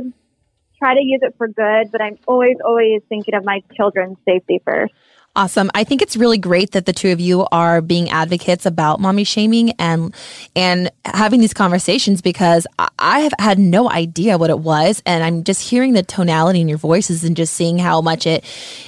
try 0.79 0.95
to 0.95 1.01
use 1.01 1.21
it 1.21 1.35
for 1.37 1.47
good, 1.47 1.91
but 1.91 2.01
I'm 2.01 2.17
always, 2.25 2.57
always 2.65 3.01
thinking 3.09 3.35
of 3.35 3.43
my 3.45 3.61
children's 3.75 4.17
safety 4.27 4.59
first. 4.65 4.93
Awesome. 5.35 5.71
I 5.73 5.83
think 5.83 6.03
it's 6.03 6.15
really 6.15 6.37
great 6.37 6.73
that 6.73 6.85
the 6.85 6.93
two 6.93 7.11
of 7.11 7.19
you 7.19 7.47
are 7.51 7.81
being 7.81 8.07
advocates 8.11 8.67
about 8.67 8.99
mommy 8.99 9.23
shaming 9.23 9.71
and 9.79 10.13
and 10.55 10.91
having 11.05 11.39
these 11.39 11.55
conversations 11.55 12.21
because 12.21 12.67
I- 12.99 13.21
have 13.21 13.33
had 13.39 13.57
no 13.57 13.89
idea 13.89 14.37
what 14.37 14.51
it 14.51 14.59
was 14.59 15.01
and 15.07 15.23
I'm 15.23 15.43
just 15.43 15.67
hearing 15.67 15.93
the 15.93 16.03
tonality 16.03 16.61
in 16.61 16.67
your 16.69 16.77
voices 16.77 17.23
and 17.23 17.35
just 17.35 17.55
seeing 17.55 17.79
how 17.79 17.99
much 17.99 18.27
it 18.27 18.43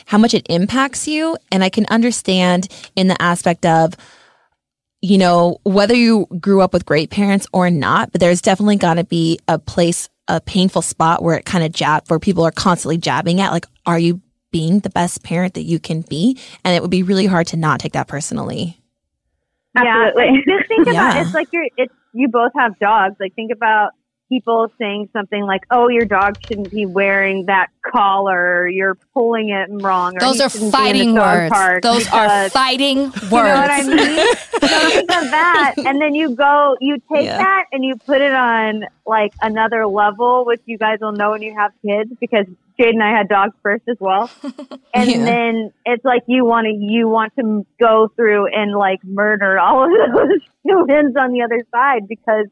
how 0.06 0.20
much 0.20 0.36
it 0.36 0.46
impacts 0.48 1.08
you 1.08 1.36
and 1.52 1.64
I 1.64 1.70
can 1.70 1.88
understand 1.88 2.68
in 2.96 3.08
the 3.08 3.20
aspect 3.20 3.66
of 3.66 3.96
you 5.02 5.18
know 5.18 5.58
whether 5.64 5.96
you 5.96 6.28
grew 6.40 6.62
up 6.62 6.74
with 6.74 6.86
great 6.86 7.10
parents 7.10 7.48
or 7.54 7.72
not 7.72 8.12
but 8.12 8.22
there's 8.22 8.42
definitely 8.42 8.76
got 8.76 8.96
to 8.96 9.04
be 9.04 9.40
a 9.48 9.58
place 9.58 10.10
a 10.28 10.40
painful 10.42 10.82
spot 10.84 11.24
where 11.24 11.38
it 11.38 11.46
kind 11.46 11.64
of 11.64 11.72
jab 11.72 12.04
where 12.08 12.20
people 12.20 12.44
are 12.44 12.52
constantly 12.52 12.98
jabbing 12.98 13.42
at 13.42 13.52
like 13.52 13.66
are 13.88 14.00
you 14.00 14.22
being 14.52 14.80
the 14.80 14.90
best 14.90 15.24
parent 15.24 15.54
that 15.56 15.64
you 15.64 15.80
can 15.80 16.02
be 16.02 16.38
and 16.64 16.76
it 16.76 16.82
would 16.82 16.92
be 16.92 17.04
really 17.04 17.26
hard 17.26 17.48
to 17.48 17.58
not 17.58 17.80
take 17.80 17.94
that 17.94 18.08
personally 18.08 18.80
Yeah, 19.76 20.08
Absolutely. 20.08 20.44
just 20.48 20.68
think 20.68 20.88
about 20.88 20.94
Yeah. 21.16 21.22
it's 21.22 21.34
like 21.34 21.48
you're 21.52 21.68
it's 21.78 21.94
you 22.14 22.30
both 22.30 22.54
have 22.58 22.80
dogs. 22.80 23.16
Like 23.20 23.34
think 23.36 23.52
about 23.52 23.90
people 24.30 24.68
saying 24.80 25.10
something 25.14 25.44
like, 25.46 25.62
"Oh, 25.72 25.88
your 25.90 26.06
dog 26.06 26.36
shouldn't 26.48 26.72
be 26.72 26.86
wearing 26.86 27.46
that 27.48 27.68
collar. 27.86 28.68
You're 28.68 28.98
pulling 29.14 29.50
it 29.50 29.68
wrong." 29.72 30.16
Or 30.18 30.20
Those 30.20 30.42
are 30.42 30.50
shouldn't 30.50 30.74
be 30.74 30.78
in 30.80 30.84
fighting 30.86 31.14
words. 31.16 31.50
park 31.54 31.82
Those 31.84 32.08
are 32.10 32.50
fighting 32.50 33.04
words. 33.06 33.16
You 33.32 33.44
know 33.44 33.62
what 33.62 33.72
I 33.72 33.84
mean? 33.84 34.28
so 34.62 34.90
think 34.90 35.12
of 35.12 35.32
that, 35.32 35.74
and 35.86 36.02
then 36.02 36.16
you 36.16 36.36
go, 36.36 36.76
you 36.82 36.98
take 37.14 37.26
Yeah. 37.26 37.38
that 37.38 37.66
and 37.72 37.84
you 37.86 37.96
put 38.08 38.22
it 38.22 38.34
on 38.34 38.84
like 39.06 39.32
another 39.42 39.86
level, 39.88 40.46
which 40.46 40.62
you 40.66 40.78
guys 40.78 40.98
will 41.02 41.12
know 41.12 41.32
when 41.32 41.42
you 41.42 41.56
have 41.58 41.72
kids 41.86 42.12
because 42.20 42.46
Jade 42.80 42.94
and 42.96 43.04
I 43.04 43.16
had 43.16 43.28
dogs 43.30 43.54
first 43.64 43.84
as 43.90 43.98
well. 44.00 44.32
And 44.94 45.10
Yeah. 45.10 45.26
then 45.26 45.72
it's 45.84 46.06
like 46.06 46.24
you 46.28 46.46
want 46.46 46.66
to 46.68 46.72
you 46.74 47.10
want 47.10 47.34
to 47.38 47.66
go 47.82 48.08
through 48.16 48.48
and 48.48 48.74
like 48.74 49.00
murder 49.04 49.60
all 49.60 49.84
of 49.84 49.92
those 50.16 50.40
humans 50.64 51.16
on 51.20 51.32
the 51.34 51.42
other 51.42 51.62
side 51.74 52.08
because 52.08 52.48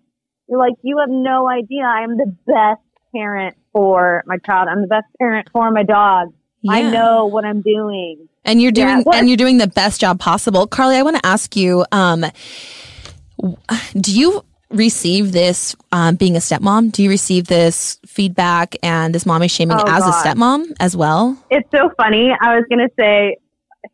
you're 0.48 0.60
like 0.60 0.74
you 0.84 0.98
have 1.00 1.10
no 1.10 1.48
idea. 1.50 1.84
I 1.84 2.04
am 2.04 2.18
the 2.18 2.36
best 2.48 2.82
parent 3.16 3.56
for 3.72 4.24
my 4.26 4.38
child. 4.46 4.68
I'm 4.70 4.82
the 4.82 4.88
best 4.88 5.06
parent 5.20 5.48
for 5.52 5.70
my 5.72 5.84
dog. 5.84 6.34
I 6.70 6.82
know 6.90 7.26
what 7.26 7.44
I'm 7.46 7.62
doing. 7.62 8.30
and 8.46 8.62
you're 8.62 8.72
doing 8.72 9.02
what- 9.04 9.16
and 9.18 9.28
you're 9.30 9.38
doing 9.38 9.58
the 9.58 9.68
best 9.68 10.00
job 10.02 10.20
possible 10.20 10.66
carly 10.68 10.96
i 10.98 11.02
want 11.02 11.16
to 11.18 11.26
ask 11.26 11.56
you 11.56 11.86
um 11.94 12.26
do 14.00 14.18
you 14.20 14.44
receive 14.70 15.32
this 15.34 15.76
um, 15.92 16.16
being 16.16 16.36
a 16.36 16.40
stepmom 16.40 16.92
do 16.92 17.04
you 17.04 17.10
receive 17.10 17.48
this 17.48 18.00
feedback 18.06 18.76
and 18.82 19.14
this 19.14 19.26
mommy 19.26 19.48
shaming 19.48 19.78
Oh, 19.80 19.84
as 19.88 20.04
God. 20.04 20.10
a 20.10 20.28
stepmom 20.28 20.74
as 20.80 20.96
well 20.96 21.38
It's 21.52 21.70
so 21.72 21.92
funny. 21.98 22.32
I 22.42 22.56
was 22.56 22.66
gonna 22.70 22.90
say, 23.00 23.38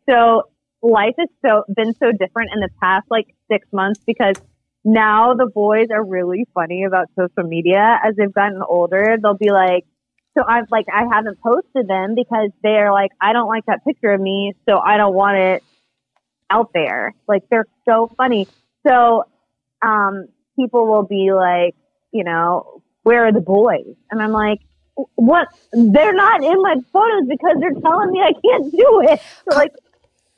so 0.08 0.44
life 0.82 1.14
has 1.18 1.28
so 1.44 1.64
been 1.76 1.92
so 1.94 2.12
different 2.12 2.50
in 2.54 2.60
the 2.60 2.70
past 2.82 3.06
like 3.10 3.26
six 3.50 3.66
months 3.72 4.00
because 4.06 4.36
now 4.84 5.34
the 5.34 5.46
boys 5.46 5.88
are 5.92 6.04
really 6.04 6.46
funny 6.54 6.84
about 6.84 7.08
social 7.18 7.48
media 7.48 7.98
as 8.04 8.16
they've 8.16 8.32
gotten 8.32 8.62
older. 8.66 9.16
They'll 9.22 9.34
be 9.34 9.50
like, 9.50 9.84
so 10.36 10.44
I've 10.46 10.70
like 10.70 10.86
I 10.92 11.04
haven't 11.12 11.38
posted 11.40 11.88
them 11.88 12.14
because 12.14 12.50
they're 12.62 12.92
like, 12.92 13.10
I 13.20 13.32
don't 13.32 13.48
like 13.48 13.66
that 13.66 13.84
picture 13.84 14.12
of 14.12 14.20
me, 14.20 14.54
so 14.68 14.78
I 14.78 14.96
don't 14.96 15.14
want 15.14 15.36
it 15.36 15.64
out 16.50 16.70
there. 16.72 17.14
Like 17.28 17.42
they're 17.50 17.66
so 17.84 18.10
funny. 18.16 18.48
So 18.86 19.24
um 19.82 20.28
people 20.56 20.86
will 20.86 21.04
be 21.04 21.32
like, 21.32 21.74
you 22.12 22.24
know, 22.24 22.82
where 23.02 23.26
are 23.26 23.32
the 23.32 23.40
boys? 23.40 23.96
And 24.10 24.22
I'm 24.22 24.32
like, 24.32 24.60
what 25.14 25.48
they're 25.72 26.14
not 26.14 26.42
in 26.42 26.62
my 26.62 26.76
photos 26.92 27.28
because 27.28 27.56
they're 27.60 27.80
telling 27.80 28.10
me 28.10 28.20
I 28.20 28.32
can't 28.32 28.70
do 28.70 29.02
it. 29.04 29.20
So 29.50 29.56
like, 29.56 29.72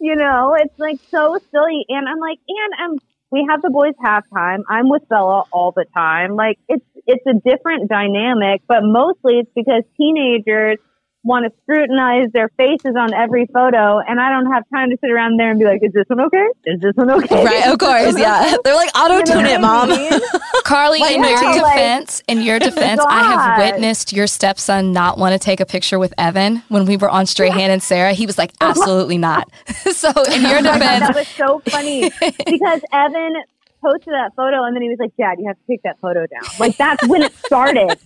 you 0.01 0.17
know, 0.17 0.57
it's 0.59 0.79
like 0.79 1.01
so 1.11 1.39
silly. 1.51 1.85
And 1.89 2.09
I'm 2.09 2.19
like, 2.19 2.39
and 2.49 2.93
um, 2.93 2.99
we 3.33 3.47
have 3.51 3.63
the 3.63 3.71
boys 3.71 3.95
halftime. 4.05 4.59
I'm 4.69 4.91
with 4.91 5.09
Bella 5.09 5.45
all 5.51 5.73
the 5.75 5.87
time. 5.95 6.37
Like 6.37 6.59
it's 6.69 6.85
it's 7.07 7.25
a 7.27 7.33
different 7.33 7.89
dynamic, 7.89 8.63
but 8.69 8.83
mostly 8.83 9.41
it's 9.41 9.51
because 9.57 9.83
teenagers 9.97 10.79
want 11.25 11.45
to 11.47 11.53
scrutinize 11.63 12.29
their 12.33 12.49
faces 12.57 12.95
on 12.99 13.15
every 13.15 13.47
photo, 13.53 13.99
and 14.01 14.21
I 14.21 14.31
don't 14.31 14.51
have 14.53 14.65
time 14.75 14.91
to 14.91 14.97
sit 15.01 15.11
around 15.11 15.39
there 15.39 15.51
and 15.51 15.59
be 15.59 15.65
like, 15.67 15.81
"Is 15.83 15.93
this 15.93 16.05
one 16.09 16.21
okay? 16.21 16.47
Is 16.67 16.81
this 16.81 16.93
one 16.97 17.11
okay?" 17.11 17.45
right 17.45 17.67
of 17.69 17.79
course 17.79 18.19
yeah 18.19 18.57
they're 18.65 18.75
like 18.75 18.91
auto 18.97 19.23
tune 19.23 19.47
it 19.47 19.61
mom? 19.61 19.91
Carly, 20.65 21.01
Like, 21.01 21.15
in 21.17 21.23
your 21.23 21.31
yeah, 21.31 21.41
like- 21.63 21.75
defense, 21.75 22.23
in 22.29 22.43
your 22.43 22.59
defense, 22.69 23.01
I 23.07 23.23
have 23.25 23.59
witnessed 23.59 24.13
your 24.13 24.27
stepson 24.27 24.93
not 24.93 25.19
want 25.19 25.33
to 25.33 25.39
take 25.39 25.61
a 25.61 25.67
picture 25.67 25.99
with 25.99 26.15
Evan 26.19 26.63
when 26.69 26.87
we 26.87 26.97
were 26.97 27.11
on 27.11 27.27
Strahan 27.27 27.71
and 27.71 27.83
Sara. 27.83 28.13
He 28.13 28.27
was 28.27 28.39
like, 28.39 28.53
absolutely 28.61 29.19
not. 29.19 29.49
so 29.93 30.09
in 30.11 30.15
oh 30.47 30.49
your 30.49 30.59
Oh 30.59 30.63
God, 30.63 30.73
defense, 30.79 31.01
that 31.01 31.15
was 31.15 31.29
so 31.29 31.59
funny 31.71 32.11
because 32.47 32.81
Evan 32.93 33.35
posted 33.83 34.15
that 34.15 34.31
photo 34.37 34.63
and 34.65 34.75
then 34.77 34.83
he 34.83 34.89
was 34.89 34.99
like, 35.01 35.11
Dad, 35.17 35.39
you 35.41 35.47
have 35.49 35.57
to 35.57 35.63
take 35.69 35.83
that 35.83 35.99
photo 36.01 36.27
down. 36.27 36.43
Like 36.61 36.77
that's 36.77 37.07
when 37.09 37.23
it 37.23 37.35
started. 37.45 37.99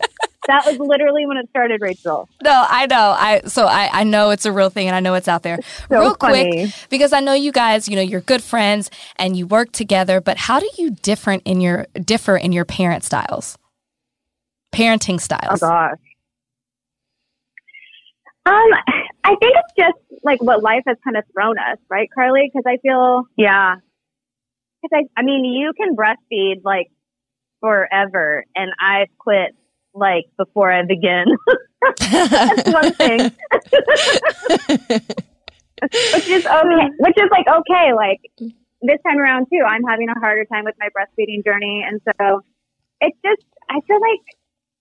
That 0.47 0.65
was 0.67 0.79
literally 0.79 1.27
when 1.27 1.37
it 1.37 1.49
started, 1.51 1.81
Rachel. 1.81 2.29
no, 2.43 2.67
I 2.69 2.87
know. 2.87 3.15
I 3.19 3.41
so 3.47 3.67
I, 3.67 3.91
I 3.93 4.05
know 4.05 4.31
it's 4.31 4.47
a 4.47 4.53
real 4.53 4.71
thing 4.71 4.87
and 4.87 4.97
I 4.97 5.01
know 5.01 5.15
it's 5.15 5.29
out 5.29 5.43
there. 5.43 5.59
So 5.89 6.01
real 6.01 6.15
funny. 6.15 6.69
quick, 6.69 6.75
because 6.91 7.13
I 7.13 7.21
know 7.21 7.33
you 7.33 7.53
guys, 7.53 7.89
you 7.89 7.97
know, 7.97 8.03
you're 8.03 8.21
good 8.21 8.43
friends 8.43 8.91
and 9.17 9.37
you 9.37 9.47
work 9.47 9.73
together, 9.73 10.21
but 10.21 10.37
how 10.37 10.61
do 10.61 10.69
you 10.79 10.91
different 10.91 11.43
in 11.45 11.61
your 11.61 11.87
differ 12.05 12.37
in 12.37 12.53
your 12.53 12.65
parent 12.65 13.05
styles? 13.05 13.59
Parenting 14.73 15.21
styles. 15.21 15.63
Oh 15.63 15.69
gosh. 15.69 15.99
Um, 18.47 18.71
I 19.25 19.35
think 19.41 19.57
it's 19.57 19.73
just 19.77 20.23
like 20.23 20.41
what 20.41 20.63
life 20.63 20.83
has 20.87 20.97
kind 21.03 21.17
of 21.17 21.25
thrown 21.33 21.59
us, 21.59 21.79
right, 21.91 22.09
Carly? 22.15 22.49
Because 22.53 22.63
I 22.65 22.77
feel, 22.81 23.25
yeah. 23.37 23.77
Because 24.83 25.05
I, 25.17 25.21
I 25.21 25.25
mean, 25.25 25.45
you 25.45 25.73
can 25.77 25.97
breastfeed 25.97 26.63
like 26.63 26.87
forever, 27.61 28.45
and 28.55 28.71
I've 28.81 29.09
quit 29.19 29.57
like 29.97 30.25
before 30.37 30.71
I 30.73 30.83
begin. 30.83 31.25
That's 31.99 32.73
one 32.73 32.93
thing. 32.95 33.21
which 35.83 36.29
is 36.29 36.47
okay. 36.47 36.87
Which 36.99 37.17
is 37.19 37.31
like 37.31 37.47
okay. 37.49 37.93
Like 37.95 38.21
this 38.83 38.99
time 39.07 39.19
around 39.19 39.47
too, 39.53 39.63
I'm 39.67 39.83
having 39.85 40.09
a 40.09 40.19
harder 40.21 40.45
time 40.45 40.65
with 40.65 40.75
my 40.79 40.89
breastfeeding 40.89 41.45
journey, 41.45 41.85
and 41.87 42.01
so 42.05 42.43
it's 43.01 43.17
just 43.25 43.43
I 43.71 43.81
feel 43.87 44.01
like 44.01 44.21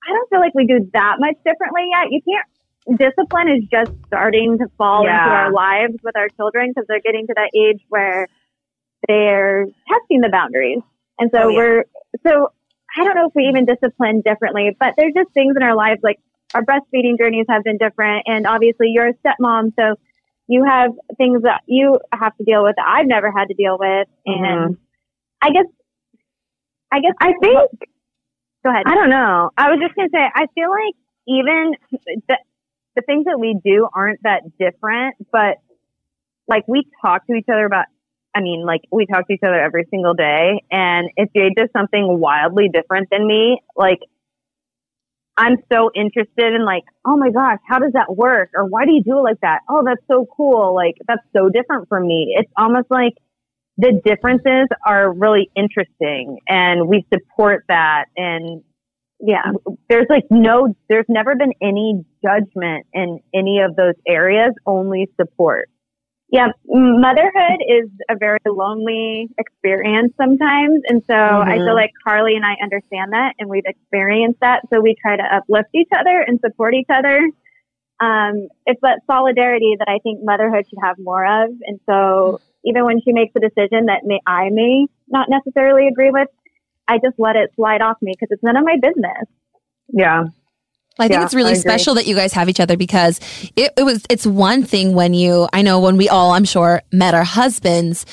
I 0.08 0.13
don't 0.13 0.30
feel 0.30 0.39
like 0.39 0.54
we 0.56 0.65
do 0.67 0.89
that 0.93 1.15
much 1.19 1.36
differently 1.45 1.88
yet. 1.91 2.12
You 2.12 2.21
can't. 2.21 2.47
Discipline 2.99 3.49
is 3.49 3.63
just 3.71 3.91
starting 4.06 4.60
to 4.60 4.67
fall 4.78 5.01
into 5.01 5.12
our 5.13 5.51
lives 5.51 5.95
with 6.04 6.15
our 6.15 6.30
children 6.30 6.69
because 6.69 6.86
they're 6.88 7.01
getting 7.01 7.25
to 7.28 7.34
that 7.36 7.49
age 7.58 7.82
where 7.89 8.28
they're 9.08 9.65
testing 9.89 10.21
the 10.21 10.30
boundaries, 10.32 10.82
and 11.19 11.32
so 11.34 11.43
Oh, 11.45 11.49
yeah. 11.49 11.56
we're 11.58 11.84
so. 12.25 12.51
I 12.98 13.04
don't 13.04 13.16
know 13.16 13.28
if 13.28 13.36
we 13.36 13.44
even 13.44 13.66
discipline 13.66 14.22
differently, 14.22 14.76
but 14.80 14.94
there's 14.98 15.14
just 15.14 15.34
things 15.34 15.56
in 15.56 15.64
our 15.64 15.76
lives 15.76 16.00
like 16.04 16.20
our 16.54 16.64
breastfeeding 16.64 17.18
journeys 17.18 17.46
have 17.50 17.64
been 17.64 17.78
different, 17.78 18.24
and 18.28 18.48
obviously 18.48 18.88
you're 18.90 19.10
a 19.10 19.14
stepmom, 19.16 19.74
so 19.78 19.96
you 20.48 20.64
have 20.64 20.92
things 21.18 21.42
that 21.42 21.62
you 21.66 22.00
have 22.14 22.36
to 22.38 22.44
deal 22.44 22.64
with 22.64 22.76
that 22.78 22.86
I've 22.88 23.08
never 23.08 23.32
had 23.32 23.46
to 23.48 23.56
deal 23.56 23.78
with. 23.80 24.08
And 24.26 24.46
mm-hmm. 24.46 24.74
I 25.42 25.50
guess, 25.50 25.66
I 26.92 27.00
guess, 27.00 27.14
I 27.20 27.34
think, 27.42 27.72
go 28.64 28.70
ahead. 28.70 28.84
I 28.86 28.94
don't 28.94 29.10
know. 29.10 29.50
I 29.58 29.70
was 29.72 29.80
just 29.82 29.96
going 29.96 30.08
to 30.08 30.16
say, 30.16 30.24
I 30.24 30.46
feel 30.54 30.70
like 30.70 30.96
even 31.28 31.74
the, 32.28 32.38
the 32.96 33.02
things 33.02 33.26
that 33.26 33.40
we 33.40 33.60
do 33.64 33.88
aren't 33.94 34.22
that 34.24 34.44
different, 34.60 35.16
but 35.32 35.58
like 36.48 36.68
we 36.68 36.88
talk 37.02 37.26
to 37.28 37.34
each 37.34 37.50
other 37.52 37.66
about, 37.66 37.86
I 38.36 38.41
mean, 38.41 38.65
like 38.65 38.82
we 38.91 39.06
talk 39.06 39.28
to 39.28 39.34
each 39.34 39.43
other 39.43 39.60
every 39.60 39.86
single 39.89 40.13
day. 40.13 40.62
And 40.69 41.10
if 41.15 41.30
Jade 41.36 41.56
does 41.56 41.69
something 41.76 42.19
wildly 42.19 42.69
different 42.71 43.08
than 43.10 43.26
me, 43.26 43.62
like 43.78 44.00
I'm 45.38 45.58
so 45.71 45.89
interested 45.95 46.54
in 46.54 46.65
like, 46.65 46.84
oh 47.06 47.17
my 47.17 47.30
gosh, 47.30 47.60
how 47.67 47.80
does 47.80 47.93
that 47.93 48.15
work? 48.15 48.50
Or 48.56 48.65
why 48.65 48.86
do 48.86 48.91
you 48.91 49.04
do 49.04 49.19
it 49.19 49.21
like 49.21 49.41
that? 49.41 49.60
Oh, 49.69 49.84
that's 49.86 50.02
so 50.08 50.28
cool. 50.36 50.76
Like 50.76 50.95
that's 51.08 51.24
so 51.36 51.50
different 51.50 51.88
from 51.88 52.08
me. 52.08 52.36
It's 52.38 52.52
almost 52.58 52.88
like 52.89 53.13
the 53.78 54.02
differences 54.04 54.67
are 54.86 55.12
really 55.12 55.50
interesting 55.56 56.39
and 56.48 56.88
we 56.88 57.06
support 57.13 57.65
that. 57.67 58.06
And 58.15 58.63
yeah, 59.19 59.52
there's 59.89 60.08
like 60.10 60.26
no, 60.30 60.76
there's 60.89 61.06
never 61.10 61.36
been 61.36 61.54
any 61.62 62.06
judgment 62.24 62.86
in 62.93 63.19
any 63.34 63.60
of 63.60 63.76
those 63.76 63.95
areas, 64.08 64.54
only 64.65 65.10
support. 65.19 65.69
Yeah, 66.36 66.48
motherhood 66.67 67.63
is 67.65 67.89
a 68.10 68.17
very 68.19 68.39
lonely 68.45 69.30
experience 69.38 70.12
sometimes. 70.17 70.82
And 70.86 71.02
so 71.08 71.15
I 71.15 71.56
feel 71.56 71.76
like 71.76 71.91
Carly 72.06 72.36
and 72.36 72.45
I 72.45 72.56
understand 72.62 73.13
that 73.13 73.36
and 73.39 73.50
we've 73.50 73.63
experienced 73.65 74.41
that. 74.41 74.63
So 74.69 74.82
we 74.82 74.98
try 75.02 75.15
to 75.15 75.24
uplift 75.24 75.69
each 75.74 75.88
other 75.98 76.26
and 76.28 76.38
support 76.41 76.74
each 76.74 76.89
other. 76.93 77.19
Um, 78.02 78.50
it's 78.65 78.82
that 78.82 79.00
solidarity 79.08 79.78
that 79.80 79.88
I 79.88 80.00
think 80.04 80.19
motherhood 80.24 80.65
should 80.69 80.80
have 80.84 80.98
more 81.00 81.24
of. 81.24 81.52
And 81.65 81.80
so 81.86 82.41
even 82.65 82.84
when 82.84 83.00
she 83.00 83.13
makes 83.13 83.32
a 83.38 83.39
decision 83.39 83.86
that 83.86 84.02
may, 84.04 84.19
I 84.28 84.50
may 84.52 84.88
not 85.08 85.30
necessarily 85.30 85.88
agree 85.88 86.12
with, 86.12 86.28
I 86.86 86.98
just 86.98 87.15
let 87.17 87.38
it 87.38 87.52
slide 87.56 87.82
off 87.82 87.95
me 88.02 88.12
because 88.12 88.28
it's 88.32 88.43
none 88.43 88.58
of 88.58 88.65
my 88.65 88.76
business. 88.76 89.24
Yeah. 89.88 90.26
I 90.98 91.08
think 91.08 91.20
Yeah, 91.20 91.26
it's 91.26 91.34
really 91.34 91.56
special 91.56 91.96
that 91.96 92.08
you 92.08 92.16
guys 92.16 92.32
have 92.34 92.48
each 92.48 92.60
other 92.62 92.78
because 92.78 93.20
it, 93.56 93.72
it 93.78 93.84
was 93.84 94.06
it's 94.10 94.26
one 94.26 94.64
thing 94.64 94.94
when 94.94 95.14
you 95.14 95.48
I 95.52 95.62
know 95.62 95.80
when 95.82 95.98
we 95.98 96.08
all 96.08 96.32
I'm 96.32 96.46
sure 96.46 96.82
met 96.94 97.14
our 97.14 97.26
husbands, 97.26 98.06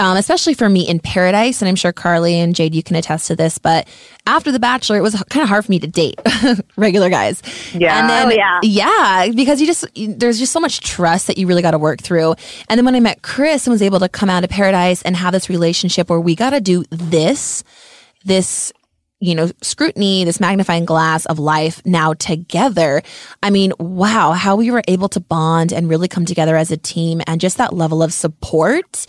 um, 0.00 0.16
especially 0.16 0.54
for 0.54 0.68
me 0.68 0.88
in 0.88 0.98
Paradise, 0.98 1.62
and 1.62 1.68
I'm 1.68 1.76
sure 1.76 1.92
Carly 1.92 2.34
and 2.40 2.52
Jade 2.54 2.74
you 2.74 2.82
can 2.82 2.96
attest 2.96 3.28
to 3.28 3.36
this. 3.36 3.58
But 3.58 3.86
after 4.26 4.50
The 4.50 4.58
Bachelor, 4.58 4.96
it 4.96 5.02
was 5.02 5.14
kind 5.30 5.44
of 5.44 5.48
hard 5.48 5.64
for 5.64 5.70
me 5.70 5.78
to 5.78 5.86
date 5.86 6.18
regular 6.76 7.08
guys. 7.08 7.40
Yeah. 7.72 8.00
and 8.00 8.10
then 8.10 8.26
Oh, 8.26 8.30
yeah. 8.30 8.60
yeah, 9.26 9.32
because 9.32 9.60
you 9.60 9.66
just 9.68 9.84
you- 9.96 10.12
there's 10.14 10.40
just 10.40 10.52
so 10.52 10.58
much 10.58 10.80
trust 10.80 11.28
that 11.28 11.38
you 11.38 11.46
really 11.46 11.62
got 11.62 11.70
to 11.70 11.78
work 11.78 12.00
through. 12.02 12.34
And 12.68 12.76
then 12.78 12.84
when 12.84 12.96
I 12.96 13.00
met 13.00 13.22
Chris 13.22 13.66
and 13.66 13.72
was 13.72 13.82
able 13.82 14.00
to 14.00 14.08
come 14.08 14.28
out 14.28 14.42
of 14.42 14.50
Paradise 14.50 15.02
and 15.02 15.14
have 15.14 15.32
this 15.32 15.48
relationship 15.48 16.10
where 16.10 16.20
we 16.20 16.34
got 16.34 16.50
to 16.50 16.60
do 16.60 16.82
this, 16.90 17.62
this 18.24 18.72
you 19.20 19.34
know, 19.34 19.50
scrutiny, 19.62 20.24
this 20.24 20.40
magnifying 20.40 20.84
glass 20.84 21.24
of 21.26 21.38
life 21.38 21.80
now 21.86 22.12
together. 22.14 23.02
I 23.42 23.50
mean, 23.50 23.72
wow, 23.78 24.32
how 24.32 24.56
we 24.56 24.70
were 24.70 24.82
able 24.88 25.08
to 25.10 25.20
bond 25.20 25.72
and 25.72 25.88
really 25.88 26.08
come 26.08 26.24
together 26.24 26.56
as 26.56 26.70
a 26.70 26.76
team 26.76 27.22
and 27.26 27.40
just 27.40 27.56
that 27.56 27.72
level 27.72 28.02
of 28.02 28.12
support 28.12 29.06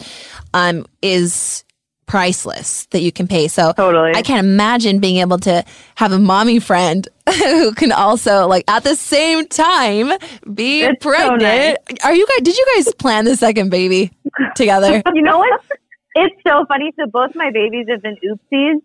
um, 0.54 0.86
is 1.02 1.66
priceless 2.06 2.86
that 2.92 3.02
you 3.02 3.12
can 3.12 3.28
pay. 3.28 3.48
So 3.48 3.74
Totally. 3.74 4.12
I 4.16 4.22
can't 4.22 4.46
imagine 4.46 5.00
being 5.00 5.18
able 5.18 5.40
to 5.40 5.66
have 5.96 6.12
a 6.12 6.20
mommy 6.20 6.60
friend 6.60 7.08
who 7.40 7.74
can 7.74 7.92
also 7.92 8.48
like 8.48 8.64
at 8.70 8.84
the 8.84 8.96
same 8.96 9.48
time 9.48 10.12
be 10.54 10.84
It's 10.84 11.04
so 11.04 11.10
pregnant. 11.10 11.42
nice. 11.42 11.78
Are 12.04 12.14
you 12.14 12.28
guys 12.28 12.42
did 12.44 12.56
you 12.58 12.66
guys 12.76 12.94
plan 12.94 13.26
the 13.26 13.36
second 13.36 13.70
baby 13.70 14.12
together? 14.56 15.02
you 15.14 15.24
know 15.24 15.40
what? 15.40 15.62
It's 16.14 16.36
so 16.48 16.64
funny. 16.68 16.94
So 16.98 17.08
both 17.12 17.32
my 17.36 17.50
babies 17.52 17.88
have 17.90 18.04
been 18.04 18.18
oopsies, 18.24 18.82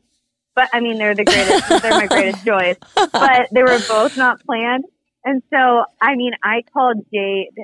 but 0.61 0.69
I 0.75 0.81
mean 0.81 0.99
they're 0.99 1.15
the 1.15 1.25
greatest. 1.25 1.83
they're 1.83 1.91
my 1.93 2.07
greatest 2.07 2.45
joys. 2.45 2.77
But 2.95 3.49
they 3.51 3.63
were 3.63 3.79
both 3.89 4.17
not 4.19 4.45
planned, 4.45 4.85
and 5.25 5.43
so 5.51 5.85
I 6.01 6.17
mean 6.17 6.33
I 6.45 6.63
called 6.73 6.99
Jade, 7.13 7.57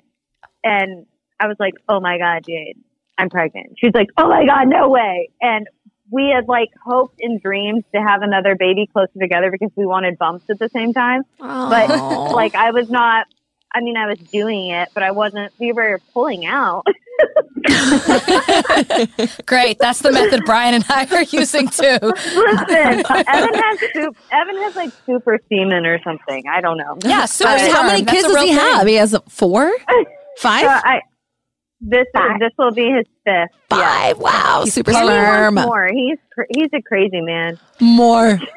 and 0.64 1.04
I 1.38 1.46
was 1.46 1.56
like, 1.61 1.74
"Oh 1.88 2.00
my 2.00 2.16
god, 2.16 2.44
Jade, 2.46 2.78
I'm 3.18 3.28
pregnant." 3.28 3.74
She's 3.78 3.92
like, 3.94 4.09
"Oh 4.16 4.28
my 4.28 4.46
god, 4.46 4.68
no 4.68 4.88
way!" 4.88 5.28
And 5.42 5.66
we 6.11 6.32
had 6.35 6.48
like 6.48 6.70
hoped 6.82 7.20
and 7.20 7.40
dreamed 7.40 7.85
to 7.94 8.00
have 8.00 8.22
another 8.22 8.56
baby 8.56 8.88
closer 8.90 9.18
together 9.20 9.50
because 9.50 9.70
we 9.76 9.85
wanted 9.85 10.16
bumps 10.16 10.46
at 10.48 10.59
the 10.59 10.70
same 10.70 10.94
time. 10.94 11.22
But 11.38 12.32
like 12.32 12.54
I 12.54 12.70
was 12.70 12.88
not. 12.88 13.26
I 13.77 13.81
mean, 13.81 13.99
I 13.99 14.07
was 14.07 14.19
doing 14.19 14.71
it, 14.71 14.89
but 14.95 15.03
I 15.03 15.11
wasn't. 15.11 15.53
We 15.59 15.73
were 15.73 16.01
pulling 16.15 16.47
out. 16.47 16.87
Great. 19.45 19.79
That's 19.79 20.01
the 20.01 20.12
method 20.12 20.47
Bryan 20.47 20.77
and 20.77 20.85
I 20.89 21.07
are 21.11 21.25
using 21.25 21.69
too. 21.69 21.99
Listen, 22.01 23.05
Evan 23.07 23.55
has 23.55 23.79
soup, 23.93 24.17
Evan 24.33 24.57
has 24.62 24.77
like 24.77 24.93
super 25.05 25.39
semen 25.51 25.85
or 25.85 26.01
something. 26.03 26.45
I 26.51 26.62
don't 26.62 26.79
know. 26.79 26.97
Yeah, 27.05 27.27
super 27.27 27.51
I 27.51 27.57
mean, 27.65 27.71
how 27.71 27.83
many 27.83 28.03
kids 28.07 28.27
does 28.27 28.37
he 28.41 28.47
thing. 28.49 28.55
have? 28.57 28.87
He 28.87 28.95
has 28.95 29.15
four? 29.29 29.71
Five? 30.39 30.62
So 30.62 30.69
I 30.69 31.01
this 31.83 32.07
is, 32.15 32.21
this 32.41 32.53
will 32.59 32.73
be 32.73 32.91
his 32.91 33.05
fifth. 33.25 33.55
Five. 33.69 34.19
Wow. 34.19 34.65
Super 34.65 34.93
And 34.93 35.01
he 35.01 35.05
sperm. 35.07 35.55
more. 35.57 35.89
He's 35.93 36.17
he's 36.55 36.71
a 36.73 36.81
crazy 36.81 37.21
man. 37.21 37.59
More. 37.79 38.41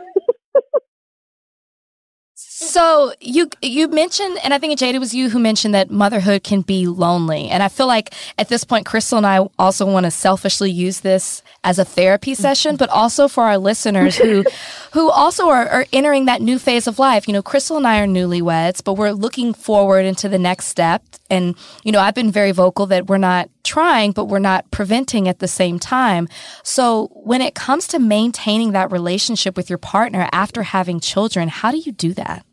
So 2.62 3.14
you 3.22 3.50
you 3.62 3.88
mentioned, 3.88 4.38
and 4.44 4.54
I 4.54 4.58
think 4.58 4.78
Jada 4.78 4.96
it 4.96 5.00
was 5.00 5.14
you 5.14 5.30
who 5.30 5.40
mentioned 5.40 5.74
that 5.74 5.90
motherhood 5.90 6.44
can 6.44 6.60
be 6.60 6.88
lonely, 6.88 7.48
and 7.48 7.64
I 7.64 7.70
feel 7.70 7.88
like 7.88 8.14
at 8.38 8.50
this 8.50 8.66
point, 8.66 8.86
Krystal 8.86 9.16
and 9.16 9.26
I 9.26 9.48
also 9.58 9.86
want 9.86 10.04
to 10.04 10.12
selfishly 10.12 10.70
use 10.70 11.00
this 11.00 11.42
as 11.64 11.80
a 11.80 11.86
therapy 11.86 12.34
mm-hmm. 12.34 12.42
session, 12.42 12.76
but 12.76 12.90
also 12.90 13.30
for 13.30 13.46
our 13.46 13.58
listeners 13.58 14.18
who 14.18 14.44
who 14.92 15.10
also 15.10 15.48
are, 15.48 15.70
are 15.70 15.86
entering 15.94 16.26
that 16.26 16.42
new 16.42 16.60
phase 16.60 16.86
of 16.86 17.00
life. 17.00 17.30
You 17.30 17.34
know, 17.34 17.42
Krystal 17.42 17.78
and 17.78 17.88
I 17.88 18.02
are 18.02 18.08
newlyweds, 18.08 18.84
but 18.84 18.96
we're 18.96 19.12
looking 19.12 19.54
forward 19.54 20.06
into 20.06 20.28
the 20.28 20.38
next 20.38 20.66
step, 20.66 21.02
and 21.30 21.56
you 21.86 21.94
know, 21.94 22.02
I've 22.02 22.16
been 22.16 22.30
very 22.30 22.52
vocal 22.52 22.88
that 22.88 23.08
we're 23.08 23.18
not 23.18 23.50
trying, 23.64 24.12
but 24.12 24.26
we're 24.26 24.40
not 24.40 24.70
preventing 24.70 25.30
at 25.30 25.40
the 25.40 25.48
same 25.48 25.80
time. 25.80 26.28
So 26.64 27.08
when 27.14 27.40
it 27.40 27.56
comes 27.56 27.88
to 27.88 28.00
maintaining 28.00 28.74
that 28.74 28.92
relationship 28.92 29.56
with 29.56 29.70
your 29.70 29.78
partner 29.78 30.28
after 30.34 30.64
having 30.64 31.00
children, 31.00 31.48
how 31.48 31.72
do 31.72 31.78
you 31.78 31.94
do 31.94 32.14
that? 32.16 32.46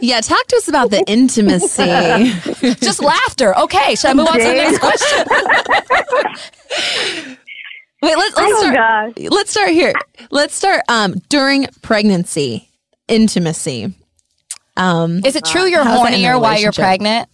Yeah, 0.00 0.20
talk 0.20 0.46
to 0.48 0.56
us 0.56 0.68
about 0.68 0.90
the 0.90 1.02
intimacy. 1.08 1.82
Just 2.80 3.02
laughter. 3.02 3.56
Okay, 3.58 3.94
should 3.94 4.10
I 4.10 4.14
move 4.14 4.28
on 4.28 4.38
to 4.38 4.44
the 4.44 4.52
next 4.54 4.78
question? 4.78 5.24
Wait, 8.02 8.16
let's 8.16 8.36
let's 8.36 8.52
Oh 8.54 8.60
start. 8.60 8.74
gosh. 8.76 9.12
Let's 9.30 9.50
start 9.50 9.70
here. 9.70 9.92
Let's 10.30 10.54
start 10.54 10.82
um 10.88 11.14
during 11.28 11.66
pregnancy 11.82 12.68
intimacy. 13.08 13.92
Um 14.76 15.24
Is 15.24 15.34
it 15.34 15.44
true 15.44 15.64
you're 15.64 15.82
How's 15.82 16.02
that 16.02 16.12
hornier 16.12 16.40
while 16.40 16.58
you're 16.60 16.70
pregnant? 16.72 17.28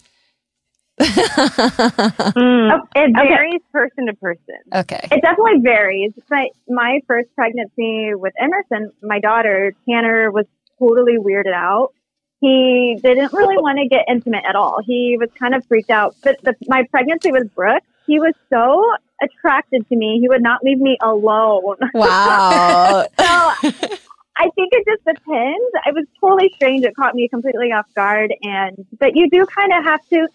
Mm, 1.01 2.81
it 2.95 3.13
varies 3.15 3.61
person 3.73 4.07
to 4.07 4.15
person. 4.15 4.57
Okay. 4.75 5.07
It 5.13 5.21
definitely 5.21 5.61
varies. 5.61 6.13
But 6.31 6.51
my 6.69 7.01
first 7.07 7.29
pregnancy 7.35 8.15
with 8.15 8.33
Emerson, 8.41 8.93
my 9.03 9.19
daughter 9.21 9.75
Tanner 9.89 10.31
was 10.31 10.47
totally 10.79 11.19
weirded 11.19 11.55
out. 11.55 11.93
He 12.41 12.99
didn't 13.03 13.33
really 13.33 13.57
want 13.57 13.79
to 13.79 13.89
get 13.89 14.05
intimate 14.09 14.45
at 14.47 14.55
all. 14.55 14.81
He 14.85 15.17
was 15.19 15.31
kind 15.39 15.55
of 15.55 15.65
freaked 15.67 15.91
out. 15.91 16.15
But 16.23 16.43
the, 16.43 16.55
my 16.67 16.85
pregnancy 16.91 17.33
with 17.33 17.55
Brooke, 17.55 17.83
he 18.07 18.21
was 18.21 18.35
so 18.51 18.85
attracted 19.23 19.89
to 19.89 19.97
me. 19.97 20.19
He 20.21 20.29
would 20.29 20.43
not 20.43 20.63
leave 20.63 20.79
me 20.79 20.99
alone. 21.03 21.77
wow. 21.95 23.07
So 23.19 24.45
I 24.47 24.51
think 24.57 24.73
it 24.73 24.85
just 24.85 25.05
depends. 25.05 25.71
It 25.87 25.95
was 25.95 26.07
totally 26.21 26.51
strange. 26.57 26.85
It 26.85 26.97
caught 26.97 27.15
me 27.15 27.29
completely 27.29 27.73
off 27.73 27.87
guard. 27.95 28.35
And 28.43 28.85
but 28.99 29.15
you 29.15 29.31
do 29.31 29.47
kind 29.47 29.73
of 29.73 29.85
have 29.85 30.01
to. 30.09 30.27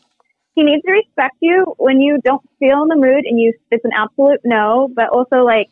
He 0.55 0.63
needs 0.63 0.83
to 0.83 0.91
respect 0.91 1.35
you 1.41 1.75
when 1.77 2.01
you 2.01 2.19
don't 2.23 2.41
feel 2.59 2.81
in 2.83 2.87
the 2.87 2.95
mood, 2.95 3.25
and 3.25 3.39
you. 3.39 3.53
It's 3.71 3.83
an 3.83 3.91
absolute 3.93 4.39
no. 4.43 4.89
But 4.95 5.09
also 5.09 5.43
like. 5.43 5.69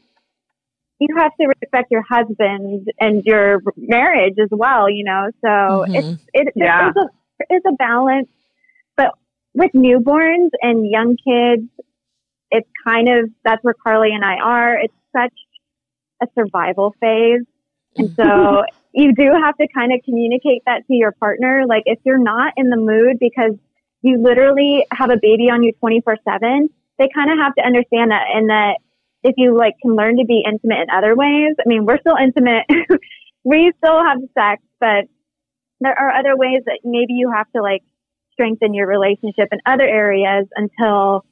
You 0.99 1.15
have 1.17 1.31
to 1.39 1.47
respect 1.47 1.91
your 1.91 2.03
husband 2.09 2.87
and 2.99 3.23
your 3.25 3.61
marriage 3.77 4.35
as 4.41 4.49
well, 4.51 4.89
you 4.89 5.03
know. 5.03 5.29
So 5.41 5.85
Mhm. 5.85 6.19
it's 6.33 6.47
it 6.47 6.53
Yeah. 6.55 6.91
there's 6.93 7.07
a 7.07 7.09
there's 7.49 7.63
a 7.67 7.73
balance, 7.73 8.29
but 8.95 9.11
with 9.53 9.71
newborns 9.73 10.49
and 10.61 10.89
young 10.89 11.15
kids, 11.17 11.69
it's 12.51 12.69
kind 12.85 13.09
of 13.09 13.29
that's 13.43 13.63
where 13.63 13.73
Carly 13.73 14.11
and 14.13 14.23
I 14.23 14.37
are. 14.37 14.75
It's 14.79 14.93
such 15.15 15.33
a 16.21 16.27
survival 16.35 16.95
phase. 16.99 17.43
And 17.95 18.09
so 18.19 18.63
you 18.93 19.13
do 19.13 19.31
have 19.33 19.55
to 19.57 19.67
kind 19.67 19.93
of 19.93 20.01
communicate 20.03 20.63
that 20.65 20.85
to 20.87 20.93
your 20.93 21.11
partner. 21.11 21.65
Like 21.67 21.83
if 21.85 21.99
you're 22.05 22.17
not 22.17 22.53
in 22.57 22.69
the 22.69 22.77
mood 22.77 23.17
because 23.19 23.53
you 24.01 24.21
literally 24.21 24.85
have 24.91 25.09
a 25.09 25.17
baby 25.21 25.49
on 25.49 25.63
you 25.63 25.73
24 25.73 26.17
seven, 26.23 26.69
they 26.97 27.09
kind 27.13 27.31
of 27.31 27.37
have 27.37 27.53
to 27.55 27.61
understand 27.63 28.11
that 28.11 28.25
and 28.33 28.49
that 28.49 28.77
if 29.27 29.35
you 29.37 29.57
like 29.57 29.73
can 29.81 29.95
learn 29.95 30.17
to 30.17 30.25
be 30.25 30.43
intimate 30.47 30.79
in 30.79 30.89
other 30.89 31.15
ways. 31.15 31.53
I 31.59 31.67
mean, 31.67 31.85
we're 31.85 31.99
still 31.99 32.15
intimate. 32.15 32.63
we 33.43 33.71
still 33.77 34.01
have 34.03 34.19
sex, 34.33 34.63
but 34.79 35.05
there 35.81 35.93
are 35.93 36.11
other 36.11 36.35
ways 36.35 36.63
that 36.65 36.79
maybe 36.83 37.13
you 37.13 37.31
have 37.35 37.51
to 37.55 37.61
like 37.61 37.83
strengthen 38.31 38.73
your 38.73 38.87
relationship 38.87 39.49
in 39.51 39.59
other 39.65 39.83
areas 39.83 40.47
until 40.55 41.25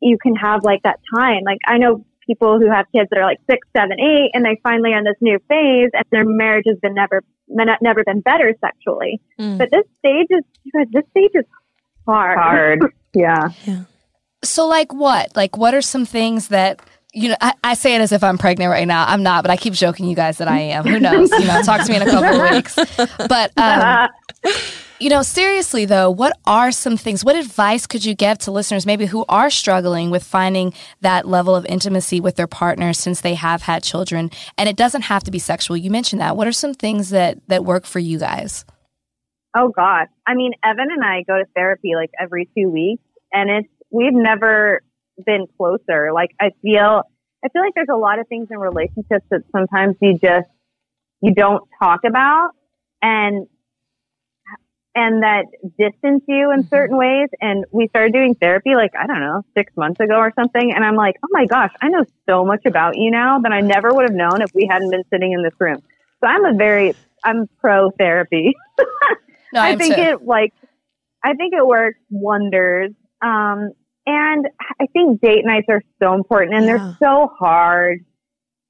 you 0.00 0.18
can 0.22 0.34
have 0.36 0.60
like 0.62 0.82
that 0.82 1.00
time. 1.14 1.42
Like 1.44 1.58
I 1.66 1.78
know 1.78 2.04
people 2.26 2.58
who 2.58 2.70
have 2.70 2.86
kids 2.94 3.08
that 3.10 3.18
are 3.18 3.24
like 3.24 3.40
six, 3.48 3.66
seven, 3.74 3.98
eight, 3.98 4.30
and 4.34 4.44
they 4.44 4.60
finally 4.62 4.92
are 4.92 4.98
in 4.98 5.04
this 5.04 5.16
new 5.20 5.38
phase, 5.48 5.90
and 5.94 6.04
their 6.10 6.24
marriage 6.24 6.66
has 6.66 6.78
been 6.82 6.94
never 6.94 7.22
never 7.48 8.04
been 8.04 8.20
better 8.20 8.54
sexually. 8.60 9.20
Mm. 9.40 9.58
But 9.58 9.70
this 9.72 9.84
stage 9.98 10.28
is 10.30 10.44
this 10.92 11.04
stage 11.10 11.32
is 11.34 11.46
hard. 12.06 12.38
Hard. 12.38 12.94
Yeah. 13.12 13.48
So, 14.42 14.66
like, 14.66 14.92
what? 14.92 15.36
Like, 15.36 15.56
what 15.56 15.74
are 15.74 15.82
some 15.82 16.06
things 16.06 16.48
that 16.48 16.80
you 17.12 17.28
know? 17.28 17.36
I, 17.40 17.52
I 17.62 17.74
say 17.74 17.94
it 17.94 18.00
as 18.00 18.12
if 18.12 18.24
I'm 18.24 18.38
pregnant 18.38 18.70
right 18.70 18.88
now. 18.88 19.04
I'm 19.06 19.22
not, 19.22 19.44
but 19.44 19.50
I 19.50 19.56
keep 19.56 19.74
joking 19.74 20.06
you 20.06 20.16
guys 20.16 20.38
that 20.38 20.48
I 20.48 20.58
am. 20.58 20.86
Who 20.86 20.98
knows? 20.98 21.30
You 21.30 21.46
know, 21.46 21.62
talk 21.62 21.84
to 21.84 21.90
me 21.90 21.96
in 21.96 22.02
a 22.02 22.10
couple 22.10 22.40
weeks. 22.50 22.74
But 23.28 23.52
um, 23.58 24.08
you 24.98 25.10
know, 25.10 25.22
seriously 25.22 25.84
though, 25.84 26.10
what 26.10 26.38
are 26.46 26.72
some 26.72 26.96
things? 26.96 27.24
What 27.24 27.36
advice 27.36 27.86
could 27.86 28.04
you 28.04 28.14
give 28.14 28.38
to 28.38 28.50
listeners 28.50 28.86
maybe 28.86 29.06
who 29.06 29.24
are 29.28 29.50
struggling 29.50 30.10
with 30.10 30.22
finding 30.22 30.72
that 31.00 31.26
level 31.26 31.54
of 31.56 31.66
intimacy 31.66 32.20
with 32.20 32.36
their 32.36 32.46
partner 32.46 32.92
since 32.92 33.20
they 33.20 33.34
have 33.34 33.62
had 33.62 33.82
children? 33.82 34.30
And 34.56 34.68
it 34.68 34.76
doesn't 34.76 35.02
have 35.02 35.24
to 35.24 35.30
be 35.30 35.38
sexual. 35.38 35.76
You 35.76 35.90
mentioned 35.90 36.20
that. 36.22 36.36
What 36.36 36.46
are 36.46 36.52
some 36.52 36.74
things 36.74 37.10
that 37.10 37.38
that 37.48 37.64
work 37.64 37.84
for 37.84 37.98
you 37.98 38.18
guys? 38.18 38.64
Oh 39.54 39.68
gosh. 39.68 40.08
I 40.26 40.34
mean, 40.34 40.52
Evan 40.64 40.88
and 40.90 41.04
I 41.04 41.24
go 41.26 41.36
to 41.36 41.44
therapy 41.54 41.92
like 41.94 42.10
every 42.18 42.48
two 42.56 42.70
weeks 42.70 43.02
and 43.32 43.50
it's, 43.50 43.68
we've 43.90 44.12
never 44.12 44.82
been 45.24 45.46
closer. 45.56 46.12
Like 46.12 46.30
I 46.40 46.50
feel, 46.62 47.02
I 47.44 47.48
feel 47.48 47.62
like 47.62 47.74
there's 47.74 47.88
a 47.92 47.96
lot 47.96 48.18
of 48.18 48.28
things 48.28 48.48
in 48.50 48.58
relationships 48.58 49.24
that 49.30 49.42
sometimes 49.52 49.96
you 50.00 50.18
just, 50.18 50.48
you 51.22 51.34
don't 51.34 51.62
talk 51.82 52.00
about 52.06 52.50
and, 53.02 53.46
and 54.94 55.22
that 55.22 55.44
distance 55.78 56.24
you 56.26 56.50
in 56.52 56.66
certain 56.68 56.96
ways. 56.96 57.28
And 57.40 57.64
we 57.70 57.88
started 57.88 58.12
doing 58.12 58.34
therapy 58.34 58.74
like, 58.74 58.90
I 58.98 59.06
don't 59.06 59.20
know, 59.20 59.42
six 59.56 59.72
months 59.76 60.00
ago 60.00 60.16
or 60.16 60.32
something. 60.34 60.72
And 60.74 60.84
I'm 60.84 60.96
like, 60.96 61.16
oh 61.22 61.28
my 61.30 61.46
gosh, 61.46 61.72
I 61.80 61.88
know 61.88 62.04
so 62.28 62.44
much 62.44 62.62
about 62.66 62.96
you 62.96 63.10
now 63.10 63.38
that 63.40 63.52
I 63.52 63.60
never 63.60 63.92
would 63.92 64.08
have 64.08 64.16
known 64.16 64.42
if 64.42 64.50
we 64.54 64.66
hadn't 64.70 64.90
been 64.90 65.04
sitting 65.12 65.32
in 65.32 65.42
this 65.42 65.54
room. 65.58 65.78
So 66.20 66.26
I'm 66.26 66.44
a 66.44 66.54
very, 66.54 66.94
I'm 67.22 67.48
pro 67.60 67.90
therapy. 67.92 68.54
No, 69.52 69.62
I 69.62 69.76
think 69.76 69.96
too. 69.96 70.00
it 70.00 70.22
like 70.24 70.52
I 71.22 71.34
think 71.34 71.54
it 71.54 71.66
works 71.66 71.98
wonders. 72.10 72.92
Um, 73.22 73.72
and 74.10 74.46
I 74.80 74.86
think 74.92 75.20
date 75.20 75.44
nights 75.44 75.66
are 75.68 75.82
so 76.02 76.14
important, 76.14 76.54
and 76.54 76.66
Yeah. 76.66 76.76
they're 76.76 76.96
so 77.02 77.28
hard 77.38 78.04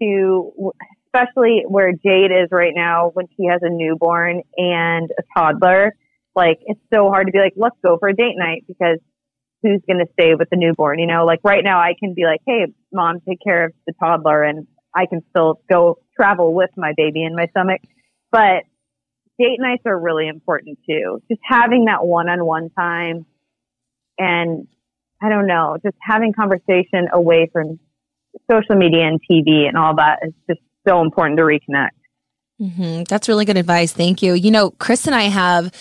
to, 0.03 0.73
especially 1.07 1.65
where 1.67 1.93
Jade 1.93 2.31
is 2.31 2.49
right 2.51 2.75
now 2.75 3.11
when 3.15 3.27
she 3.37 3.47
has 3.47 3.61
a 3.63 3.71
newborn 3.71 4.43
and 4.57 5.11
a 5.19 5.23
toddler. 5.35 5.95
Like 6.35 6.59
it's 6.67 6.81
so 6.93 7.09
hard 7.09 7.27
to 7.27 7.33
be 7.33 7.39
like, 7.39 7.55
let's 7.57 7.77
go 7.85 7.97
for 7.99 8.09
a 8.09 8.15
date 8.15 8.37
night 8.37 8.65
because 8.69 8.99
who's 9.63 9.81
going 9.87 9.99
to 9.99 10.13
stay 10.13 10.35
with 10.35 10.49
the 10.51 10.57
newborn? 10.57 10.99
You 10.99 11.07
know, 11.07 11.25
like 11.25 11.41
right 11.43 11.65
now 11.65 11.79
I 11.81 11.95
can 11.99 12.15
be 12.15 12.25
like, 12.25 12.41
hey, 12.47 12.67
mom, 12.93 13.21
take 13.29 13.41
care 13.43 13.67
of 13.67 13.73
the 13.87 13.95
toddler, 13.99 14.43
and 14.43 14.67
I 14.95 15.07
can 15.07 15.23
still 15.31 15.61
go 15.71 15.99
travel 16.17 16.55
with 16.55 16.71
my 16.77 16.93
baby 16.97 17.25
in 17.25 17.35
my 17.35 17.47
stomach, 17.49 17.81
but 18.31 18.65
date 19.39 19.59
nights 19.59 19.83
are 19.87 19.99
really 19.99 20.29
important 20.29 20.79
too. 20.89 21.23
Just 21.29 21.41
having 21.45 21.87
that 21.87 22.05
one-on-one 22.05 22.71
time 22.71 23.25
and 24.19 24.69
I 25.23 25.29
don't 25.29 25.47
know, 25.47 25.77
just 25.83 25.97
having 26.01 26.33
conversation 26.33 27.09
away 27.13 27.51
from 27.53 27.79
social 28.51 28.77
media 28.77 29.07
and 29.07 29.21
TV 29.31 29.69
and 29.69 29.77
all 29.77 29.95
that 29.97 30.21
is 30.23 30.33
just 30.49 30.61
so 30.87 31.03
important 31.03 31.37
to 31.39 31.43
reconnect. 31.45 31.91
Mm-hmm. 32.61 33.05
That's 33.05 33.29
really 33.29 33.45
good 33.45 33.57
advice. 33.57 33.93
Thank 33.93 34.23
you. 34.23 34.35
You 34.35 34.51
know, 34.51 34.71
Chris 34.73 35.07
and 35.07 35.15
I 35.15 35.23
have 35.23 35.73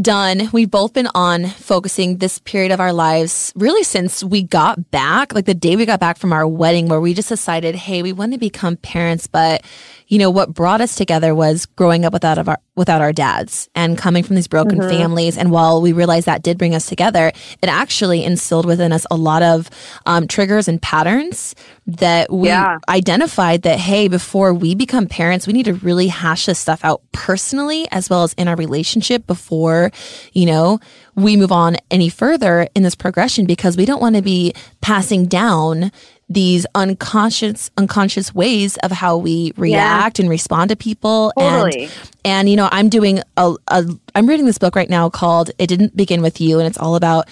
done, 0.00 0.48
we've 0.52 0.70
both 0.70 0.92
been 0.92 1.08
on 1.14 1.46
focusing 1.46 2.18
this 2.18 2.38
period 2.38 2.72
of 2.72 2.80
our 2.80 2.92
lives 2.92 3.52
really 3.56 3.82
since 3.82 4.22
we 4.22 4.42
got 4.42 4.90
back, 4.90 5.34
like 5.34 5.46
the 5.46 5.54
day 5.54 5.76
we 5.76 5.86
got 5.86 6.00
back 6.00 6.16
from 6.16 6.32
our 6.32 6.46
wedding, 6.46 6.88
where 6.88 7.00
we 7.00 7.14
just 7.14 7.28
decided, 7.28 7.74
hey, 7.74 8.02
we 8.02 8.12
want 8.12 8.32
to 8.32 8.38
become 8.38 8.76
parents, 8.76 9.26
but 9.26 9.64
you 10.10 10.18
know, 10.18 10.28
what 10.28 10.52
brought 10.52 10.80
us 10.80 10.96
together 10.96 11.34
was 11.36 11.66
growing 11.66 12.04
up 12.04 12.12
without 12.12 12.36
our 12.36 12.58
without 12.74 13.00
our 13.00 13.12
dads 13.12 13.68
and 13.74 13.96
coming 13.96 14.24
from 14.24 14.36
these 14.36 14.48
broken 14.48 14.78
mm-hmm. 14.78 14.90
families. 14.90 15.38
And 15.38 15.50
while 15.52 15.80
we 15.80 15.92
realized 15.92 16.26
that 16.26 16.42
did 16.42 16.58
bring 16.58 16.74
us 16.74 16.86
together, 16.86 17.28
it 17.62 17.68
actually 17.68 18.24
instilled 18.24 18.66
within 18.66 18.90
us 18.90 19.06
a 19.10 19.16
lot 19.16 19.42
of 19.42 19.70
um, 20.06 20.26
triggers 20.26 20.66
and 20.66 20.82
patterns 20.82 21.54
that 21.86 22.32
we 22.32 22.48
yeah. 22.48 22.78
identified 22.88 23.62
that 23.62 23.78
hey, 23.78 24.08
before 24.08 24.52
we 24.52 24.74
become 24.74 25.06
parents, 25.06 25.46
we 25.46 25.52
need 25.52 25.66
to 25.66 25.74
really 25.74 26.08
hash 26.08 26.46
this 26.46 26.58
stuff 26.58 26.84
out 26.84 27.02
personally 27.12 27.86
as 27.92 28.10
well 28.10 28.24
as 28.24 28.32
in 28.32 28.48
our 28.48 28.56
relationship 28.56 29.26
before, 29.28 29.92
you 30.32 30.46
know, 30.46 30.80
we 31.14 31.36
move 31.36 31.52
on 31.52 31.76
any 31.90 32.08
further 32.08 32.66
in 32.74 32.82
this 32.82 32.94
progression 32.96 33.46
because 33.46 33.76
we 33.76 33.84
don't 33.84 34.00
want 34.00 34.16
to 34.16 34.22
be 34.22 34.54
passing 34.80 35.26
down 35.26 35.92
these 36.30 36.64
unconscious 36.76 37.70
unconscious 37.76 38.32
ways 38.32 38.76
of 38.78 38.92
how 38.92 39.16
we 39.16 39.52
react 39.56 40.18
yeah. 40.18 40.22
and 40.22 40.30
respond 40.30 40.70
to 40.70 40.76
people 40.76 41.32
totally. 41.36 41.84
and 41.84 41.92
and 42.24 42.48
you 42.48 42.56
know 42.56 42.68
i'm 42.70 42.88
doing 42.88 43.20
a, 43.36 43.54
a 43.68 43.84
i'm 44.14 44.28
reading 44.28 44.46
this 44.46 44.56
book 44.56 44.76
right 44.76 44.88
now 44.88 45.10
called 45.10 45.50
it 45.58 45.66
didn't 45.66 45.94
begin 45.96 46.22
with 46.22 46.40
you 46.40 46.58
and 46.60 46.68
it's 46.68 46.78
all 46.78 46.94
about 46.94 47.28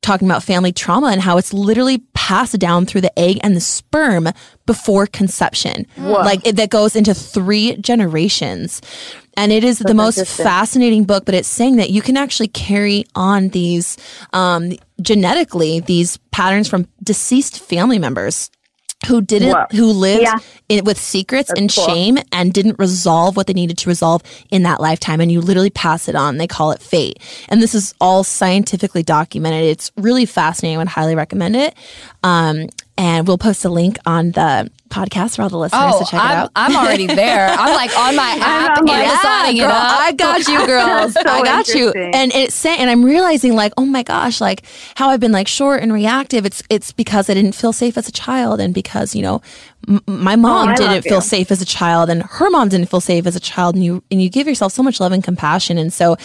talking 0.00 0.26
about 0.26 0.42
family 0.42 0.72
trauma 0.72 1.08
and 1.08 1.20
how 1.20 1.36
it's 1.36 1.52
literally 1.52 1.98
passed 2.14 2.58
down 2.58 2.86
through 2.86 3.00
the 3.00 3.18
egg 3.18 3.38
and 3.42 3.54
the 3.54 3.60
sperm 3.60 4.28
before 4.64 5.06
conception 5.06 5.86
Whoa. 5.96 6.12
like 6.12 6.46
it, 6.46 6.56
that 6.56 6.70
goes 6.70 6.96
into 6.96 7.12
three 7.12 7.76
generations 7.76 8.80
and 9.36 9.52
it 9.52 9.64
is 9.64 9.78
That's 9.78 9.90
the 9.90 9.94
most 9.94 10.26
fascinating 10.26 11.04
book, 11.04 11.24
but 11.24 11.34
it's 11.34 11.48
saying 11.48 11.76
that 11.76 11.90
you 11.90 12.02
can 12.02 12.16
actually 12.16 12.48
carry 12.48 13.04
on 13.14 13.48
these 13.50 13.96
um, 14.32 14.72
genetically, 15.00 15.80
these 15.80 16.16
patterns 16.30 16.68
from 16.68 16.88
deceased 17.02 17.60
family 17.60 17.98
members 17.98 18.50
who 19.06 19.20
didn't 19.20 19.50
Whoa. 19.50 19.66
who 19.72 19.86
lived 19.86 20.22
yeah. 20.22 20.38
in, 20.68 20.84
with 20.84 20.98
secrets 20.98 21.48
That's 21.48 21.60
and 21.60 21.72
cool. 21.72 21.86
shame 21.86 22.18
and 22.32 22.52
didn't 22.52 22.78
resolve 22.78 23.36
what 23.36 23.46
they 23.46 23.52
needed 23.52 23.78
to 23.78 23.88
resolve 23.88 24.22
in 24.50 24.62
that 24.62 24.80
lifetime 24.80 25.20
and 25.20 25.30
you 25.30 25.40
literally 25.40 25.70
pass 25.70 26.08
it 26.08 26.16
on 26.16 26.38
they 26.38 26.46
call 26.46 26.72
it 26.72 26.80
fate 26.80 27.18
and 27.48 27.62
this 27.62 27.74
is 27.74 27.94
all 28.00 28.24
scientifically 28.24 29.02
documented 29.02 29.64
it's 29.64 29.92
really 29.96 30.24
fascinating 30.24 30.76
i 30.76 30.78
would 30.78 30.88
highly 30.88 31.14
recommend 31.14 31.54
it 31.54 31.74
um, 32.22 32.68
and 32.96 33.28
we'll 33.28 33.38
post 33.38 33.64
a 33.64 33.68
link 33.68 33.98
on 34.06 34.32
the 34.32 34.70
podcast 34.88 35.36
for 35.36 35.42
all 35.42 35.48
the 35.48 35.58
listeners 35.58 35.94
oh, 35.94 35.98
to 35.98 36.10
check 36.10 36.20
I'm, 36.20 36.30
it 36.30 36.34
out. 36.34 36.50
I'm 36.56 36.76
already 36.76 37.06
there. 37.06 37.48
I'm 37.48 37.74
like 37.74 37.96
on 37.96 38.16
my 38.16 38.38
app, 38.40 38.78
I'm 38.78 38.86
Amazoning 38.86 39.16
ah, 39.24 39.48
yeah, 39.48 39.62
girl, 39.62 39.72
I 39.72 40.12
got 40.12 40.48
you, 40.48 40.66
girls. 40.66 41.12
so 41.14 41.20
I 41.24 41.42
got 41.42 41.68
you. 41.68 41.90
And 41.90 42.32
it's 42.34 42.54
saying, 42.54 42.80
and 42.80 42.90
I'm 42.90 43.04
realizing 43.04 43.54
like, 43.54 43.72
oh 43.76 43.84
my 43.84 44.02
gosh, 44.02 44.40
like 44.40 44.64
how 44.96 45.10
I've 45.10 45.20
been 45.20 45.32
like 45.32 45.48
short 45.48 45.82
and 45.82 45.92
reactive. 45.92 46.46
It's 46.46 46.62
it's 46.70 46.92
because 46.92 47.28
I 47.30 47.34
didn't 47.34 47.54
feel 47.54 47.72
safe 47.72 47.96
as 47.98 48.08
a 48.08 48.12
child, 48.12 48.60
and 48.60 48.72
because 48.74 49.14
you 49.14 49.22
know 49.22 49.42
m- 49.88 50.02
my 50.06 50.36
mom 50.36 50.70
oh, 50.70 50.74
didn't 50.74 51.02
feel 51.02 51.20
safe 51.20 51.50
as 51.50 51.60
a 51.62 51.66
child, 51.66 52.10
and 52.10 52.22
her 52.22 52.50
mom 52.50 52.68
didn't 52.68 52.88
feel 52.88 53.00
safe 53.00 53.26
as 53.26 53.36
a 53.36 53.40
child, 53.40 53.74
and 53.74 53.84
you 53.84 54.02
and 54.10 54.22
you 54.22 54.28
give 54.28 54.46
yourself 54.46 54.72
so 54.72 54.82
much 54.82 55.00
love 55.00 55.12
and 55.12 55.22
compassion. 55.22 55.78
And 55.78 55.92
so, 55.92 56.16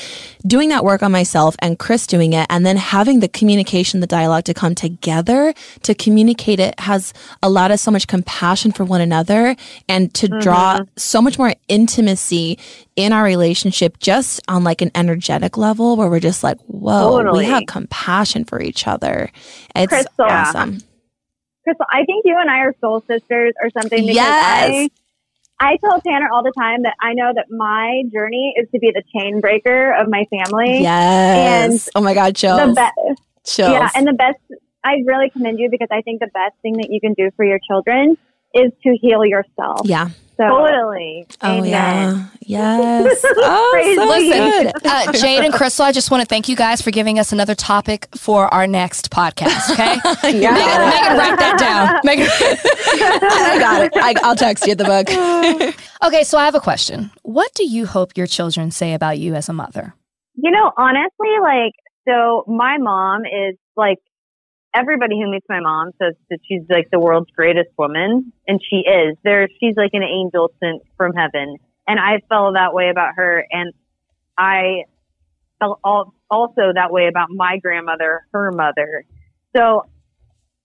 doing 0.46 0.70
that 0.70 0.84
work 0.84 1.04
on 1.04 1.12
myself 1.12 1.56
and 1.60 1.78
Chris 1.80 2.08
doing 2.08 2.34
it, 2.34 2.48
and 2.50 2.66
then 2.66 2.78
having 2.78 3.20
the 3.20 3.28
communication, 3.28 4.00
the 4.00 4.08
dialogue 4.08 4.46
to 4.46 4.54
come 4.54 4.76
together 4.76 5.54
to 5.84 5.96
communicate 5.96 6.60
it 6.60 6.80
has 6.80 7.14
allowed 7.42 7.72
us 7.72 7.82
so 7.82 7.92
much 7.92 8.08
compassion 8.08 8.61
for 8.70 8.84
one 8.84 9.00
another 9.00 9.56
and 9.88 10.14
to 10.16 10.28
mm-hmm. 10.28 10.40
draw 10.40 10.80
so 10.98 11.22
much 11.22 11.40
more 11.40 11.56
intimacy 11.70 12.60
in 12.98 13.14
our 13.14 13.24
relationship 13.24 13.98
just 14.00 14.42
on 14.50 14.66
like 14.66 14.82
an 14.82 14.92
energetic 14.94 15.58
level 15.58 15.96
where 15.96 16.10
we're 16.10 16.20
just 16.20 16.44
like, 16.44 16.60
whoa, 16.68 17.18
totally. 17.18 17.46
we 17.46 17.50
have 17.50 17.64
compassion 17.66 18.44
for 18.44 18.62
each 18.62 18.88
other. 18.88 19.32
It's 19.74 19.94
Krystal. 19.94 20.30
awesome. 20.30 20.78
Krystal, 21.68 21.86
I 21.90 22.04
think 22.04 22.26
you 22.26 22.38
and 22.38 22.50
I 22.50 22.60
are 22.60 22.76
soul 22.82 23.02
sisters 23.08 23.54
or 23.64 23.70
something 23.70 24.02
because 24.02 24.16
yes. 24.16 24.70
I 24.70 24.90
I 25.64 25.78
tell 25.78 26.02
Tanner 26.02 26.28
all 26.34 26.42
the 26.42 26.52
time 26.58 26.82
that 26.84 26.96
I 27.00 27.14
know 27.14 27.32
that 27.36 27.46
my 27.52 28.02
journey 28.12 28.56
is 28.58 28.68
to 28.72 28.80
be 28.80 28.92
the 28.92 29.04
chain 29.16 29.40
breaker 29.40 29.94
of 29.94 30.08
my 30.10 30.26
family. 30.26 30.82
Yes. 30.82 31.88
And 31.88 31.92
oh 31.96 32.02
my 32.02 32.16
God, 32.16 32.36
chills. 32.36 32.60
The 32.60 32.74
best. 32.74 33.22
Chills. 33.46 33.72
Yeah, 33.72 33.90
and 33.96 34.08
the 34.08 34.14
best 34.14 34.40
I 34.84 35.04
really 35.06 35.30
commend 35.30 35.60
you 35.60 35.70
because 35.70 35.90
I 35.92 36.02
think 36.02 36.20
the 36.20 36.32
best 36.34 36.56
thing 36.64 36.78
that 36.78 36.90
you 36.90 37.00
can 37.00 37.14
do 37.14 37.30
for 37.36 37.46
your 37.46 37.60
children 37.68 38.18
is 38.54 38.72
to 38.84 38.98
heal 39.02 39.26
yourself. 39.26 39.82
Yeah. 39.86 40.10
So, 40.38 40.48
totally. 40.48 41.28
Oh 41.42 41.58
Amen. 41.58 41.70
yeah. 41.70 42.28
Yes. 42.42 43.22
oh, 43.26 43.94
so 43.96 44.06
Listen, 44.06 44.72
uh, 44.84 45.12
Jade 45.14 45.46
and 45.46 45.54
Krystal, 45.54 45.82
I 45.82 45.92
just 45.92 46.10
want 46.10 46.22
to 46.22 46.28
thank 46.28 46.50
you 46.50 46.56
guys 46.56 46.82
for 46.82 46.90
giving 46.90 47.20
us 47.20 47.32
another 47.32 47.54
topic 47.54 48.08
for 48.16 48.52
our 48.52 48.66
next 48.66 49.12
podcast. 49.12 49.72
Okay. 49.72 49.96
yeah. 50.40 50.52
Megan, 50.52 50.90
Megan, 50.90 51.18
write 51.18 51.40
that 51.40 51.58
down. 51.60 52.00
Megan. 52.04 52.28
I 52.28 53.58
got 53.60 53.82
it. 53.84 53.92
I, 53.96 54.16
I'll 54.24 54.36
text 54.36 54.66
you 54.66 54.74
the 54.74 54.86
book. 54.86 55.10
okay. 56.04 56.24
So 56.24 56.38
I 56.38 56.46
have 56.46 56.56
a 56.56 56.60
question. 56.60 57.12
What 57.22 57.54
do 57.54 57.64
you 57.64 57.86
hope 57.86 58.18
your 58.18 58.28
children 58.28 58.72
say 58.72 58.94
about 58.94 59.20
you 59.20 59.36
as 59.36 59.48
a 59.48 59.54
mother? 59.54 59.94
You 60.36 60.50
know, 60.50 60.72
honestly, 60.76 61.30
like, 61.42 61.74
so 62.08 62.46
my 62.48 62.78
mom 62.80 63.22
is 63.26 63.58
like 63.78 64.00
everybody 64.74 65.20
who 65.20 65.30
meets 65.30 65.46
my 65.50 65.60
mom 65.60 65.92
says 66.02 66.16
that 66.30 66.40
she's 66.48 66.62
like 66.70 66.90
the 66.92 67.00
world's 67.00 67.32
greatest 67.32 67.70
woman, 67.78 68.32
and 68.48 68.60
she 68.68 68.78
is. 68.78 69.18
There, 69.24 69.48
she's 69.60 69.76
like 69.76 69.92
an 69.94 70.04
angel 70.04 70.52
sent 70.60 70.82
from 70.98 71.14
heaven, 71.14 71.58
and 71.88 72.00
I 72.00 72.22
felt 72.30 72.56
that 72.56 72.74
way 72.74 72.90
about 72.90 73.16
her, 73.16 73.46
and 73.52 73.74
I 74.38 74.84
felt 75.60 75.80
also 75.84 76.74
that 76.74 76.92
way 76.92 77.08
about 77.08 77.30
my 77.30 77.58
grandmother, 77.62 78.26
her 78.34 78.52
mother. 78.52 79.06
So 79.56 79.86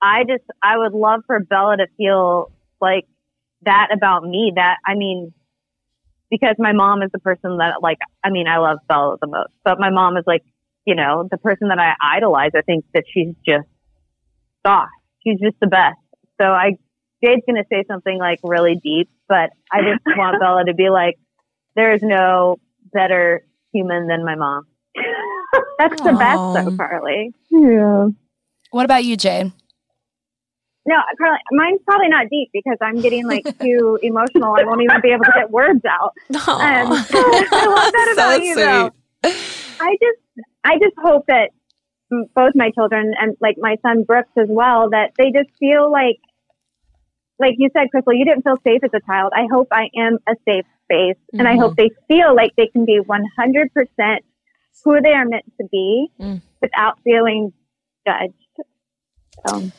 I 0.01 0.25
just, 0.25 0.45
I 0.63 0.79
would 0.79 0.93
love 0.93 1.23
for 1.27 1.41
Bella 1.41 1.77
to 1.79 1.87
feel 1.97 2.53
like 2.81 3.05
that 3.63 3.89
about 3.93 4.23
me. 4.25 4.53
That 4.55 4.77
I 4.87 4.95
mean, 4.95 5.33
because 6.31 6.55
my 6.59 6.73
mom 6.73 7.03
is 7.03 7.11
the 7.13 7.19
person 7.19 7.59
that 7.59 7.83
like, 7.83 7.99
I 8.25 8.31
mean, 8.31 8.47
I 8.47 8.59
love 8.59 8.79
Bella 8.89 9.17
the 9.21 9.27
most, 9.27 9.53
but 9.65 9.79
my 9.79 9.91
mom 9.91 10.17
is 10.17 10.25
like, 10.27 10.43
you 10.87 10.95
know, 10.95 11.29
the 11.31 11.39
person 11.39 11.69
that 11.69 11.79
I 11.79 11.95
idolize. 12.17 12.53
I 12.57 12.63
think 12.63 12.85
that 12.95 13.05
she's 13.13 13.35
just 13.45 13.67
gosh, 14.67 14.89
she's 15.23 15.39
just 15.39 15.57
the 15.61 15.69
best. 15.69 15.99
So 16.41 16.47
I, 16.49 16.73
Jade's 17.25 17.43
going 17.47 17.63
to 17.63 17.69
say 17.71 17.85
something 17.89 18.19
like 18.19 18.41
really 18.43 18.75
deep, 18.83 19.09
but 19.29 19.51
I 19.73 19.81
just 19.83 20.03
want 20.19 20.41
Bella 20.41 20.65
to 20.67 20.75
be 20.75 20.91
like, 20.91 21.15
there 21.77 21.95
is 21.95 22.01
no 22.03 22.57
better 22.93 23.47
human 23.73 24.09
than 24.09 24.25
my 24.25 24.35
mom. 24.35 24.67
That's 25.79 26.01
the 26.03 26.13
best 26.13 26.55
though, 26.55 26.77
Carly. 26.77 27.33
Yeah. 27.51 28.09
What 28.71 28.85
about 28.85 29.05
you, 29.05 29.17
Jade? 29.17 29.53
No, 30.89 30.97
Carly, 31.19 31.39
mine's 31.53 31.81
probably 31.87 32.09
not 32.09 32.27
deep 32.31 32.51
because 32.53 32.79
I'm 32.81 33.01
getting 33.01 33.27
like 33.27 33.45
too 33.61 33.99
emotional. 34.03 34.57
I 34.59 34.65
won't 34.65 34.83
even 34.83 35.01
be 35.01 35.11
able 35.11 35.25
to 35.25 35.33
get 35.35 35.51
words 35.51 35.83
out. 35.85 36.13
Um, 36.31 36.39
I 36.49 36.83
love 36.83 37.93
that 37.93 38.07
so 38.09 38.13
about 38.13 38.43
you, 38.43 38.55
sweet. 38.55 38.65
though. 38.65 38.91
I 39.25 39.97
just, 40.01 40.47
I 40.65 40.79
just 40.79 40.95
hope 41.03 41.25
that 41.29 41.51
both 42.11 42.53
my 42.55 42.71
children 42.71 43.15
and 43.19 43.37
like 43.41 43.57
my 43.59 43.77
son 43.83 44.05
Brooks 44.05 44.33
as 44.37 44.49
well 44.49 44.91
that 44.91 45.13
they 45.19 45.31
just 45.33 45.51
feel 45.59 45.91
like 45.91 46.21
like 47.39 47.55
you 47.59 47.69
said 47.73 47.89
Krystal 47.95 48.17
you 48.17 48.25
didn't 48.25 48.43
feel 48.43 48.59
safe 48.65 48.83
as 48.85 48.91
a 48.95 49.01
child 49.01 49.33
I 49.35 49.47
hope 49.51 49.69
I 49.73 49.89
am 49.97 50.19
a 50.29 50.35
safe 50.47 50.67
space 50.85 51.17
mm-hmm. 51.17 51.41
and 51.41 51.49
I 51.49 51.57
hope 51.57 51.77
mm-hmm. 51.77 51.89
they 51.89 52.15
feel 52.15 52.35
like 52.35 52.53
they 52.57 52.69
can 52.69 52.85
be 52.85 53.01
100% 53.01 54.19
who 54.85 55.01
they 55.01 55.13
are 55.13 55.25
meant 55.25 55.45
to 55.61 55.67
be 55.73 56.09
mm. 56.21 56.41
without 56.61 56.99
feeling 57.03 57.53
judged 58.07 58.35
so 59.47 59.71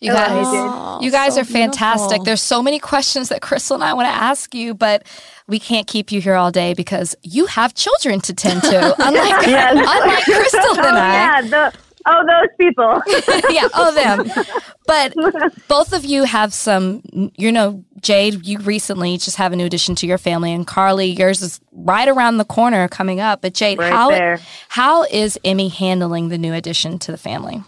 you 0.00 0.12
guys, 0.12 0.46
oh, 0.46 0.98
oh, 0.98 1.04
you 1.04 1.10
guys 1.10 1.34
so 1.34 1.42
are 1.42 1.44
fantastic. 1.44 2.08
Beautiful. 2.08 2.24
There's 2.24 2.42
so 2.42 2.62
many 2.62 2.78
questions 2.78 3.28
that 3.28 3.42
Krystal 3.42 3.74
and 3.74 3.84
I 3.84 3.92
want 3.92 4.06
to 4.06 4.14
ask 4.14 4.54
you, 4.54 4.72
but 4.72 5.06
we 5.46 5.58
can't 5.58 5.86
keep 5.86 6.10
you 6.10 6.22
here 6.22 6.36
all 6.36 6.50
day 6.50 6.72
because 6.72 7.14
you 7.22 7.44
have 7.46 7.74
children 7.74 8.20
to 8.22 8.32
tend 8.32 8.62
to. 8.62 8.94
Unlike, 8.98 9.46
yes. 9.46 9.76
unlike 9.76 10.24
Krystal 10.24 10.78
and 10.78 10.96
oh, 10.96 11.00
I. 11.00 11.12
Yeah, 11.12 11.40
the, 11.42 11.78
oh, 12.06 12.24
those 12.26 12.48
people. 12.58 13.02
yeah, 13.54 13.68
oh, 13.74 13.92
them. 13.94 14.44
But 14.86 15.14
both 15.68 15.92
of 15.92 16.06
you 16.06 16.24
have 16.24 16.54
some, 16.54 17.02
you 17.36 17.52
know, 17.52 17.84
Jade, 18.00 18.46
you 18.46 18.58
recently 18.60 19.18
just 19.18 19.36
have 19.36 19.52
a 19.52 19.56
new 19.56 19.66
addition 19.66 19.94
to 19.96 20.06
your 20.06 20.16
family, 20.16 20.50
and 20.54 20.66
Carly, 20.66 21.10
yours 21.10 21.42
is 21.42 21.60
right 21.72 22.08
around 22.08 22.38
the 22.38 22.46
corner 22.46 22.88
coming 22.88 23.20
up. 23.20 23.42
But 23.42 23.52
Jade, 23.52 23.78
right 23.78 23.92
how 23.92 24.08
there. 24.08 24.40
how 24.68 25.02
is 25.04 25.38
Emmy 25.44 25.68
handling 25.68 26.30
the 26.30 26.38
new 26.38 26.54
addition 26.54 26.98
to 27.00 27.12
the 27.12 27.18
family? 27.18 27.62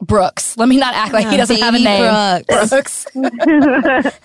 Brooks. 0.00 0.56
Let 0.56 0.68
me 0.68 0.76
not 0.78 0.94
act 0.94 1.12
like 1.12 1.28
he 1.28 1.36
doesn't 1.36 1.60
have 1.60 1.74
a 1.74 1.78
name. 1.78 2.44
Brooks. 2.46 2.70
Brooks. 2.70 3.06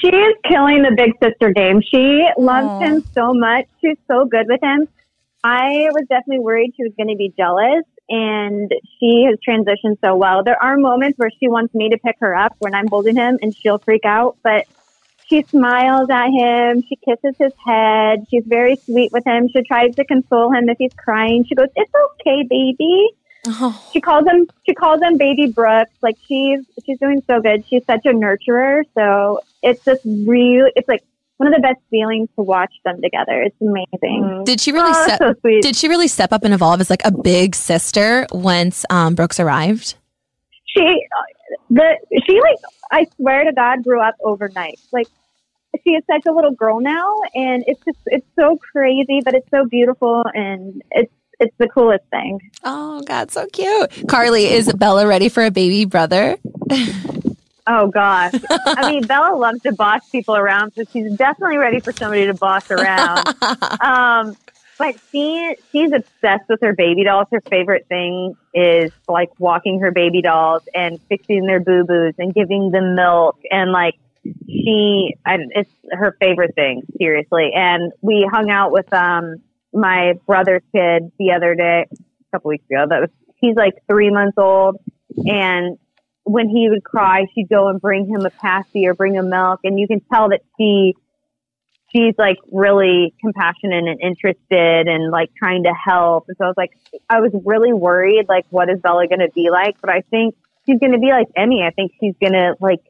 she 0.00 0.08
is 0.08 0.36
killing 0.48 0.82
the 0.82 0.94
big 0.96 1.12
sister 1.22 1.50
game. 1.52 1.80
She 1.82 2.26
loves 2.38 2.66
Aww. 2.66 2.80
him 2.82 3.04
so 3.12 3.34
much. 3.34 3.66
She's 3.80 3.98
so 4.08 4.24
good 4.24 4.46
with 4.48 4.62
him. 4.62 4.88
I 5.42 5.88
was 5.92 6.06
definitely 6.08 6.40
worried 6.40 6.74
she 6.76 6.82
was 6.82 6.92
going 6.96 7.08
to 7.08 7.16
be 7.16 7.32
jealous 7.36 7.84
and 8.08 8.70
she 8.98 9.26
has 9.28 9.38
transitioned 9.46 9.98
so 10.04 10.16
well. 10.16 10.42
There 10.44 10.60
are 10.62 10.76
moments 10.76 11.18
where 11.18 11.30
she 11.30 11.48
wants 11.48 11.74
me 11.74 11.90
to 11.90 11.98
pick 11.98 12.16
her 12.20 12.34
up 12.34 12.54
when 12.58 12.74
I'm 12.74 12.88
holding 12.88 13.16
him 13.16 13.38
and 13.42 13.54
she'll 13.54 13.78
freak 13.78 14.04
out, 14.04 14.36
but 14.42 14.66
she 15.28 15.42
smiles 15.42 16.08
at 16.10 16.28
him. 16.28 16.82
She 16.88 16.96
kisses 16.96 17.36
his 17.38 17.52
head. 17.64 18.26
She's 18.30 18.44
very 18.46 18.76
sweet 18.76 19.12
with 19.12 19.24
him. 19.26 19.48
She 19.48 19.62
tries 19.62 19.94
to 19.96 20.04
console 20.04 20.52
him 20.52 20.68
if 20.68 20.78
he's 20.78 20.94
crying. 20.94 21.44
She 21.44 21.54
goes, 21.54 21.68
"It's 21.74 21.92
okay, 21.94 22.44
baby." 22.48 23.10
Oh. 23.48 23.88
She 23.92 24.00
calls 24.00 24.26
him. 24.26 24.46
She 24.66 24.74
calls 24.74 25.00
him 25.02 25.16
Baby 25.18 25.46
Brooks. 25.52 25.92
Like 26.02 26.16
she's 26.26 26.60
she's 26.84 26.98
doing 26.98 27.22
so 27.26 27.40
good. 27.40 27.64
She's 27.68 27.84
such 27.86 28.04
a 28.04 28.10
nurturer. 28.10 28.82
So 28.94 29.40
it's 29.62 29.84
just 29.84 30.00
real. 30.04 30.66
It's 30.76 30.88
like 30.88 31.02
one 31.38 31.46
of 31.48 31.54
the 31.54 31.60
best 31.60 31.78
feelings 31.90 32.28
to 32.36 32.42
watch 32.42 32.72
them 32.84 33.00
together. 33.02 33.42
It's 33.42 33.56
amazing. 33.60 34.44
Did 34.44 34.60
she 34.60 34.72
really 34.72 34.90
Oh, 34.94 35.02
step? 35.04 35.18
so 35.18 35.34
sweet. 35.40 35.62
Did 35.62 35.76
she 35.76 35.88
really 35.88 36.08
step 36.08 36.32
up 36.32 36.44
and 36.44 36.54
evolve 36.54 36.80
as 36.80 36.88
like 36.90 37.02
a 37.04 37.12
big 37.12 37.54
sister 37.54 38.26
once 38.32 38.84
um, 38.90 39.14
Brooks 39.14 39.38
arrived? 39.38 39.94
she 40.66 41.06
the 41.70 41.96
she 42.26 42.40
like 42.40 42.56
I 42.90 43.06
swear 43.16 43.44
to 43.44 43.52
God 43.52 43.82
grew 43.84 44.00
up 44.00 44.14
overnight. 44.24 44.80
Like 44.92 45.06
she 45.84 45.90
is 45.90 46.02
such 46.10 46.22
a 46.26 46.32
little 46.32 46.52
girl 46.52 46.80
now, 46.80 47.16
and 47.34 47.62
it's 47.66 47.80
just 47.84 47.98
it's 48.06 48.26
so 48.38 48.56
crazy, 48.72 49.20
but 49.24 49.34
it's 49.34 49.48
so 49.50 49.66
beautiful, 49.66 50.24
and 50.34 50.82
it's 50.90 51.12
it's 51.40 51.56
the 51.58 51.68
coolest 51.68 52.04
thing. 52.10 52.40
Oh 52.64 53.02
God, 53.02 53.30
so 53.30 53.46
cute. 53.46 54.08
Carly, 54.08 54.46
is 54.46 54.72
Bella 54.72 55.06
ready 55.06 55.28
for 55.28 55.44
a 55.44 55.50
baby 55.50 55.84
brother? 55.84 56.36
Oh 57.66 57.88
gosh. 57.88 58.34
I 58.48 58.92
mean, 58.92 59.06
Bella 59.08 59.36
loves 59.36 59.60
to 59.62 59.72
boss 59.72 60.08
people 60.10 60.36
around, 60.36 60.72
so 60.74 60.84
she's 60.92 61.12
definitely 61.16 61.56
ready 61.56 61.80
for 61.80 61.92
somebody 61.92 62.26
to 62.26 62.34
boss 62.34 62.70
around. 62.70 63.26
Um, 63.80 64.36
but 64.78 64.94
she 65.10 65.56
she's 65.72 65.90
obsessed 65.92 66.48
with 66.48 66.60
her 66.60 66.74
baby 66.74 67.04
dolls. 67.04 67.28
Her 67.32 67.40
favorite 67.40 67.86
thing 67.88 68.36
is 68.54 68.92
like 69.08 69.30
walking 69.38 69.80
her 69.80 69.90
baby 69.90 70.22
dolls 70.22 70.62
and 70.74 71.00
fixing 71.08 71.46
their 71.46 71.60
boo 71.60 71.84
boos 71.84 72.14
and 72.18 72.34
giving 72.34 72.70
them 72.70 72.94
milk 72.94 73.38
and 73.50 73.72
like 73.72 73.94
she 74.46 75.16
and 75.24 75.50
it's 75.54 75.70
her 75.90 76.14
favorite 76.20 76.54
thing 76.54 76.82
seriously. 76.98 77.52
And 77.54 77.92
we 78.02 78.28
hung 78.30 78.50
out 78.50 78.70
with 78.70 78.92
um 78.92 79.36
my 79.72 80.14
brother's 80.26 80.62
kid 80.72 81.12
the 81.18 81.32
other 81.36 81.54
day, 81.54 81.86
a 81.92 81.96
couple 82.32 82.50
weeks 82.50 82.64
ago. 82.70 82.86
That 82.88 83.00
was 83.00 83.10
he's 83.36 83.56
like 83.56 83.74
three 83.88 84.10
months 84.10 84.38
old 84.38 84.76
and 85.16 85.78
when 86.26 86.48
he 86.48 86.68
would 86.68 86.82
cry, 86.82 87.26
she'd 87.34 87.48
go 87.48 87.68
and 87.68 87.80
bring 87.80 88.06
him 88.06 88.26
a 88.26 88.30
passy 88.30 88.86
or 88.88 88.94
bring 88.94 89.14
him 89.14 89.30
milk, 89.30 89.60
and 89.62 89.78
you 89.78 89.86
can 89.86 90.00
tell 90.12 90.30
that 90.30 90.40
she 90.58 90.94
she's 91.92 92.14
like 92.18 92.38
really 92.50 93.14
compassionate 93.20 93.84
and 93.86 94.00
interested 94.00 94.88
and 94.88 95.12
like 95.12 95.30
trying 95.38 95.62
to 95.62 95.72
help. 95.72 96.24
And 96.26 96.36
so 96.36 96.44
I 96.44 96.48
was 96.48 96.56
like, 96.56 96.72
I 97.08 97.20
was 97.20 97.30
really 97.44 97.72
worried, 97.72 98.26
like, 98.28 98.44
what 98.50 98.68
is 98.68 98.80
Bella 98.80 99.06
going 99.06 99.20
to 99.20 99.30
be 99.32 99.50
like? 99.50 99.80
But 99.80 99.90
I 99.90 100.00
think 100.10 100.34
she's 100.66 100.80
going 100.80 100.92
to 100.92 100.98
be 100.98 101.10
like 101.10 101.28
Emmy. 101.36 101.62
I 101.64 101.70
think 101.70 101.92
she's 102.00 102.14
going 102.20 102.32
to 102.32 102.56
like 102.60 102.82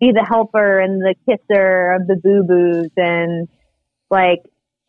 be 0.00 0.12
the 0.12 0.24
helper 0.26 0.80
and 0.80 1.02
the 1.02 1.14
kisser 1.26 1.92
of 1.92 2.06
the 2.06 2.16
boo 2.16 2.42
boos, 2.42 2.90
and 2.96 3.48
like 4.10 4.40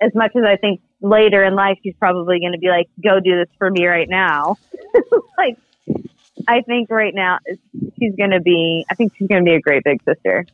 as 0.02 0.12
much 0.16 0.32
as 0.38 0.44
I 0.48 0.56
think 0.56 0.80
later 1.02 1.44
in 1.44 1.56
life 1.56 1.78
she's 1.84 1.96
probably 2.00 2.40
going 2.40 2.54
to 2.54 2.60
be 2.60 2.70
like, 2.70 2.90
go 3.04 3.20
do 3.20 3.38
this 3.38 3.50
for 3.58 3.70
me 3.70 3.86
right 3.86 4.10
now. 4.10 4.58
like, 5.38 5.58
I 6.48 6.62
think 6.62 6.90
right 6.90 7.14
now 7.14 7.40
she's 8.00 8.16
going 8.16 8.32
to 8.32 8.40
be, 8.40 8.86
I 8.90 8.96
think 8.96 9.14
she's 9.16 9.28
going 9.28 9.44
to 9.44 9.50
be 9.50 9.56
a 9.56 9.62
great 9.62 9.84
big 9.84 10.02
sister. 10.04 10.46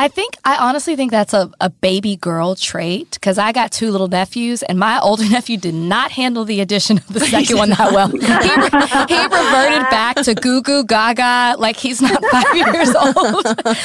I 0.00 0.08
think 0.08 0.34
I 0.46 0.56
honestly 0.56 0.96
think 0.96 1.10
that's 1.10 1.34
a, 1.34 1.50
a 1.60 1.68
baby 1.68 2.16
girl 2.16 2.54
trait 2.54 3.10
because 3.10 3.36
I 3.36 3.52
got 3.52 3.70
two 3.70 3.90
little 3.90 4.08
nephews 4.08 4.62
and 4.62 4.78
my 4.78 4.98
older 4.98 5.24
nephew 5.28 5.58
did 5.58 5.74
not 5.74 6.10
handle 6.10 6.46
the 6.46 6.62
addition 6.62 6.96
of 6.96 7.06
the 7.08 7.20
second 7.20 7.58
one 7.58 7.68
that 7.68 7.92
well. 7.92 8.08
He, 8.08 8.18
he 8.18 9.22
reverted 9.22 9.90
back 9.90 10.16
to 10.22 10.34
goo 10.34 10.62
goo 10.62 10.84
gaga 10.84 11.54
like 11.58 11.76
he's 11.76 12.00
not 12.00 12.24
five 12.24 12.46
years 12.56 12.94
old. 12.94 13.44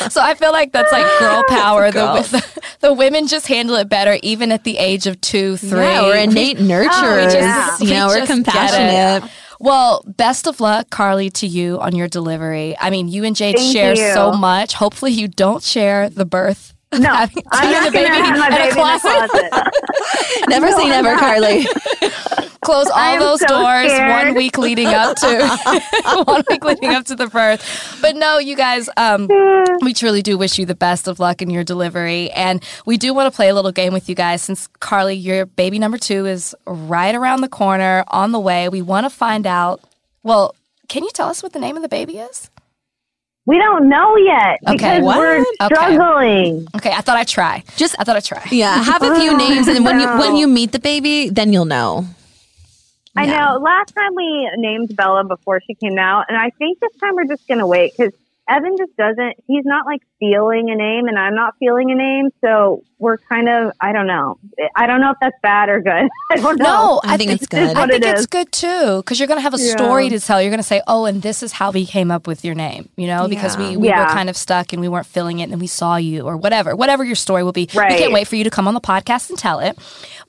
So 0.10 0.22
I 0.22 0.36
feel 0.40 0.54
like 0.54 0.72
that's 0.72 0.94
like 0.94 1.06
girl 1.20 1.44
power. 1.50 1.92
The, 1.92 2.22
the, 2.32 2.62
the 2.80 2.94
women 2.94 3.28
just 3.28 3.48
handle 3.48 3.76
it 3.76 3.90
better 3.90 4.18
even 4.24 4.54
at 4.54 4.64
the 4.64 4.78
age 4.78 5.08
of 5.08 5.20
two, 5.20 5.58
three. 5.58 5.82
Yeah, 5.82 6.04
we're 6.04 6.16
innate 6.24 6.58
nurturers. 6.72 7.34
just- 7.34 7.82
you 7.82 7.90
know, 7.90 8.08
we're 8.08 8.20
just 8.20 8.30
get 8.30 8.40
it. 8.40 8.44
compassionate. 8.46 9.32
Well, 9.60 10.04
best 10.06 10.48
of 10.48 10.60
luck, 10.60 10.90
Carly, 10.90 11.30
to 11.32 11.48
you 11.48 11.80
on 11.80 11.96
your 11.96 12.08
delivery. 12.08 12.76
I 12.80 12.90
mean, 12.90 13.08
you 13.08 13.24
and 13.24 13.36
Jade 13.36 13.56
Thank 13.58 13.74
share 13.74 13.96
you. 13.96 14.14
so 14.14 14.34
much. 14.34 14.74
Hopefully, 14.74 15.12
you 15.12 15.28
don't 15.28 15.64
share 15.64 16.10
the 16.10 16.26
birth. 16.26 16.75
No, 17.00 17.10
I'm 17.10 17.30
not 17.72 17.92
going 17.92 18.06
to 18.06 18.14
have 18.14 18.38
my 18.38 18.48
in 18.48 18.54
a 18.54 18.56
baby 18.56 18.70
in 18.70 18.70
the 18.70 18.74
closet. 18.74 19.30
closet. 19.30 20.48
Never 20.48 20.72
say 20.72 20.88
never, 20.88 21.16
Carly. 21.18 21.66
Close 22.62 22.90
all 22.90 23.20
those 23.20 23.42
so 23.42 23.48
doors 23.48 23.92
scared. 23.92 24.28
one 24.28 24.36
week 24.36 24.58
leading 24.58 24.88
up 24.88 25.16
to 25.18 26.24
one 26.26 26.44
week 26.50 26.64
leading 26.64 26.92
up 26.96 27.06
to 27.06 27.16
the 27.16 27.28
birth. 27.28 28.00
But 28.02 28.16
no, 28.16 28.40
you 28.40 28.56
guys, 28.56 28.90
um, 28.98 29.28
we 29.82 29.94
truly 29.94 30.22
do 30.22 30.38
wish 30.38 30.58
you 30.58 30.66
the 30.66 30.74
best 30.76 31.08
of 31.08 31.20
luck 31.20 31.42
in 31.42 31.50
your 31.50 31.64
delivery, 31.64 32.32
and 32.32 32.64
we 32.86 32.98
do 32.98 33.14
want 33.14 33.32
to 33.32 33.36
play 33.36 33.50
a 33.50 33.54
little 33.56 33.72
game 33.72 33.94
with 33.94 34.10
you 34.10 34.16
guys. 34.16 34.42
Since 34.42 34.68
Carly, 34.80 35.16
your 35.16 35.46
baby 35.46 35.78
number 35.78 35.98
two 35.98 36.26
is 36.26 36.56
right 36.66 37.14
around 37.14 37.42
the 37.42 37.50
corner, 37.50 38.04
on 38.08 38.32
the 38.32 38.40
way. 38.40 38.68
We 38.70 38.82
want 38.82 39.06
to 39.06 39.10
find 39.12 39.46
out. 39.46 39.82
Well, 40.24 40.56
can 40.88 41.04
you 41.04 41.12
tell 41.14 41.28
us 41.30 41.44
what 41.44 41.54
the 41.54 41.60
name 41.60 41.76
of 41.76 41.84
the 41.84 41.90
baby 41.90 42.18
is? 42.18 42.50
We 43.48 43.60
don't 43.60 43.88
know 43.90 44.16
yet 44.18 44.60
Okay, 44.68 44.74
because 44.76 45.04
what? 45.04 45.18
we're 45.20 45.46
struggling. 45.66 46.68
Okay, 46.76 46.92
I 46.92 47.02
thought 47.02 47.18
I'd 47.18 47.28
try. 47.28 47.64
Just 47.78 47.96
I 48.00 48.04
thought 48.04 48.16
I'd 48.16 48.24
try. 48.24 48.44
yeah, 48.52 48.82
have 48.84 49.04
a 49.04 49.16
few 49.20 49.38
names, 49.46 49.68
and 49.68 49.86
when 49.86 50.00
you 50.00 50.08
when 50.18 50.36
you 50.36 50.48
meet 50.48 50.72
the 50.72 50.80
baby, 50.80 51.30
then 51.30 51.54
you'll 51.54 51.66
know. 51.66 52.06
I 53.16 53.28
know. 53.28 53.60
Last 53.62 53.94
time 53.96 54.14
we 54.16 54.50
named 54.58 54.94
Bella 54.96 55.24
before 55.24 55.62
she 55.66 55.74
came 55.76 55.98
out, 55.98 56.26
and 56.28 56.38
I 56.38 56.50
think 56.50 56.80
this 56.80 56.92
time 57.00 57.16
we're 57.16 57.26
just 57.28 57.48
going 57.48 57.60
to 57.60 57.68
wait 57.68 57.94
because 57.96 58.12
Evan 58.50 58.76
just 58.78 58.96
doesn't, 58.98 59.36
he's 59.48 59.66
not 59.66 59.86
like 59.86 60.02
feeling 60.20 60.70
a 60.70 60.76
name, 60.76 61.08
and 61.08 61.18
I'm 61.18 61.36
not 61.36 61.56
feeling 61.60 61.92
a 61.92 61.96
name. 61.96 62.30
So 62.42 62.84
we're 63.00 63.18
kind 63.18 63.50
of, 63.50 63.72
I 63.82 63.92
don't 63.92 64.08
know. 64.08 64.38
I 64.76 64.88
don't 64.88 65.02
know 65.02 65.12
if 65.12 65.18
that's 65.20 65.36
bad 65.42 65.68
or 65.70 65.82
good. 65.82 66.08
I 66.32 66.36
don't 66.38 66.58
know. 66.58 66.66
No, 66.66 67.02
I 67.04 67.18
think 67.18 67.32
it's 67.32 67.48
good. 67.48 67.76
I 67.76 67.88
think 67.88 68.04
it 68.04 68.08
it's 68.18 68.26
good 68.28 68.52
too 68.52 68.98
because 68.98 69.20
you're 69.20 69.28
going 69.28 69.38
to 69.40 69.42
have 69.44 69.54
a 69.54 69.58
Yeah. 69.60 69.72
story 69.72 70.10
to 70.10 70.20
tell. 70.20 70.42
You're 70.42 70.52
going 70.52 70.60
to 70.60 70.64
say, 70.64 70.82
"Oh, 70.88 71.06
and 71.06 71.22
this 71.22 71.42
is 71.44 71.52
how 71.52 71.72
we 71.72 71.86
came 71.86 72.12
up 72.12 72.28
with 72.28 72.46
your 72.46 72.56
name," 72.56 72.88
you 72.96 73.08
know, 73.08 73.28
because 73.28 73.58
we, 73.58 73.76
we 73.78 73.90
were 73.90 74.06
kind 74.06 74.30
of 74.30 74.38
stuck 74.38 74.72
and 74.74 74.82
we 74.82 74.88
weren't 74.88 75.06
filling 75.08 75.40
it, 75.40 75.44
and 75.44 75.52
then 75.52 75.60
we 75.60 75.68
saw 75.68 75.96
you 75.98 76.22
or 76.24 76.38
whatever, 76.38 76.76
whatever 76.76 77.04
your 77.04 77.16
story 77.16 77.44
will 77.44 77.52
be. 77.52 77.68
We 77.74 77.98
can't 77.98 78.14
wait 78.14 78.28
for 78.28 78.36
you 78.36 78.44
to 78.44 78.50
come 78.50 78.68
on 78.68 78.74
the 78.74 78.82
podcast 78.82 79.30
and 79.30 79.38
tell 79.40 79.60
it. 79.60 79.78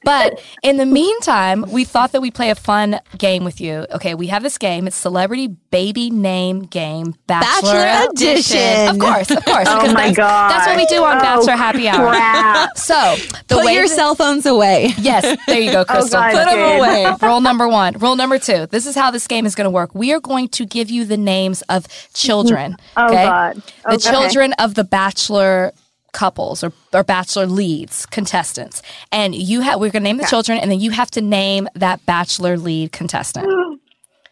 But 0.05 0.41
in 0.63 0.77
the 0.77 0.87
meantime, 0.87 1.65
we 1.71 1.85
thought 1.85 2.13
that 2.13 2.21
we'd 2.21 2.35
play 2.35 2.51
a 2.51 2.55
fun 2.55 3.01
game 3.19 3.45
with 3.45 3.61
you. 3.61 3.87
Okay, 3.93 4.15
we 4.15 4.29
have 4.29 4.43
this 4.43 4.57
game. 4.59 4.87
It's 4.87 4.97
Celebrity 4.97 5.49
Baby 5.71 6.11
Name 6.11 6.63
Game 6.63 7.15
Bachelor, 7.27 7.73
Bachelor 7.73 8.06
Edition. 8.13 8.89
Of 8.89 8.99
course, 8.99 9.31
of 9.31 9.45
course. 9.45 9.67
Oh 9.69 9.93
my 9.93 10.07
that's, 10.07 10.17
God. 10.17 10.51
That's 10.51 10.67
what 10.67 10.77
we 10.77 10.87
do 10.87 11.05
on 11.05 11.17
Oh, 11.17 11.21
Bachelor 11.21 11.53
Happy 11.57 11.89
oh, 11.89 11.93
Hour. 11.93 12.11
Crap. 12.11 12.77
So 12.77 13.17
the 13.49 13.57
Put 13.57 13.65
way 13.67 13.75
your 13.75 13.89
that- 13.89 13.95
cell 13.95 14.15
phones 14.15 14.47
away. 14.47 14.93
Yes, 14.99 15.37
there 15.47 15.59
you 15.61 15.73
go, 15.73 15.81
oh, 15.83 15.85
Krystal. 15.85 16.13
God, 16.13 16.33
Put 16.33 16.45
them 16.45 16.59
Jade. 16.59 16.79
away. 16.79 17.15
Rule 17.23 17.41
number 17.41 17.67
one. 17.69 17.95
Rule 17.99 18.17
number 18.17 18.39
two. 18.39 18.67
This 18.67 18.87
is 18.87 18.95
how 18.95 19.11
this 19.11 19.27
game 19.27 19.47
is 19.47 19.55
going 19.55 19.65
to 19.65 19.71
work. 19.71 19.95
We 19.95 20.13
are 20.13 20.21
going 20.21 20.49
to 20.51 20.67
give 20.67 20.91
you 20.91 21.05
the 21.05 21.17
names 21.17 21.63
of 21.69 21.87
children. 22.15 22.77
Oh, 22.97 23.07
okay? 23.07 23.25
God. 23.25 23.57
The 23.57 23.63
oh, 23.87 23.95
Okay. 23.95 24.11
children 24.11 24.53
of 24.55 24.75
the 24.75 24.85
bachelor 24.85 25.73
couples 26.13 26.65
or, 26.65 26.73
or 26.95 27.05
bachelor 27.05 27.47
leads 27.47 28.07
contestants 28.07 28.81
and 29.13 29.35
you 29.35 29.61
have 29.61 29.79
we're 29.79 29.91
going 29.91 30.03
to 30.03 30.09
name 30.09 30.17
the 30.17 30.25
children 30.25 30.57
and 30.57 30.71
then 30.71 30.81
you 30.81 30.91
have 30.91 31.11
to 31.11 31.21
name 31.21 31.69
that 31.75 32.05
bachelor 32.07 32.57
lead 32.57 32.91
contestant 32.91 33.47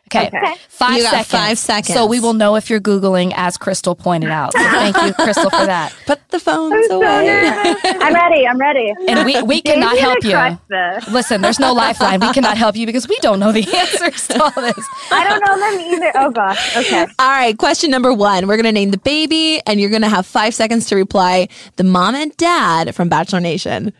okay, 0.08 0.26
Okay. 0.28 0.54
five 0.68 0.96
You 0.96 1.02
got 1.02 1.10
seconds 1.10 1.28
five 1.30 1.58
seconds. 1.58 1.94
so 1.94 2.06
we 2.06 2.20
will 2.20 2.34
know 2.34 2.56
if 2.56 2.70
you're 2.70 2.80
googling 2.80 3.32
as 3.36 3.56
Krystal 3.58 3.98
pointed 3.98 4.30
out 4.30 4.52
so 4.52 4.58
thank 4.58 4.96
you 4.96 5.12
Krystal 5.14 5.50
for 5.50 5.66
that 5.66 5.94
Put 6.06 6.20
the 6.30 6.38
phones 6.38 6.74
I'm 6.90 6.96
away. 6.96 7.26
nervous. 7.26 7.80
I'm 7.84 8.14
ready. 8.14 8.46
I'm 8.46 8.58
ready. 8.58 8.92
and 9.08 9.24
we, 9.24 9.40
we 9.42 9.62
cannot 9.62 9.96
help 9.98 10.22
you 10.24 10.36
this. 10.68 11.08
Listen, 11.08 11.40
there's 11.40 11.58
no 11.60 11.72
lifeline. 11.72 12.20
We 12.20 12.32
cannot 12.32 12.56
help 12.58 12.76
you 12.76 12.86
because 12.86 13.08
we 13.08 13.16
don't 13.20 13.40
know 13.40 13.52
the 13.52 13.62
answers 13.76 14.28
to 14.28 14.42
all 14.42 14.50
this. 14.50 14.86
I 15.10 15.24
don't 15.28 15.40
know 15.46 15.58
them 15.58 15.80
either. 15.94 16.12
Oh 16.16 16.30
gosh. 16.30 16.76
Okay. 16.76 17.06
All 17.18 17.30
right, 17.30 17.56
question 17.56 17.90
number 17.90 18.12
one. 18.12 18.46
We're 18.46 18.56
going 18.56 18.64
to 18.64 18.72
name 18.72 18.90
the 18.90 18.98
baby, 18.98 19.60
and 19.66 19.80
you're 19.80 19.90
going 19.90 20.02
to 20.02 20.08
have 20.08 20.26
five 20.26 20.54
seconds 20.54 20.86
to 20.86 20.96
reply 20.96 21.48
the 21.76 21.84
mom 21.84 22.14
and 22.14 22.36
dad 22.36 22.94
from 22.94 23.08
Bachelor 23.08 23.40
Nation. 23.40 23.92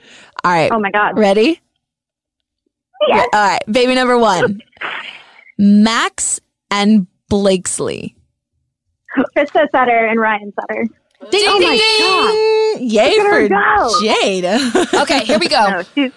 All 0.44 0.52
right. 0.52 0.70
Oh 0.72 0.78
my 0.78 0.90
God. 0.90 1.16
Ready? 1.18 1.60
Yes. 3.08 3.28
All 3.32 3.48
right. 3.48 3.62
Baby 3.70 3.94
number 3.94 4.18
one 4.18 4.60
Max 5.58 6.40
and 6.70 7.06
Blakesley. 7.28 8.16
Trista 9.36 9.66
Sutter 9.70 10.06
and 10.06 10.18
Ryan 10.20 10.52
Sutter. 10.60 10.86
Ding, 11.30 11.44
Oh 11.46 11.58
ding, 11.58 11.68
my 11.68 12.74
ding. 12.78 12.88
Yay 12.90 13.10
Look 13.16 13.26
at 13.26 13.30
for 13.30 13.48
go. 13.48 14.00
Jade. 14.02 14.44
Okay, 15.02 15.24
here 15.24 15.38
we 15.38 15.48
go. 15.48 15.82
No, 15.96 16.10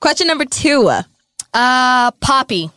question 0.00 0.26
number 0.26 0.44
two. 0.44 0.88
Uh, 1.52 2.10
Poppy. 2.20 2.70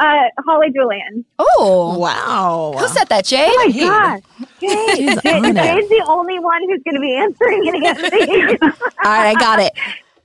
Uh, 0.00 0.04
Holly 0.46 0.68
Julian. 0.72 1.24
Oh, 1.38 1.98
Wow. 1.98 2.74
who 2.78 2.86
said 2.88 3.08
that, 3.08 3.24
Jay? 3.24 3.48
Oh 3.50 3.64
my 3.66 3.72
Jade. 3.72 3.82
God. 3.88 4.22
Jade. 4.60 4.96
She's 4.96 5.22
Jade- 5.22 5.54
Jade's 5.56 5.88
the 5.88 6.04
only 6.06 6.38
one 6.38 6.62
who's 6.68 6.82
going 6.84 6.94
to 6.94 7.00
be 7.00 7.16
answering 7.16 7.68
any 7.68 7.88
of 7.88 7.96
these. 7.96 8.58
All 8.62 9.12
right, 9.12 9.26
I 9.30 9.34
got 9.34 9.58
it. 9.60 9.72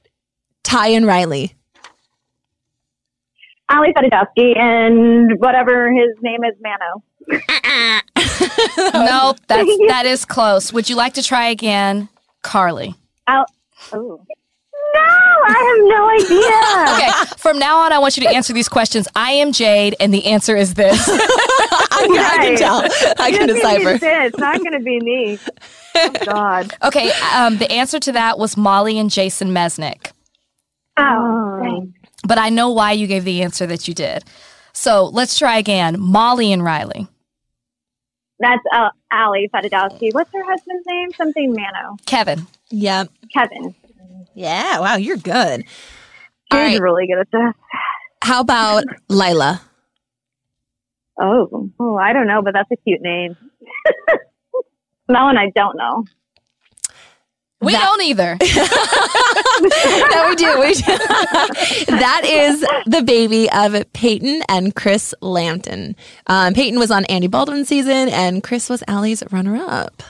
Ty 0.63 0.88
and 0.89 1.05
Riley. 1.07 1.55
Ali 3.70 3.93
Fedotowsky 3.93 4.57
and 4.57 5.39
whatever 5.39 5.91
his 5.91 6.09
name 6.22 6.43
is, 6.43 6.53
Manno. 6.61 7.03
nope, 8.93 9.38
that's 9.47 9.70
that 9.88 10.03
is 10.05 10.26
close. 10.26 10.72
Would 10.74 10.89
you 10.89 10.95
like 10.95 11.14
to 11.16 11.24
try 11.24 11.47
again, 11.47 12.09
Carly? 12.41 12.95
Al- 13.28 13.45
oh. 13.93 14.22
No, 14.95 15.01
I 15.01 15.57
have 15.68 15.88
no 15.89 16.09
idea. 16.09 16.49
Okay, 16.93 17.09
from 17.38 17.57
now 17.57 17.80
on, 17.80 17.91
I 17.93 17.97
want 17.99 18.18
you 18.18 18.24
to 18.24 18.30
answer 18.30 18.53
these 18.53 18.70
questions. 18.70 19.07
I 19.16 19.32
am 19.32 19.51
Jade, 19.51 19.95
and 19.99 20.14
the 20.14 20.26
answer 20.26 20.55
is 20.55 20.74
this. 20.76 21.07
I, 21.07 21.88
I 21.91 22.05
can 22.07 22.49
Right. 22.49 22.57
tell. 22.57 22.80
I 23.20 23.32
can 23.32 23.49
It's 23.49 23.61
gonna 23.61 23.78
be 23.80 23.84
decipher. 23.86 24.05
It's 24.26 24.38
not 24.38 24.57
going 24.59 24.74
to 24.74 24.80
be 24.80 24.99
me. 24.99 25.39
Oh, 25.95 26.11
God. 26.26 26.74
Okay, 26.84 27.11
um, 27.36 27.57
the 27.57 27.72
answer 27.72 27.99
to 28.01 28.11
that 28.11 28.38
was 28.38 28.55
Molly 28.57 28.99
and 28.99 29.09
Jason 29.09 29.49
Mesnick. 29.49 30.11
Oh, 30.97 31.59
thanks. 31.61 32.03
But 32.28 32.38
I 32.38 32.49
know 32.49 32.71
why 32.71 32.93
you 32.93 33.07
gave 33.07 33.26
the 33.26 33.41
answer 33.41 33.65
that 33.67 33.88
you 33.88 33.93
did. 33.93 34.24
So 34.74 35.05
let's 35.05 35.38
try 35.38 35.57
again. 35.57 35.99
Molly 35.99 36.51
and 36.51 36.63
Riley. 36.63 37.07
That's 38.39 38.63
uh, 38.74 38.89
Ali 39.11 39.49
Fedotowsky. 39.53 40.13
What's 40.13 40.32
her 40.34 40.43
husband's 40.43 40.86
name? 40.88 41.11
Something 41.13 41.53
Manno. 41.53 41.97
Kevin. 42.05 42.47
Yep. 42.71 43.09
Kevin. 43.34 43.76
Yeah. 44.34 44.80
Wow, 44.80 44.95
you're 44.95 45.17
good. 45.17 45.63
All 46.51 46.59
She's 46.59 46.80
right. 46.80 46.82
really 46.82 47.07
good 47.07 47.19
at 47.19 47.32
this. 47.32 47.53
How 48.24 48.41
about 48.41 48.84
Lila? 49.09 49.61
Oh, 51.21 51.69
oh, 51.80 51.95
I 51.95 52.11
don't 52.13 52.28
know, 52.28 52.41
but 52.41 52.53
that's 52.53 52.71
a 52.71 52.76
cute 52.78 53.01
name. 53.01 53.36
that 55.07 55.24
one 55.24 55.38
I 55.38 55.51
don't 55.55 55.78
know. 55.78 56.05
We 57.64 57.72
don't 57.74 58.01
either. 58.01 58.38
no, 58.41 60.30
we 60.30 60.36
do. 60.36 60.59
We 60.59 60.74
do. 60.74 60.84
that 61.88 62.22
is 62.26 62.61
the 62.86 63.01
baby 63.05 63.49
of 63.51 63.91
Peyton 63.93 64.41
and 64.49 64.76
Chris 64.76 65.14
Lambton. 65.22 65.95
Um, 66.28 66.53
Peyton 66.53 66.80
was 66.80 66.91
on 66.91 67.05
Andy 67.05 67.28
Baldwin 67.28 67.66
season, 67.66 68.09
and 68.09 68.43
Chris 68.43 68.70
was 68.70 68.84
Ali's 68.88 69.24
runner-up. 69.32 70.03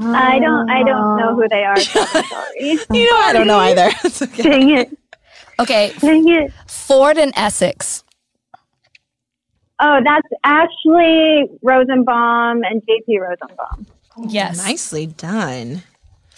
I 0.00 0.38
don't. 0.38 0.70
I 0.70 0.82
don't 0.82 1.18
know 1.18 1.34
who 1.34 1.48
they 1.48 1.64
are. 1.64 1.78
So 1.78 2.00
I'm 2.14 2.24
sorry. 2.24 2.78
You 2.90 3.10
know, 3.10 3.16
I 3.18 3.32
don't 3.32 3.46
know 3.46 3.58
either. 3.58 3.90
Okay. 4.22 4.42
Dang 4.42 4.70
it! 4.70 4.98
Okay, 5.60 5.92
Dang 5.98 6.28
it! 6.28 6.52
Ford 6.66 7.18
and 7.18 7.32
Essex. 7.36 8.04
Oh, 9.80 10.00
that's 10.04 10.28
Ashley 10.44 11.48
Rosenbaum 11.60 12.62
and 12.62 12.82
JP 12.82 13.20
Rosenbaum. 13.20 13.86
Yes. 14.28 14.58
Nicely 14.58 15.06
done. 15.06 15.82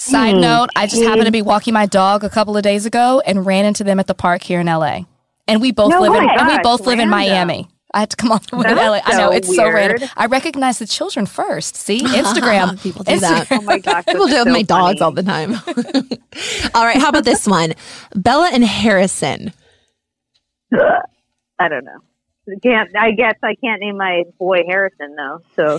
Side 0.04 0.34
mm. 0.34 0.40
note, 0.42 0.68
I 0.76 0.86
just 0.86 1.02
happened 1.02 1.24
to 1.24 1.32
be 1.32 1.40
walking 1.40 1.72
my 1.72 1.86
dog 1.86 2.24
a 2.24 2.28
couple 2.28 2.58
of 2.58 2.62
days 2.62 2.84
ago 2.84 3.22
and 3.24 3.46
ran 3.46 3.64
into 3.64 3.84
them 3.84 3.98
at 3.98 4.06
the 4.06 4.14
park 4.14 4.42
here 4.42 4.60
in 4.60 4.66
LA. 4.66 5.00
And 5.48 5.62
we 5.62 5.72
both 5.72 5.90
No 5.90 6.00
live 6.00 6.12
in 6.12 6.26
way. 6.26 6.34
and 6.38 6.48
we 6.48 6.58
both 6.58 6.86
live 6.86 6.98
in. 6.98 7.08
Miami. 7.08 7.70
I 7.94 8.00
had 8.00 8.10
to 8.10 8.16
come 8.16 8.30
all 8.30 8.38
the 8.38 8.56
way 8.56 8.64
to 8.64 8.74
That's 8.74 8.86
LA. 8.86 9.00
I 9.02 9.18
know 9.18 9.30
so 9.30 9.36
it's 9.36 9.56
so 9.56 9.64
random. 9.70 10.00
weird. 10.00 10.10
I 10.14 10.26
recognize 10.26 10.78
the 10.78 10.86
children 10.86 11.24
first. 11.24 11.76
See, 11.76 12.00
Instagram. 12.02 12.78
People 12.82 13.02
do 13.04 13.18
that. 13.18 13.46
Oh 13.50 13.62
my 13.62 13.78
gosh! 13.78 14.04
People 14.04 14.26
do 14.26 14.32
it 14.32 14.34
that's 14.34 14.44
with 14.44 14.52
my 14.52 14.60
so 14.60 14.66
dogs 14.66 15.00
all 15.00 15.12
the 15.12 15.22
time. 15.22 15.54
all 16.74 16.84
right, 16.84 16.98
how 16.98 17.08
about 17.08 17.24
this 17.24 17.46
one? 17.46 17.72
Bella 18.14 18.50
and 18.52 18.62
Harrison. 18.64 19.54
I 21.58 21.68
don't 21.68 21.84
know. 21.84 22.00
Can't 22.62 22.94
I 22.96 23.12
guess 23.12 23.36
I 23.42 23.54
can't 23.54 23.80
name 23.80 23.96
my 23.96 24.24
boy 24.38 24.64
Harrison 24.66 25.16
though. 25.16 25.40
So 25.56 25.78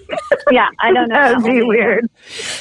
yeah, 0.50 0.68
I 0.80 0.92
don't 0.92 1.08
know. 1.08 1.14
That 1.14 1.42
would 1.42 1.44
be 1.52 1.62
weird. 1.62 2.08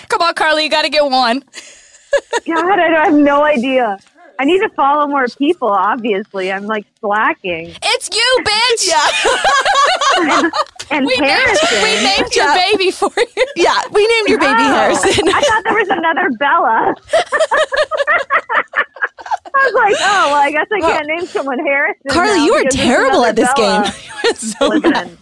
Come 0.10 0.22
on, 0.22 0.34
Carly, 0.34 0.64
you 0.66 0.70
got 0.70 0.82
to 0.84 0.90
get 0.90 1.04
one. 1.06 1.40
God, 2.46 2.58
I, 2.58 2.76
don't- 2.76 2.96
I 2.96 3.06
have 3.06 3.14
no 3.14 3.44
idea. 3.44 3.98
I 4.38 4.44
need 4.44 4.60
to 4.60 4.70
follow 4.76 5.08
more 5.08 5.28
people. 5.28 5.70
Obviously, 5.70 6.52
I'm 6.52 6.66
like 6.66 6.86
slacking. 7.00 7.74
It's 7.82 8.10
you, 8.14 8.38
bitch. 8.44 8.90
yeah. 10.28 10.50
And 10.92 11.06
We 11.06 11.16
named, 11.18 11.32
Harrison. 11.32 11.82
we 11.84 12.04
named 12.04 12.36
your 12.36 12.54
baby 12.54 12.92
for 12.92 13.12
you. 13.18 13.46
Yeah, 13.56 13.82
we 13.94 14.06
named 14.06 14.28
your 14.28 14.40
baby 14.40 14.52
Oh, 14.60 14.74
Harrison. 14.76 15.30
I 15.30 15.40
thought 15.42 15.64
there 15.64 15.74
was 15.74 15.88
another 15.90 16.30
Bella. 16.38 16.94
I 19.58 19.66
was 19.66 19.74
like, 19.74 19.96
oh 20.02 20.28
well, 20.32 20.36
I 20.42 20.52
guess 20.52 20.68
I 20.72 20.80
can't 20.82 21.08
name 21.08 21.26
someone 21.28 21.60
Harrison. 21.60 22.02
Carly, 22.10 22.44
you 22.46 22.54
are 22.54 22.64
terrible 22.70 23.24
at 23.26 23.36
this 23.36 23.52
Bella. 23.56 23.84
game. 23.84 23.94
So. 24.36 24.68
Listen, 24.70 25.18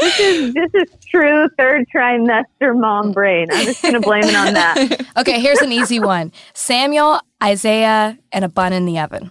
this 0.00 0.18
is 0.18 0.54
this 0.54 0.70
is 0.74 0.88
true 1.10 1.46
third 1.58 1.84
trimester 1.94 2.74
mom 2.74 3.12
brain. 3.12 3.48
I'm 3.52 3.66
just 3.66 3.82
gonna 3.82 4.00
blame 4.00 4.24
it 4.24 4.34
on 4.34 4.54
that. 4.54 5.06
Okay, 5.18 5.40
here's 5.40 5.58
an 5.60 5.72
easy 5.72 6.00
one 6.00 6.32
Samuel, 6.54 7.20
Isaiah, 7.44 8.18
and 8.32 8.44
a 8.46 8.48
bun 8.48 8.72
in 8.72 8.86
the 8.86 8.98
oven. 8.98 9.30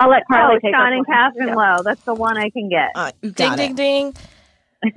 I'll 0.00 0.10
let 0.10 0.24
Carly 0.30 0.56
Oh, 0.56 0.58
take 0.58 0.74
Sean 0.74 0.86
Sean 0.86 0.92
and 0.92 1.06
Catherine 1.06 1.54
Lowe. 1.54 1.82
That's 1.84 2.02
the 2.02 2.14
one 2.14 2.36
I 2.36 2.50
can 2.50 2.68
get. 2.68 2.90
Uh, 2.96 3.12
you 3.22 3.30
Ding, 3.30 3.54
ding, 3.54 3.74
ding. 3.76 4.14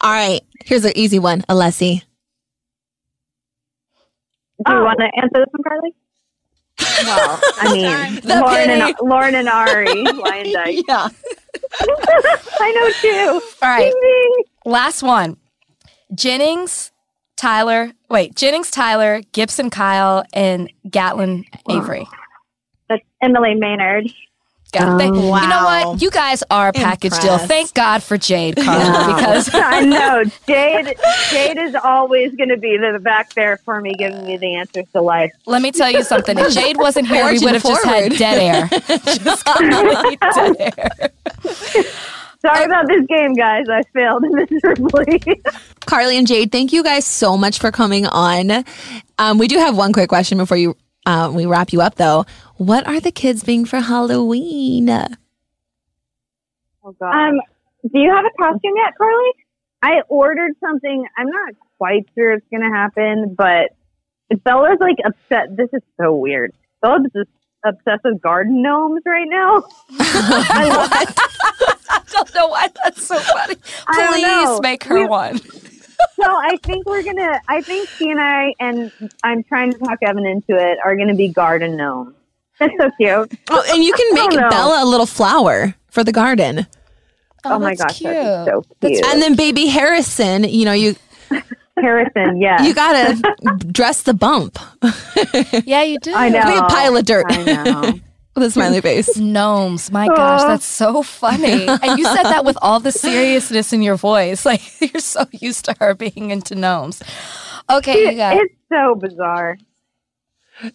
All 0.00 0.10
right, 0.12 0.40
here's 0.64 0.84
an 0.84 0.92
easy 0.96 1.20
one. 1.20 1.42
Alessi. 1.42 2.02
Do 4.66 4.72
you 4.72 4.78
Oh. 4.80 4.84
want 4.84 4.98
to 4.98 5.04
answer 5.16 5.30
this 5.34 5.46
one, 5.52 5.62
Carly? 5.66 5.94
Well, 6.80 7.40
I 7.60 7.72
mean, 7.72 8.20
Lauren 8.24 8.70
and. 8.70 8.94
Lauren 9.02 9.34
and 9.34 9.48
Arie, 9.48 10.02
Lion 10.12 10.46
Yeah. 10.88 11.08
I 12.60 12.72
know 12.72 12.90
too. 13.00 13.40
All 13.62 13.68
right, 13.68 13.92
Ding, 13.92 14.00
ding. 14.00 14.44
last 14.64 15.02
one 15.02 15.36
Jennings, 16.14 16.90
Tyler, 17.36 17.92
wait, 18.08 18.34
Jennings, 18.34 18.70
Tyler, 18.70 19.22
Gibson, 19.32 19.70
Kyle, 19.70 20.24
and 20.32 20.72
Gatlin, 20.90 21.44
Avery. 21.68 22.06
That's 22.88 23.02
Emily 23.22 23.54
Maynard. 23.54 24.08
Got 24.72 24.94
it. 24.94 24.98
Thank- 24.98 25.14
You 25.16 25.22
know 25.22 25.64
what? 25.64 26.02
You 26.02 26.10
guys 26.10 26.42
are 26.50 26.68
a 26.68 26.72
package 26.72 27.18
deal. 27.20 27.38
Thank 27.38 27.72
God 27.74 28.02
for 28.02 28.18
Jade, 28.18 28.56
Carla, 28.56 29.14
because 29.16 29.50
I 29.54 29.80
know 29.80 30.24
Jade. 30.46 30.94
Jade 31.30 31.56
is 31.58 31.74
always 31.74 32.34
going 32.34 32.50
to 32.50 32.58
be 32.58 32.76
the 32.76 32.98
back 32.98 33.32
there 33.34 33.56
for 33.58 33.80
me, 33.80 33.94
giving 33.94 34.26
me 34.26 34.36
the 34.36 34.56
answers 34.56 34.84
to 34.92 35.00
life. 35.00 35.32
let 35.46 35.62
me 35.62 35.72
tell 35.72 35.90
you 35.90 36.02
something. 36.02 36.38
If 36.38 36.52
Jade 36.52 36.76
wasn't 36.76 37.08
here, 37.08 37.24
we 37.26 37.38
would 37.38 37.54
have 37.54 37.62
just 37.62 37.84
had 37.84 38.12
dead 38.16 38.38
air. 38.38 38.68
just 38.68 39.44
dead 39.46 40.74
air. 40.78 41.10
Sorry 42.40 42.64
about 42.64 42.86
this 42.86 43.04
game, 43.06 43.34
guys. 43.34 43.66
I 43.68 43.82
failed 43.92 44.22
miserably. 44.28 45.20
Carly 45.86 46.16
and 46.18 46.26
Jade, 46.26 46.52
thank 46.52 46.72
you 46.72 46.84
guys 46.84 47.04
so 47.04 47.36
much 47.36 47.58
for 47.58 47.72
coming 47.72 48.06
on. 48.06 48.64
Um, 49.18 49.38
we 49.38 49.48
do 49.48 49.58
have 49.58 49.76
one 49.76 49.92
quick 49.92 50.08
question 50.08 50.38
before 50.38 50.56
you 50.56 50.76
uh, 51.08 51.30
we 51.34 51.46
wrap 51.46 51.72
you 51.72 51.80
up, 51.80 51.94
though. 51.94 52.26
What 52.56 52.86
are 52.86 53.00
the 53.00 53.10
kids 53.10 53.42
being 53.42 53.64
for 53.64 53.80
Halloween? 53.80 54.90
Oh 56.84 56.92
God. 57.00 57.12
Um, 57.14 57.40
do 57.82 57.98
you 57.98 58.12
have 58.14 58.24
a 58.24 58.30
costume 58.42 58.72
yet, 58.76 58.94
Carly? 58.98 59.30
I 59.82 60.02
ordered 60.08 60.52
something. 60.60 61.06
I'm 61.16 61.28
not 61.30 61.54
quite 61.78 62.06
sure 62.14 62.32
it's 62.34 62.46
going 62.50 62.62
to 62.62 62.76
happen, 62.76 63.34
but 63.36 63.70
Bella's 64.44 64.78
like 64.80 64.96
upset. 65.04 65.56
This 65.56 65.68
is 65.72 65.82
so 66.00 66.14
weird. 66.14 66.52
Bella's 66.82 67.10
just 67.14 67.30
obsessed 67.64 68.02
with 68.04 68.20
garden 68.20 68.62
gnomes 68.62 69.02
right 69.06 69.26
now. 69.28 69.62
I 70.00 70.68
love. 70.68 70.90
I 71.90 72.00
don't 72.10 72.34
know 72.34 72.48
why 72.48 72.68
that's 72.84 73.06
so 73.06 73.18
funny. 73.18 73.54
I 73.86 73.96
don't 73.96 74.20
know. 74.22 74.46
Please 74.56 74.60
make 74.62 74.84
her 74.84 75.00
We- 75.00 75.06
one. 75.06 75.40
So 76.16 76.24
I 76.24 76.56
think 76.62 76.86
we're 76.86 77.02
gonna. 77.02 77.40
I 77.48 77.60
think 77.60 77.88
she 77.88 78.10
and 78.10 78.20
I, 78.20 78.54
and 78.60 78.92
I'm 79.24 79.42
trying 79.44 79.72
to 79.72 79.78
talk 79.78 79.98
Evan 80.02 80.26
into 80.26 80.56
it, 80.56 80.78
are 80.84 80.96
gonna 80.96 81.14
be 81.14 81.28
garden 81.28 81.76
gnomes. 81.76 82.14
That's 82.60 82.72
so 82.80 82.90
cute. 83.00 83.32
Oh, 83.50 83.64
and 83.72 83.84
you 83.84 83.92
can 83.92 84.14
make 84.14 84.32
Oh. 84.32 84.50
Bella 84.50 84.82
a 84.82 84.86
little 84.86 85.06
flower 85.06 85.74
for 85.90 86.02
the 86.04 86.12
garden. 86.12 86.66
Oh, 87.44 87.54
oh 87.54 87.58
my 87.60 87.70
that's 87.70 87.82
gosh, 87.82 87.98
cute. 87.98 88.12
that'd 88.12 88.44
be 88.46 88.50
so 88.50 88.62
That's 88.80 89.00
cute. 89.00 89.06
And 89.12 89.22
then 89.22 89.36
baby 89.36 89.66
Harrison, 89.66 90.44
you 90.44 90.64
know, 90.64 90.72
you 90.72 90.96
Harrison, 91.76 92.40
yeah, 92.40 92.62
you 92.64 92.74
gotta 92.74 93.36
dress 93.72 94.02
the 94.02 94.12
bump 94.14 94.58
Yeah, 95.64 95.82
you 95.84 96.00
do. 96.00 96.12
I 96.14 96.28
know. 96.28 96.42
Be 96.42 96.56
a 96.56 96.62
pile 96.62 96.96
of 96.96 97.04
dirt. 97.04 97.26
I 97.28 97.44
know. 97.44 98.00
With 98.38 98.48
a 98.48 98.50
smiley 98.50 98.80
face. 98.80 99.16
Gnomes. 99.16 99.90
My 99.90 100.06
gosh, 100.08 100.42
that's 100.44 100.66
so 100.66 101.02
funny. 101.02 101.66
And 101.82 101.98
you 101.98 102.04
said 102.04 102.22
that 102.24 102.44
with 102.44 102.56
all 102.62 102.80
the 102.80 102.92
seriousness 102.92 103.72
in 103.72 103.82
your 103.82 103.96
voice. 103.96 104.44
Like 104.48 104.62
you're 104.80 105.00
so 105.00 105.26
used 105.32 105.64
to 105.66 105.74
her 105.80 105.94
being 105.94 106.30
into 106.30 106.54
gnomes. 106.54 107.02
Okay, 107.70 108.10
you 108.12 108.16
guys. 108.16 108.38
it's 108.40 108.54
so 108.72 108.94
bizarre. 108.94 109.58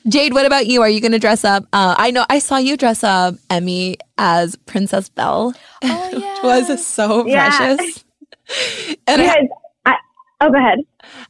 Jade, 0.07 0.33
what 0.33 0.45
about 0.45 0.65
you? 0.67 0.81
Are 0.81 0.89
you 0.89 1.01
going 1.01 1.11
to 1.11 1.19
dress 1.19 1.43
up? 1.43 1.63
Uh, 1.73 1.95
I 1.97 2.11
know 2.11 2.25
I 2.29 2.39
saw 2.39 2.57
you 2.57 2.77
dress 2.77 3.03
up, 3.03 3.35
Emmy, 3.49 3.97
as 4.17 4.55
Princess 4.55 5.09
Belle. 5.09 5.53
Oh 5.83 6.09
yeah. 6.13 6.37
It 6.37 6.69
was 6.69 6.85
so 6.85 7.25
Yeah. 7.27 7.49
precious. 7.57 8.05
And 9.07 9.21
I, 9.21 9.25
Because 9.25 9.47
I, 9.85 9.93
oh, 10.41 10.51
go 10.51 10.57
ahead. 10.57 10.79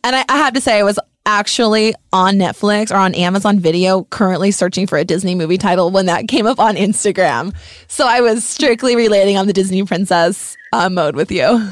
and 0.04 0.16
I, 0.16 0.26
I 0.30 0.38
have 0.38 0.54
to 0.54 0.62
say, 0.62 0.78
I 0.80 0.84
was 0.84 1.00
actually 1.26 1.94
on 2.12 2.36
Netflix 2.36 2.92
or 2.92 2.96
on 2.96 3.16
Amazon 3.16 3.60
Video, 3.60 4.04
currently 4.06 4.52
searching 4.52 4.88
for 4.88 4.98
a 4.98 5.06
Disney 5.06 5.36
movie 5.36 5.58
title 5.58 5.90
when 5.90 6.06
that 6.08 6.28
came 6.28 6.46
up 6.46 6.60
on 6.60 6.76
Instagram. 6.76 7.56
So 7.88 8.08
I 8.08 8.22
was 8.22 8.44
strictly 8.44 8.96
relating 8.96 9.38
on 9.38 9.48
the 9.48 9.54
Disney 9.54 9.84
princess 9.84 10.58
uh, 10.74 10.90
mode 10.90 11.16
with 11.16 11.32
you. 11.32 11.70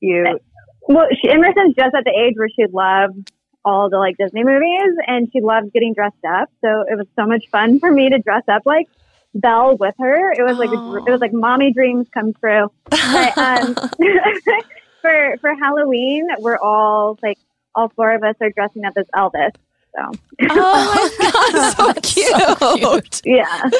Cute. 0.00 0.42
Well, 0.88 1.06
she, 1.20 1.30
Emerson's 1.30 1.74
just 1.74 1.94
at 1.94 2.04
the 2.04 2.12
age 2.16 2.34
where 2.36 2.48
she 2.48 2.64
loved 2.72 3.32
all 3.64 3.90
the 3.90 3.98
like 3.98 4.16
Disney 4.18 4.44
movies, 4.44 4.96
and 5.06 5.28
she 5.32 5.40
loved 5.40 5.72
getting 5.72 5.92
dressed 5.92 6.24
up. 6.26 6.50
So 6.62 6.84
it 6.88 6.96
was 6.96 7.06
so 7.16 7.26
much 7.26 7.44
fun 7.50 7.78
for 7.80 7.90
me 7.90 8.08
to 8.10 8.18
dress 8.18 8.44
up 8.48 8.62
like 8.64 8.88
Belle 9.34 9.76
with 9.76 9.94
her. 9.98 10.32
It 10.32 10.42
was 10.42 10.56
like 10.56 10.70
a, 10.70 10.96
it 11.06 11.10
was 11.10 11.20
like 11.20 11.32
mommy 11.32 11.72
dreams 11.72 12.06
come 12.12 12.32
true. 12.34 12.72
But 12.90 13.38
um, 13.38 13.74
for 15.02 15.36
for 15.40 15.54
Halloween, 15.54 16.26
we're 16.38 16.58
all 16.58 17.18
like 17.22 17.38
all 17.78 17.88
four 17.90 18.14
of 18.14 18.22
us 18.22 18.34
are 18.40 18.50
dressing 18.50 18.84
up 18.84 18.94
as 18.96 19.06
Elvis. 19.14 19.52
So 19.96 20.10
Oh 20.50 21.10
my 21.18 21.72
god, 21.72 21.74
so 21.76 21.92
cute. 22.02 23.22
yeah, 23.24 23.70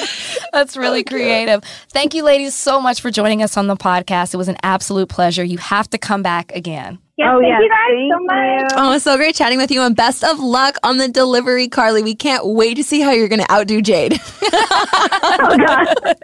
That's 0.53 0.77
really 0.77 1.05
creative. 1.05 1.63
Thank 1.91 2.15
you, 2.15 2.25
ladies, 2.25 2.55
so 2.55 2.81
much 2.81 3.01
for 3.03 3.11
joining 3.11 3.43
us 3.43 3.57
on 3.57 3.67
the 3.67 3.77
podcast. 3.77 4.33
It 4.35 4.39
was 4.39 4.49
an 4.49 4.57
absolute 4.63 5.09
pleasure. 5.11 5.45
You 5.45 5.59
have 5.59 5.89
to 5.91 5.99
come 5.99 6.23
back 6.23 6.51
again. 6.57 6.99
yeah. 7.19 7.35
Oh, 7.37 7.41
thank 7.41 7.51
yeah. 7.51 7.61
you 7.61 7.69
guys 7.69 7.91
Thank 7.95 8.13
so 8.13 8.25
much. 8.25 8.73
Oh, 8.77 8.93
it's 8.95 9.05
so 9.05 9.17
great 9.19 9.35
chatting 9.35 9.59
with 9.59 9.71
you 9.71 9.83
and 9.83 9.95
best 9.95 10.25
of 10.25 10.41
luck 10.41 10.77
on 10.83 10.97
the 10.97 11.09
delivery, 11.09 11.69
Carly. 11.69 12.03
We 12.03 12.15
can't 12.15 12.47
wait 12.47 12.75
to 12.77 12.83
see 12.85 13.01
how 13.03 13.11
you're 13.11 13.29
going 13.29 13.43
to 13.43 13.53
outdo 13.53 13.83
Jade. 13.83 14.19
Oh 15.41 15.57
god. 15.57 16.17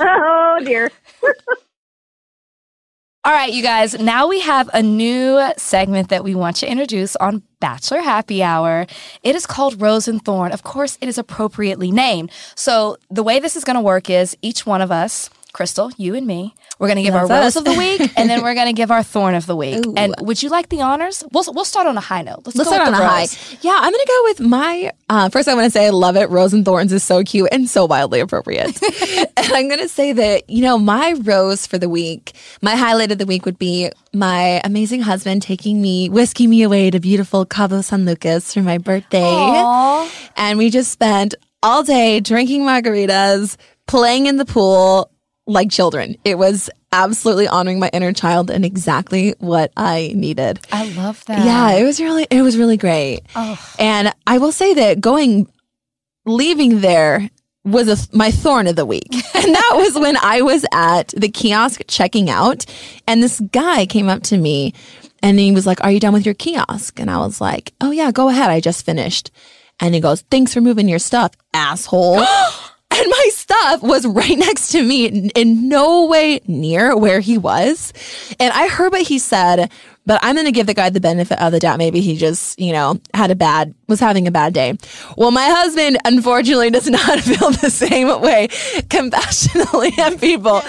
oh 0.00 0.58
dear. 0.64 0.90
All 3.26 3.32
right, 3.32 3.50
you 3.50 3.62
guys, 3.62 3.98
now 3.98 4.26
we 4.26 4.40
have 4.40 4.68
a 4.74 4.82
new 4.82 5.40
segment 5.56 6.10
that 6.10 6.22
we 6.22 6.34
want 6.34 6.56
to 6.56 6.70
introduce 6.70 7.16
on 7.16 7.42
Bachelor 7.58 8.02
Happy 8.02 8.42
Hour. 8.42 8.86
It 9.22 9.34
is 9.34 9.46
called 9.46 9.80
Rose 9.80 10.06
and 10.06 10.22
Thorn. 10.22 10.52
Of 10.52 10.62
course, 10.62 10.98
it 11.00 11.08
is 11.08 11.16
appropriately 11.16 11.90
named. 11.90 12.30
So, 12.54 12.98
the 13.10 13.22
way 13.22 13.38
this 13.40 13.56
is 13.56 13.64
going 13.64 13.76
to 13.76 13.80
work 13.80 14.10
is 14.10 14.36
each 14.42 14.66
one 14.66 14.82
of 14.82 14.92
us, 14.92 15.30
Krystal, 15.54 15.90
you 15.96 16.14
and 16.14 16.26
me, 16.26 16.54
we're 16.84 16.88
going 16.88 16.96
to 16.96 17.02
give 17.02 17.14
our 17.14 17.26
That's 17.26 17.56
Rose 17.56 17.56
of 17.56 17.64
the 17.64 17.78
Week 17.78 18.12
and 18.16 18.28
then 18.28 18.42
we're 18.42 18.54
going 18.54 18.66
to 18.66 18.72
give 18.72 18.90
our 18.90 19.02
Thorn 19.02 19.34
of 19.34 19.46
the 19.46 19.56
Week. 19.56 19.86
Ooh. 19.86 19.94
And 19.96 20.14
would 20.20 20.42
you 20.42 20.50
like 20.50 20.68
the 20.68 20.82
honors? 20.82 21.24
We'll, 21.32 21.44
we'll 21.52 21.64
start 21.64 21.86
on 21.86 21.96
a 21.96 22.00
high 22.00 22.22
note. 22.22 22.42
Let's, 22.44 22.56
Let's 22.56 22.68
go 22.68 22.74
start 22.74 22.88
on 22.88 22.94
a 22.94 22.98
the 22.98 23.04
high. 23.04 23.26
Yeah, 23.62 23.76
I'm 23.76 23.90
gonna 23.90 24.04
go 24.06 24.20
with 24.24 24.40
my. 24.40 24.92
Uh, 25.08 25.28
first, 25.30 25.48
I 25.48 25.54
want 25.54 25.64
to 25.64 25.70
say 25.70 25.86
I 25.86 25.90
love 25.90 26.16
it. 26.16 26.28
Rose 26.28 26.52
and 26.52 26.64
Thorns 26.64 26.92
is 26.92 27.02
so 27.02 27.22
cute 27.22 27.48
and 27.52 27.68
so 27.68 27.86
wildly 27.86 28.20
appropriate. 28.20 28.78
and 29.36 29.52
I'm 29.52 29.68
gonna 29.68 29.88
say 29.88 30.12
that 30.12 30.48
you 30.50 30.62
know 30.62 30.78
my 30.78 31.14
rose 31.22 31.66
for 31.66 31.78
the 31.78 31.88
week, 31.88 32.32
my 32.60 32.76
highlight 32.76 33.12
of 33.12 33.18
the 33.18 33.26
week 33.26 33.46
would 33.46 33.58
be 33.58 33.90
my 34.12 34.60
amazing 34.64 35.00
husband 35.00 35.42
taking 35.42 35.80
me, 35.80 36.08
whisking 36.08 36.50
me 36.50 36.62
away 36.62 36.90
to 36.90 37.00
beautiful 37.00 37.46
Cabo 37.46 37.80
San 37.80 38.04
Lucas 38.04 38.52
for 38.52 38.60
my 38.60 38.78
birthday, 38.78 39.22
Aw. 39.22 40.10
and 40.36 40.58
we 40.58 40.70
just 40.70 40.90
spent 40.92 41.34
all 41.62 41.82
day 41.82 42.20
drinking 42.20 42.62
margaritas, 42.62 43.56
playing 43.86 44.26
in 44.26 44.36
the 44.36 44.44
pool 44.44 45.10
like 45.46 45.70
children. 45.70 46.16
It 46.24 46.38
was 46.38 46.70
absolutely 46.92 47.48
honoring 47.48 47.78
my 47.78 47.90
inner 47.92 48.12
child 48.12 48.50
and 48.50 48.64
exactly 48.64 49.34
what 49.38 49.72
I 49.76 50.12
needed. 50.14 50.60
I 50.72 50.88
love 50.92 51.24
that. 51.26 51.44
Yeah, 51.44 51.72
it 51.72 51.84
was 51.84 52.00
really 52.00 52.26
it 52.30 52.42
was 52.42 52.56
really 52.56 52.76
great. 52.76 53.22
Oh. 53.34 53.58
And 53.78 54.12
I 54.26 54.38
will 54.38 54.52
say 54.52 54.74
that 54.74 55.00
going 55.00 55.50
leaving 56.24 56.80
there 56.80 57.28
was 57.64 57.88
a, 57.88 58.16
my 58.16 58.30
thorn 58.30 58.66
of 58.66 58.76
the 58.76 58.86
week. 58.86 59.08
And 59.44 59.54
that 59.54 59.72
was 59.74 59.94
when 59.98 60.16
I 60.16 60.40
was 60.40 60.64
at 60.72 61.08
the 61.08 61.28
kiosk 61.28 61.82
checking 61.86 62.30
out 62.30 62.64
and 63.06 63.22
this 63.22 63.40
guy 63.52 63.84
came 63.84 64.08
up 64.08 64.22
to 64.22 64.38
me 64.38 64.72
and 65.22 65.38
he 65.38 65.52
was 65.52 65.66
like, 65.66 65.84
"Are 65.84 65.90
you 65.90 66.00
done 66.00 66.14
with 66.14 66.24
your 66.24 66.34
kiosk?" 66.34 66.98
And 66.98 67.10
I 67.10 67.18
was 67.18 67.42
like, 67.42 67.74
"Oh 67.82 67.90
yeah, 67.90 68.10
go 68.10 68.30
ahead. 68.30 68.48
I 68.48 68.60
just 68.60 68.86
finished." 68.86 69.30
And 69.80 69.94
he 69.94 70.00
goes, 70.00 70.22
"Thanks 70.30 70.54
for 70.54 70.62
moving 70.62 70.88
your 70.88 70.98
stuff, 70.98 71.32
asshole." 71.52 72.24
And 72.96 73.10
my 73.10 73.28
stuff 73.32 73.82
was 73.82 74.06
right 74.06 74.38
next 74.38 74.68
to 74.72 74.82
me, 74.82 75.06
in, 75.06 75.68
no 75.68 76.06
way 76.06 76.40
near 76.46 76.96
where 76.96 77.20
he 77.20 77.38
was. 77.38 77.92
And 78.38 78.52
I 78.52 78.68
heard 78.68 78.92
what 78.92 79.02
he 79.02 79.18
said, 79.18 79.70
but 80.06 80.20
I'm 80.22 80.34
going 80.36 80.46
to 80.46 80.52
give 80.52 80.66
the 80.66 80.74
guy 80.74 80.90
the 80.90 81.00
benefit 81.00 81.40
of 81.40 81.52
the 81.52 81.58
doubt. 81.58 81.78
Maybe 81.78 82.00
he 82.00 82.16
just, 82.16 82.58
you 82.60 82.72
know, 82.72 83.00
had 83.14 83.30
a 83.30 83.34
bad, 83.34 83.74
was 83.88 84.00
having 84.00 84.28
a 84.28 84.30
bad 84.30 84.52
day. 84.52 84.76
Well, 85.16 85.30
my 85.30 85.46
husband, 85.46 85.98
unfortunately, 86.04 86.70
does 86.70 86.88
not 86.90 87.20
feel 87.20 87.50
the 87.50 87.70
same 87.70 88.20
way 88.20 88.48
compassionately 88.90 89.92
at 89.98 90.20
people. 90.20 90.60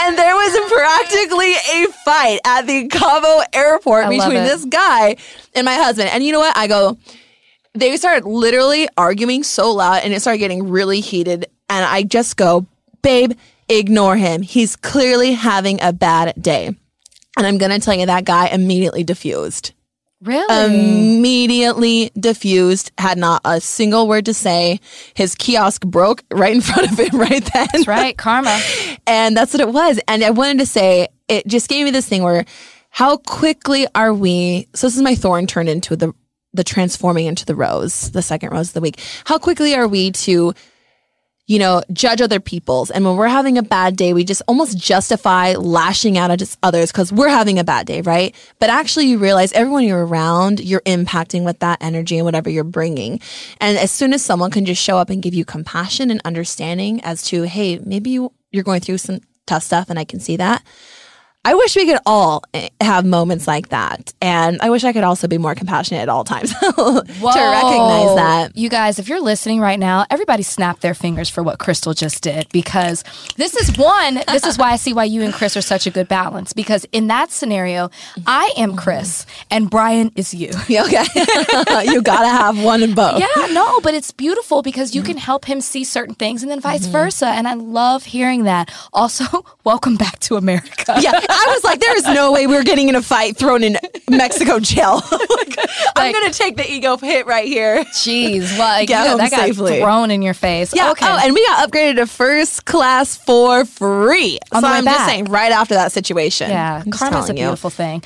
And 0.00 0.18
there 0.18 0.34
was 0.34 0.72
practically 0.72 1.52
a 1.52 1.86
fight 2.04 2.40
at 2.44 2.66
the 2.66 2.88
Cabo 2.88 3.42
airport 3.52 4.06
I 4.06 4.10
between 4.10 4.44
this 4.44 4.64
guy 4.64 5.16
and 5.54 5.64
my 5.64 5.74
husband. 5.74 6.10
And 6.10 6.24
you 6.24 6.32
know 6.32 6.40
what? 6.40 6.56
I 6.56 6.66
go, 6.66 6.96
they 7.74 7.96
started 7.96 8.26
literally 8.26 8.88
arguing 8.96 9.42
so 9.42 9.72
loud 9.72 10.02
and 10.04 10.14
it 10.14 10.20
started 10.20 10.38
getting 10.38 10.70
really 10.70 11.00
heated. 11.00 11.46
And 11.68 11.84
I 11.84 12.02
just 12.02 12.36
go, 12.36 12.66
babe, 13.02 13.32
ignore 13.68 14.16
him. 14.16 14.42
He's 14.42 14.76
clearly 14.76 15.32
having 15.32 15.80
a 15.80 15.92
bad 15.92 16.34
day. 16.40 16.66
And 17.36 17.46
I'm 17.46 17.58
going 17.58 17.72
to 17.72 17.80
tell 17.80 17.94
you 17.94 18.06
that 18.06 18.24
guy 18.24 18.48
immediately 18.48 19.02
diffused. 19.02 19.72
Really? 20.22 20.64
Immediately 20.64 22.10
diffused, 22.18 22.92
had 22.96 23.18
not 23.18 23.42
a 23.44 23.60
single 23.60 24.08
word 24.08 24.24
to 24.26 24.34
say. 24.34 24.80
His 25.12 25.34
kiosk 25.34 25.84
broke 25.84 26.24
right 26.32 26.54
in 26.54 26.60
front 26.62 26.90
of 26.90 26.98
him 26.98 27.20
right 27.20 27.44
then. 27.52 27.68
That's 27.72 27.86
right. 27.86 28.16
Karma. 28.16 28.60
And 29.06 29.36
that's 29.36 29.52
what 29.52 29.60
it 29.60 29.68
was. 29.68 30.00
And 30.08 30.24
I 30.24 30.30
wanted 30.30 30.60
to 30.60 30.66
say, 30.66 31.08
it 31.28 31.46
just 31.46 31.68
gave 31.68 31.84
me 31.84 31.90
this 31.90 32.08
thing 32.08 32.22
where 32.22 32.46
how 32.88 33.18
quickly 33.18 33.86
are 33.94 34.14
we? 34.14 34.66
So 34.74 34.86
this 34.86 34.96
is 34.96 35.02
my 35.02 35.14
thorn 35.14 35.46
turned 35.46 35.68
into 35.68 35.94
the 35.94 36.14
the 36.54 36.64
transforming 36.64 37.26
into 37.26 37.44
the 37.44 37.54
rose, 37.54 38.10
the 38.12 38.22
second 38.22 38.50
rose 38.50 38.68
of 38.68 38.74
the 38.74 38.80
week. 38.80 39.00
How 39.24 39.38
quickly 39.38 39.74
are 39.74 39.88
we 39.88 40.12
to, 40.12 40.54
you 41.46 41.58
know, 41.58 41.82
judge 41.92 42.20
other 42.20 42.40
people's? 42.40 42.90
And 42.90 43.04
when 43.04 43.16
we're 43.16 43.28
having 43.28 43.58
a 43.58 43.62
bad 43.62 43.96
day, 43.96 44.12
we 44.12 44.24
just 44.24 44.42
almost 44.48 44.78
justify 44.78 45.54
lashing 45.54 46.16
out 46.16 46.30
at 46.30 46.56
others 46.62 46.90
because 46.90 47.12
we're 47.12 47.28
having 47.28 47.58
a 47.58 47.64
bad 47.64 47.86
day, 47.86 48.00
right? 48.00 48.34
But 48.58 48.70
actually, 48.70 49.06
you 49.06 49.18
realize 49.18 49.52
everyone 49.52 49.84
you're 49.84 50.06
around, 50.06 50.60
you're 50.60 50.80
impacting 50.82 51.44
with 51.44 51.58
that 51.58 51.78
energy 51.82 52.16
and 52.16 52.24
whatever 52.24 52.48
you're 52.48 52.64
bringing. 52.64 53.20
And 53.60 53.76
as 53.76 53.90
soon 53.90 54.12
as 54.12 54.24
someone 54.24 54.50
can 54.50 54.64
just 54.64 54.82
show 54.82 54.98
up 54.98 55.10
and 55.10 55.22
give 55.22 55.34
you 55.34 55.44
compassion 55.44 56.10
and 56.10 56.20
understanding 56.24 57.00
as 57.02 57.22
to, 57.24 57.42
hey, 57.42 57.78
maybe 57.84 58.10
you, 58.10 58.32
you're 58.52 58.64
going 58.64 58.80
through 58.80 58.98
some 58.98 59.20
tough 59.46 59.62
stuff, 59.62 59.90
and 59.90 59.98
I 59.98 60.04
can 60.04 60.20
see 60.20 60.36
that. 60.36 60.62
I 61.46 61.54
wish 61.54 61.76
we 61.76 61.84
could 61.84 61.98
all 62.06 62.42
eh, 62.54 62.70
have 62.80 63.04
moments 63.04 63.46
like 63.46 63.68
that. 63.68 64.14
And 64.22 64.60
I 64.62 64.70
wish 64.70 64.82
I 64.82 64.94
could 64.94 65.04
also 65.04 65.28
be 65.28 65.36
more 65.36 65.54
compassionate 65.54 66.00
at 66.00 66.08
all 66.08 66.24
times 66.24 66.50
to 66.60 67.02
recognize 67.06 68.16
that. 68.16 68.52
You 68.54 68.70
guys, 68.70 68.98
if 68.98 69.08
you're 69.08 69.20
listening 69.20 69.60
right 69.60 69.78
now, 69.78 70.06
everybody 70.10 70.42
snap 70.42 70.80
their 70.80 70.94
fingers 70.94 71.28
for 71.28 71.42
what 71.42 71.58
Krystal 71.58 71.94
just 71.94 72.22
did 72.22 72.48
because 72.50 73.04
this 73.36 73.54
is 73.56 73.76
one, 73.76 74.20
this 74.28 74.46
is 74.46 74.56
why 74.56 74.72
I 74.72 74.76
see 74.76 74.94
why 74.94 75.04
you 75.04 75.22
and 75.22 75.34
Chris 75.34 75.54
are 75.56 75.60
such 75.62 75.86
a 75.86 75.90
good 75.90 76.08
balance. 76.08 76.54
Because 76.54 76.86
in 76.92 77.08
that 77.08 77.30
scenario, 77.30 77.90
I 78.26 78.50
am 78.56 78.74
Chris 78.74 79.26
and 79.50 79.68
Bryan 79.68 80.12
is 80.16 80.32
you. 80.32 80.50
Okay. 80.84 81.04
you 81.84 82.02
gotta 82.02 82.28
have 82.28 82.62
one 82.62 82.82
in 82.82 82.94
both. 82.94 83.18
Yeah, 83.18 83.46
no, 83.52 83.80
but 83.80 83.94
it's 83.94 84.10
beautiful 84.12 84.60
because 84.60 84.94
you 84.94 85.02
can 85.02 85.16
help 85.16 85.44
him 85.46 85.60
see 85.60 85.82
certain 85.82 86.14
things 86.14 86.42
and 86.42 86.50
then 86.50 86.60
vice 86.60 86.86
versa. 86.86 87.26
And 87.28 87.48
I 87.48 87.54
love 87.54 88.04
hearing 88.04 88.44
that. 88.44 88.70
Also, 88.92 89.24
welcome 89.62 89.96
back 89.96 90.18
to 90.20 90.36
America. 90.36 90.96
Yeah. 91.00 91.20
I 91.34 91.52
was 91.54 91.64
like, 91.64 91.80
there 91.80 91.96
is 91.96 92.04
no 92.04 92.32
way 92.32 92.46
we're 92.46 92.62
getting 92.64 92.88
in 92.88 92.94
a 92.94 93.02
fight 93.02 93.36
thrown 93.36 93.62
in 93.62 93.76
Mexico 94.08 94.58
jail. 94.60 95.02
Like, 95.34 95.58
I'm 95.96 96.04
Like- 96.06 96.14
gonna 96.14 96.32
take 96.32 96.56
the 96.56 96.70
ego 96.70 96.96
hit 96.96 97.26
right 97.26 97.46
here. 97.46 97.84
Jeez, 97.86 98.56
like 98.58 98.88
Get 98.88 99.04
you 99.04 99.10
know, 99.12 99.16
that 99.18 99.30
got 99.30 99.40
safely. 99.40 99.80
thrown 99.80 100.10
in 100.10 100.22
your 100.22 100.34
face. 100.34 100.74
Yeah. 100.74 100.90
Okay. 100.92 101.06
Oh, 101.08 101.18
and 101.22 101.34
we 101.34 101.44
got 101.46 101.68
upgraded 101.70 101.96
to 101.96 102.06
first 102.06 102.64
class 102.64 103.16
for 103.16 103.64
free. 103.64 104.38
On 104.52 104.62
so 104.62 104.68
I'm 104.68 104.84
back. 104.84 104.94
just 104.96 105.06
saying, 105.06 105.24
right 105.26 105.52
after 105.52 105.74
that 105.74 105.92
situation. 105.92 106.50
Yeah, 106.50 106.82
I'm 106.84 106.90
karma's 106.90 107.24
a 107.24 107.26
telling 107.26 107.36
you. 107.38 107.44
beautiful 107.44 107.70
thing. 107.70 108.02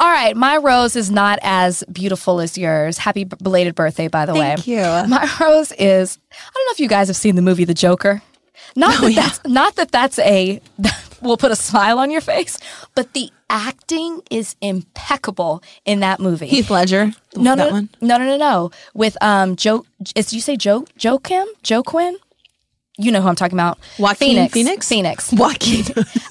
All 0.00 0.08
right, 0.08 0.36
my 0.36 0.56
rose 0.56 0.96
is 0.96 1.10
not 1.10 1.38
as 1.42 1.84
beautiful 1.92 2.40
as 2.40 2.56
yours. 2.58 2.98
Happy 2.98 3.24
belated 3.24 3.74
birthday, 3.74 4.08
by 4.08 4.26
the 4.26 4.32
Thank 4.32 4.40
way. 4.42 4.54
Thank 4.56 4.66
you. 4.66 5.10
My 5.10 5.30
rose 5.40 5.72
is 5.72 6.18
I 6.32 6.50
don't 6.54 6.66
know 6.66 6.72
if 6.72 6.80
you 6.80 6.88
guys 6.88 7.08
have 7.08 7.16
seen 7.16 7.36
the 7.36 7.42
movie 7.42 7.64
The 7.64 7.74
Joker. 7.74 8.22
Not 8.76 8.96
Oh, 9.02 9.08
that 9.08 9.14
that's 9.14 9.40
not 9.46 9.76
that 9.76 9.92
that's 9.92 10.18
a 10.20 10.60
will 11.22 11.36
put 11.36 11.50
a 11.50 11.56
smile 11.56 11.98
on 11.98 12.10
your 12.10 12.20
face, 12.20 12.58
but 12.94 13.12
the 13.12 13.30
acting 13.48 14.22
is 14.30 14.56
impeccable 14.60 15.62
in 15.84 16.00
that 16.00 16.20
movie. 16.20 16.46
Heath 16.46 16.70
Ledger. 16.70 17.12
no, 17.36 17.54
that 17.56 17.68
no, 17.68 17.70
one. 17.70 17.88
no, 18.00 18.18
no, 18.18 18.24
no, 18.24 18.36
no. 18.36 18.70
With 18.94 19.16
um 19.22 19.56
Joe, 19.56 19.84
is 20.14 20.32
you 20.32 20.40
say 20.40 20.56
Joe 20.56 20.86
Joe 20.96 21.18
Kim 21.18 21.46
Joe 21.62 21.82
Quinn? 21.82 22.16
You 22.98 23.10
know 23.10 23.22
who 23.22 23.28
I'm 23.28 23.34
talking 23.36 23.56
about. 23.56 23.78
Joaquin 23.98 24.48
Phoenix. 24.50 24.52
Phoenix? 24.52 24.88
Phoenix. 24.88 25.32
Joaquin. 25.36 25.84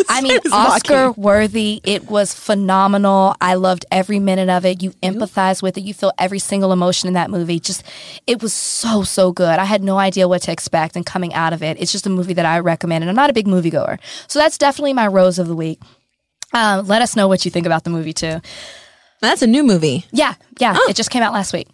I 0.07 0.21
mean, 0.21 0.31
His 0.33 0.43
name 0.43 0.45
is 0.45 0.51
Oscar 0.53 1.07
Joaquin. 1.07 1.23
worthy. 1.23 1.81
It 1.83 2.07
was 2.09 2.35
phenomenal. 2.35 3.35
I 3.41 3.55
loved 3.55 3.85
every 3.91 4.19
minute 4.19 4.47
of 4.47 4.63
it. 4.65 4.83
You 4.83 4.91
empathize 5.01 5.63
with 5.63 5.77
it. 5.79 5.81
You 5.81 5.95
feel 5.95 6.11
every 6.19 6.37
single 6.37 6.71
emotion 6.71 7.07
in 7.07 7.15
that 7.15 7.31
movie. 7.31 7.59
Just, 7.59 7.83
it 8.27 8.43
was 8.43 8.53
so, 8.53 9.01
so 9.01 9.31
good. 9.31 9.57
I 9.57 9.65
had 9.65 9.81
no 9.81 9.97
idea 9.97 10.27
what 10.27 10.43
to 10.43 10.51
expect 10.51 10.95
and 10.95 11.03
coming 11.03 11.33
out 11.33 11.51
of 11.51 11.63
it. 11.63 11.81
It's 11.81 11.91
just 11.91 12.05
a 12.05 12.11
movie 12.11 12.33
that 12.33 12.45
I 12.45 12.59
recommend. 12.59 13.03
And 13.03 13.09
I'm 13.09 13.15
not 13.15 13.31
a 13.31 13.33
big 13.33 13.47
moviegoer. 13.47 13.97
So 14.27 14.37
that's 14.37 14.59
definitely 14.59 14.93
my 14.93 15.07
rose 15.07 15.39
of 15.39 15.47
the 15.47 15.55
week. 15.55 15.79
Um, 16.53 16.85
let 16.85 17.01
us 17.01 17.15
know 17.15 17.27
what 17.27 17.43
you 17.43 17.49
think 17.49 17.65
about 17.65 17.85
the 17.85 17.89
movie 17.89 18.13
too. 18.13 18.39
That's 19.19 19.41
a 19.41 19.47
new 19.47 19.63
movie. 19.63 20.05
Yeah, 20.11 20.35
yeah. 20.59 20.77
It 20.89 20.95
just 20.95 21.09
came 21.09 21.23
out 21.23 21.33
last 21.33 21.53
week. 21.53 21.67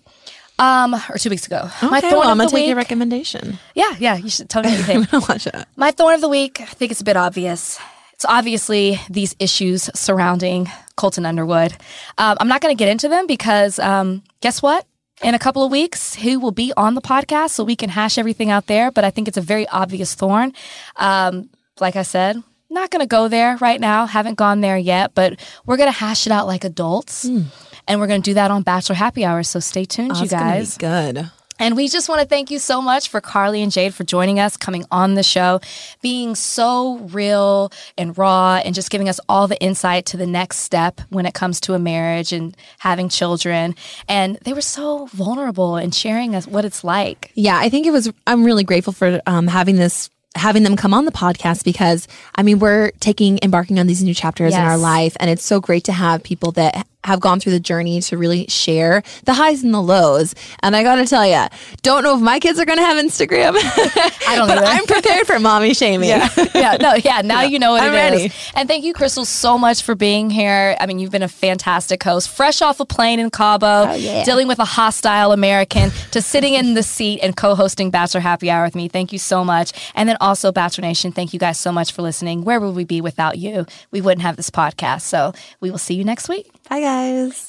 Um, 0.59 0.95
or 1.09 1.17
two 1.17 1.29
weeks 1.29 1.45
ago. 1.45 1.69
my 1.83 1.99
Okay, 1.99 2.09
thorn 2.09 2.21
well, 2.21 2.29
I'm 2.29 2.37
gonna 2.37 2.49
take 2.49 2.55
week. 2.61 2.67
your 2.67 2.75
recommendation. 2.77 3.59
yeah, 3.75 3.93
yeah. 3.99 4.15
You 4.15 4.29
should 4.29 4.49
tell 4.49 4.63
me 4.63 4.69
what 4.71 4.77
you 4.77 4.83
think. 4.83 4.99
I'm 5.13 5.21
gonna 5.21 5.25
watch 5.29 5.45
it. 5.47 5.55
My 5.75 5.91
thorn 5.91 6.15
of 6.15 6.21
the 6.21 6.29
week, 6.29 6.59
I 6.61 6.65
think 6.65 6.91
it's 6.91 7.01
a 7.01 7.03
bit 7.03 7.15
obvious. 7.17 7.79
It's 8.13 8.25
obviously 8.25 8.99
these 9.11 9.35
issues 9.39 9.89
surrounding 9.93 10.67
Colton 10.95 11.23
Underwood. 11.27 11.73
Um, 12.17 12.37
I'm 12.39 12.47
not 12.47 12.61
going 12.61 12.75
to 12.75 12.79
get 12.79 12.89
into 12.89 13.07
them 13.07 13.27
because 13.27 13.77
um, 13.77 14.23
guess 14.41 14.61
what? 14.63 14.85
in 15.23 15.33
a 15.33 15.39
couple 15.39 15.63
of 15.63 15.71
weeks 15.71 16.13
who 16.15 16.39
will 16.39 16.51
be 16.51 16.71
on 16.77 16.93
the 16.95 17.01
podcast 17.01 17.49
so 17.49 17.63
we 17.63 17.75
can 17.75 17.89
hash 17.89 18.17
everything 18.19 18.49
out 18.51 18.65
there. 18.67 18.89
But 18.91 19.03
I 19.03 19.09
think 19.11 19.27
it's 19.27 19.37
a 19.37 19.41
very 19.41 19.67
obvious 19.69 20.13
thorn. 20.15 20.53
Um, 20.95 21.49
like 21.79 21.95
I 21.95 22.03
said, 22.03 22.41
not 22.69 22.89
going 22.91 22.99
to 23.01 23.07
go 23.07 23.27
there 23.27 23.57
right 23.57 23.79
now. 23.81 24.05
Haven't 24.07 24.35
gone 24.35 24.61
there 24.61 24.77
yet, 24.77 25.13
but 25.15 25.39
we're 25.65 25.77
going 25.77 25.87
to 25.91 25.97
hash 25.97 26.25
it 26.27 26.31
out 26.31 26.45
like 26.47 26.63
adults. 26.63 27.25
Mm. 27.27 27.45
And 27.87 27.99
we're 27.99 28.07
going 28.07 28.21
to 28.21 28.29
do 28.29 28.33
that 28.35 28.51
on 28.51 28.63
Bachelor 28.63 28.95
Happy 28.95 29.23
Hour. 29.23 29.43
So 29.43 29.59
stay 29.59 29.85
tuned, 29.85 30.11
oh, 30.15 30.23
you 30.23 30.29
guys. 30.29 30.77
good. 30.77 31.29
And 31.59 31.75
we 31.75 31.87
just 31.87 32.07
want 32.07 32.21
to 32.21 32.27
thank 32.27 32.51
you 32.51 32.59
so 32.59 32.81
much 32.81 33.09
for 33.09 33.19
Carly 33.19 33.63
and 33.63 33.71
Jade 33.71 33.93
for 33.93 34.03
joining 34.03 34.39
us, 34.39 34.57
coming 34.57 34.85
on 34.91 35.15
the 35.15 35.23
show, 35.23 35.59
being 36.01 36.35
so 36.35 36.97
real 36.97 37.71
and 37.97 38.17
raw, 38.17 38.61
and 38.63 38.75
just 38.75 38.91
giving 38.91 39.09
us 39.09 39.19
all 39.27 39.47
the 39.47 39.59
insight 39.59 40.05
to 40.07 40.17
the 40.17 40.27
next 40.27 40.59
step 40.59 41.01
when 41.09 41.25
it 41.25 41.33
comes 41.33 41.59
to 41.61 41.73
a 41.73 41.79
marriage 41.79 42.31
and 42.31 42.55
having 42.79 43.09
children. 43.09 43.75
And 44.07 44.37
they 44.43 44.53
were 44.53 44.61
so 44.61 45.07
vulnerable 45.07 45.77
and 45.77 45.93
sharing 45.93 46.35
us 46.35 46.47
what 46.47 46.63
it's 46.63 46.83
like. 46.83 47.31
Yeah, 47.33 47.57
I 47.57 47.69
think 47.69 47.87
it 47.87 47.91
was, 47.91 48.11
I'm 48.27 48.43
really 48.43 48.63
grateful 48.63 48.93
for 48.93 49.21
um, 49.25 49.47
having 49.47 49.77
this 49.77 50.09
having 50.35 50.61
them 50.61 50.75
come 50.75 50.93
on 50.93 51.05
the 51.05 51.11
podcast 51.11 51.63
because 51.63 52.07
I 52.35 52.43
mean 52.43 52.59
we're 52.59 52.91
taking 52.99 53.39
embarking 53.41 53.79
on 53.79 53.87
these 53.87 54.03
new 54.03 54.13
chapters 54.13 54.51
yes. 54.51 54.59
in 54.59 54.67
our 54.67 54.77
life 54.77 55.17
and 55.19 55.31
it's 55.31 55.43
so 55.43 55.59
great 55.59 55.85
to 55.85 55.91
have 55.91 56.21
people 56.21 56.51
that 56.51 56.85
have 57.07 57.19
gone 57.19 57.39
through 57.39 57.53
the 57.53 57.59
journey 57.59 58.01
to 58.01 58.17
really 58.17 58.45
share 58.47 59.01
the 59.23 59.33
highs 59.33 59.63
and 59.63 59.73
the 59.73 59.81
lows. 59.81 60.35
And 60.61 60.75
I 60.75 60.83
got 60.83 60.95
to 60.95 61.05
tell 61.05 61.25
you, 61.25 61.47
don't 61.81 62.03
know 62.03 62.15
if 62.15 62.21
my 62.21 62.39
kids 62.39 62.59
are 62.59 62.65
going 62.65 62.77
to 62.77 62.85
have 62.85 63.03
Instagram. 63.03 63.53
I 64.27 64.35
don't 64.35 64.47
know. 64.47 64.55
I'm 64.55 64.85
prepared 64.85 65.25
for 65.25 65.39
mommy 65.39 65.73
shaming. 65.73 66.09
Yeah. 66.09 66.29
yeah. 66.53 66.77
No. 66.79 66.93
Yeah. 66.93 67.21
Now 67.27 67.41
yeah. 67.41 67.47
you 67.47 67.59
know 67.59 67.71
what 67.71 67.83
I'm 67.83 67.93
it 67.93 67.95
ready. 67.95 68.25
Is. 68.25 68.51
And 68.55 68.69
thank 68.69 68.85
you, 68.85 68.93
Krystal, 68.93 69.25
so 69.25 69.57
much 69.57 69.81
for 69.81 69.95
being 69.95 70.29
here. 70.29 70.77
I 70.79 70.85
mean, 70.85 70.99
you've 70.99 71.11
been 71.11 71.23
a 71.23 71.27
fantastic 71.27 72.01
host, 72.03 72.29
fresh 72.29 72.61
off 72.61 72.79
a 72.79 72.85
plane 72.85 73.19
in 73.19 73.29
Cabo, 73.31 73.65
oh, 73.89 73.95
yeah. 73.95 74.23
dealing 74.23 74.47
with 74.47 74.59
a 74.59 74.65
hostile 74.65 75.31
American, 75.31 75.91
to 76.11 76.21
sitting 76.21 76.53
in 76.53 76.73
the 76.73 76.83
seat 76.83 77.19
and 77.21 77.35
co-hosting 77.35 77.89
Bachelor 77.89 78.21
Happy 78.21 78.49
Hour 78.49 78.65
with 78.65 78.75
me. 78.75 78.87
Thank 78.87 79.11
you 79.11 79.19
so 79.19 79.43
much. 79.43 79.73
And 79.95 80.07
then 80.07 80.15
also 80.21 80.51
Bachelor 80.51 80.83
Nation, 80.83 81.11
thank 81.11 81.33
you 81.33 81.39
guys 81.39 81.59
so 81.59 81.71
much 81.71 81.91
for 81.91 82.01
listening. 82.01 82.43
Where 82.43 82.59
would 82.59 82.75
we 82.75 82.85
be 82.85 83.01
without 83.01 83.37
you? 83.37 83.65
We 83.91 83.99
wouldn't 83.99 84.21
have 84.21 84.37
this 84.37 84.49
podcast. 84.49 85.01
So 85.01 85.33
we 85.59 85.71
will 85.71 85.77
see 85.77 85.95
you 85.95 86.03
next 86.03 86.29
week. 86.29 86.49
Bye, 86.69 86.81
guys. 86.81 86.96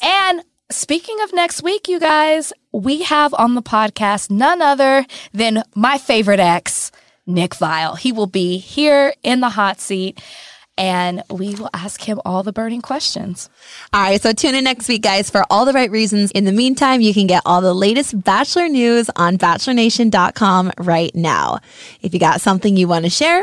And 0.02 0.42
speaking 0.70 1.16
of 1.22 1.32
next 1.32 1.62
week, 1.62 1.88
you 1.88 1.98
guys, 1.98 2.52
we 2.72 3.02
have 3.02 3.32
on 3.34 3.54
the 3.54 3.62
podcast 3.62 4.30
none 4.30 4.60
other 4.60 5.06
than 5.32 5.62
my 5.74 5.98
favorite 5.98 6.40
ex, 6.40 6.92
Nick 7.26 7.52
Viall. 7.52 7.98
He 7.98 8.12
will 8.12 8.26
be 8.26 8.58
here 8.58 9.14
in 9.22 9.40
the 9.40 9.50
hot 9.50 9.80
seat 9.80 10.20
and 10.78 11.22
we 11.28 11.56
will 11.56 11.68
ask 11.74 12.00
him 12.00 12.20
all 12.24 12.42
the 12.42 12.52
burning 12.52 12.80
questions. 12.80 13.50
All 13.92 14.00
right, 14.00 14.20
so 14.20 14.32
tune 14.32 14.54
in 14.54 14.64
next 14.64 14.88
week, 14.88 15.02
guys, 15.02 15.28
for 15.28 15.44
all 15.50 15.64
the 15.64 15.72
right 15.72 15.90
reasons. 15.90 16.30
In 16.30 16.44
the 16.44 16.52
meantime, 16.52 17.00
you 17.00 17.12
can 17.12 17.26
get 17.26 17.42
all 17.44 17.60
the 17.60 17.74
latest 17.74 18.22
Bachelor 18.22 18.68
news 18.68 19.10
on 19.16 19.36
BachelorNation.com 19.36 20.72
right 20.78 21.14
now. 21.14 21.58
If 22.00 22.14
you 22.14 22.20
got 22.20 22.40
something 22.40 22.76
you 22.76 22.88
want 22.88 23.04
to 23.04 23.10
share, 23.10 23.42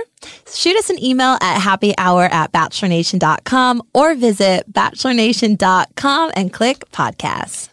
shoot 0.51 0.77
us 0.77 0.89
an 0.89 1.03
email 1.03 1.37
at 1.41 1.59
happyhour 1.59 2.31
at 2.31 2.51
BachelorNation.com 2.53 3.83
or 3.93 4.15
visit 4.15 4.71
BachelorNation.com 4.71 6.31
and 6.35 6.53
click 6.53 6.89
podcasts. 6.91 7.69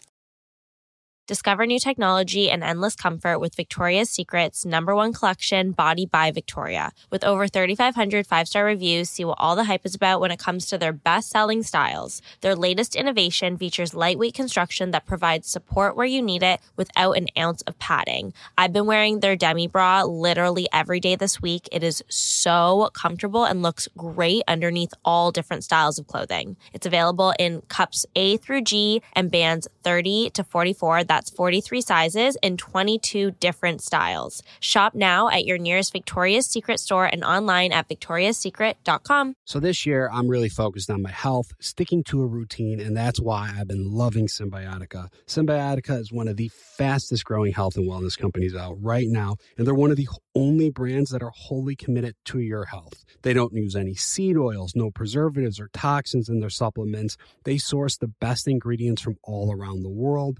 Discover 1.25 1.67
new 1.67 1.79
technology 1.79 2.51
and 2.51 2.65
endless 2.65 2.97
comfort 2.97 3.39
with 3.39 3.55
Victoria's 3.55 4.09
Secret's 4.09 4.65
number 4.65 4.93
one 4.93 5.13
collection, 5.13 5.71
Body 5.71 6.05
by 6.05 6.31
Victoria. 6.31 6.91
With 7.11 7.23
over 7.23 7.47
3,500 7.47 8.27
five 8.27 8.45
star 8.45 8.65
reviews, 8.65 9.09
see 9.09 9.23
what 9.23 9.37
all 9.39 9.55
the 9.55 9.63
hype 9.63 9.85
is 9.85 9.95
about 9.95 10.19
when 10.19 10.31
it 10.31 10.39
comes 10.39 10.65
to 10.65 10.77
their 10.77 10.91
best 10.91 11.29
selling 11.29 11.63
styles. 11.63 12.21
Their 12.41 12.57
latest 12.57 12.93
innovation 12.93 13.57
features 13.57 13.93
lightweight 13.93 14.33
construction 14.33 14.91
that 14.91 15.05
provides 15.05 15.47
support 15.47 15.95
where 15.95 16.05
you 16.05 16.21
need 16.21 16.43
it 16.43 16.59
without 16.75 17.13
an 17.13 17.27
ounce 17.37 17.61
of 17.61 17.79
padding. 17.79 18.33
I've 18.57 18.73
been 18.73 18.85
wearing 18.85 19.21
their 19.21 19.37
demi 19.37 19.67
bra 19.67 20.03
literally 20.03 20.67
every 20.73 20.99
day 20.99 21.15
this 21.15 21.41
week. 21.41 21.69
It 21.71 21.83
is 21.83 22.03
so 22.09 22.89
comfortable 22.93 23.45
and 23.45 23.61
looks 23.61 23.87
great 23.95 24.43
underneath 24.45 24.93
all 25.05 25.31
different 25.31 25.63
styles 25.63 25.97
of 25.97 26.05
clothing. 26.05 26.57
It's 26.73 26.85
available 26.85 27.33
in 27.39 27.61
cups 27.69 28.05
A 28.13 28.35
through 28.35 28.63
G 28.63 29.01
and 29.13 29.31
bands 29.31 29.69
30 29.85 30.31
to 30.31 30.43
44 30.43 31.05
that's 31.13 31.29
43 31.29 31.81
sizes 31.81 32.37
in 32.41 32.57
22 32.57 33.31
different 33.39 33.81
styles. 33.81 34.41
Shop 34.59 34.95
now 34.95 35.29
at 35.29 35.45
your 35.45 35.59
nearest 35.59 35.93
Victoria's 35.93 36.47
Secret 36.47 36.79
store 36.79 37.05
and 37.05 37.23
online 37.23 37.71
at 37.71 37.87
victoriassecret.com. 37.87 39.35
So 39.45 39.59
this 39.59 39.85
year, 39.85 40.09
I'm 40.11 40.27
really 40.27 40.49
focused 40.49 40.89
on 40.89 41.03
my 41.03 41.11
health, 41.11 41.51
sticking 41.59 42.03
to 42.05 42.23
a 42.23 42.25
routine, 42.25 42.79
and 42.79 42.97
that's 42.97 43.19
why 43.19 43.53
I've 43.55 43.67
been 43.67 43.91
loving 43.91 44.25
Cymbiotika. 44.25 45.09
Cymbiotika 45.27 45.99
is 45.99 46.11
one 46.11 46.27
of 46.27 46.37
the 46.37 46.49
fastest 46.49 47.25
growing 47.25 47.53
health 47.53 47.75
and 47.75 47.87
wellness 47.87 48.17
companies 48.17 48.55
out 48.55 48.75
right 48.81 49.07
now, 49.07 49.35
and 49.57 49.67
they're 49.67 49.75
one 49.75 49.91
of 49.91 49.97
the 49.97 50.07
only 50.35 50.71
brands 50.71 51.11
that 51.11 51.21
are 51.21 51.31
wholly 51.35 51.75
committed 51.75 52.15
to 52.25 52.39
your 52.39 52.65
health. 52.65 53.05
They 53.21 53.33
don't 53.33 53.53
use 53.53 53.75
any 53.75 53.93
seed 53.93 54.35
oils, 54.35 54.73
no 54.75 54.89
preservatives 54.89 55.59
or 55.59 55.69
toxins 55.73 56.27
in 56.27 56.39
their 56.39 56.49
supplements. 56.49 57.17
They 57.43 57.59
source 57.59 57.97
the 57.97 58.07
best 58.07 58.47
ingredients 58.47 59.01
from 59.01 59.17
all 59.23 59.53
around 59.53 59.83
the 59.83 59.89
world, 59.89 60.39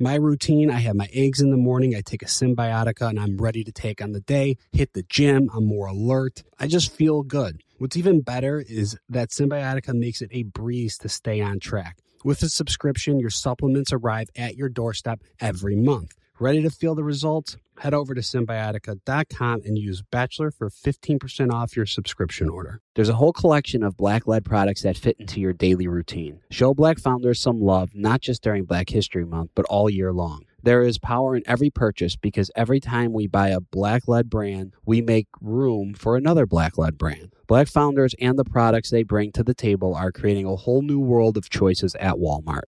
My 0.00 0.14
routine 0.14 0.70
I 0.70 0.78
have 0.78 0.94
my 0.94 1.08
eggs 1.12 1.40
in 1.40 1.50
the 1.50 1.56
morning, 1.56 1.96
I 1.96 2.02
take 2.02 2.22
a 2.22 2.26
Cymbiotika 2.26 3.08
and 3.08 3.18
I'm 3.18 3.36
ready 3.36 3.64
to 3.64 3.72
take 3.72 4.00
on 4.00 4.12
the 4.12 4.20
day, 4.20 4.56
hit 4.70 4.92
the 4.92 5.02
gym, 5.02 5.50
I'm 5.52 5.66
more 5.66 5.88
alert. 5.88 6.44
I 6.56 6.68
just 6.68 6.92
feel 6.92 7.24
good. 7.24 7.64
What's 7.78 7.96
even 7.96 8.20
better 8.20 8.64
is 8.68 8.96
that 9.08 9.30
Cymbiotika 9.30 9.92
makes 9.94 10.22
it 10.22 10.30
a 10.30 10.44
breeze 10.44 10.98
to 10.98 11.08
stay 11.08 11.40
on 11.40 11.58
track. 11.58 11.98
With 12.22 12.42
a 12.44 12.48
subscription, 12.48 13.18
your 13.18 13.30
supplements 13.30 13.92
arrive 13.92 14.28
at 14.36 14.54
your 14.56 14.68
doorstep 14.68 15.24
every 15.40 15.74
month. 15.74 16.12
Ready 16.40 16.62
to 16.62 16.70
feel 16.70 16.94
the 16.94 17.02
results? 17.02 17.56
Head 17.80 17.94
over 17.94 18.14
to 18.14 18.20
cymbiotika.com 18.20 19.62
and 19.64 19.76
use 19.76 20.02
Bachelor 20.02 20.52
for 20.52 20.70
15% 20.70 21.52
off 21.52 21.74
your 21.74 21.84
subscription 21.84 22.48
order. 22.48 22.80
There's 22.94 23.08
a 23.08 23.14
whole 23.14 23.32
collection 23.32 23.82
of 23.82 23.96
black 23.96 24.28
led 24.28 24.44
products 24.44 24.82
that 24.82 24.96
fit 24.96 25.16
into 25.18 25.40
your 25.40 25.52
daily 25.52 25.88
routine. 25.88 26.38
Show 26.48 26.74
black 26.74 27.00
founders 27.00 27.40
some 27.40 27.60
love, 27.60 27.90
not 27.92 28.20
just 28.20 28.40
during 28.40 28.66
Black 28.66 28.88
History 28.88 29.24
Month, 29.24 29.50
but 29.56 29.66
all 29.66 29.90
year 29.90 30.12
long. 30.12 30.44
There 30.62 30.82
is 30.82 30.98
power 30.98 31.34
in 31.34 31.42
every 31.46 31.70
purchase 31.70 32.14
because 32.14 32.52
every 32.54 32.78
time 32.78 33.12
we 33.12 33.26
buy 33.26 33.48
a 33.48 33.60
black 33.60 34.06
led 34.06 34.30
brand, 34.30 34.74
we 34.84 35.00
make 35.00 35.26
room 35.40 35.92
for 35.92 36.16
another 36.16 36.46
black 36.46 36.78
led 36.78 36.98
brand. 36.98 37.32
Black 37.48 37.66
founders 37.66 38.14
and 38.20 38.38
the 38.38 38.44
products 38.44 38.90
they 38.90 39.02
bring 39.02 39.32
to 39.32 39.42
the 39.42 39.54
table 39.54 39.94
are 39.94 40.12
creating 40.12 40.46
a 40.46 40.54
whole 40.54 40.82
new 40.82 41.00
world 41.00 41.36
of 41.36 41.48
choices 41.48 41.94
at 41.96 42.14
Walmart. 42.14 42.64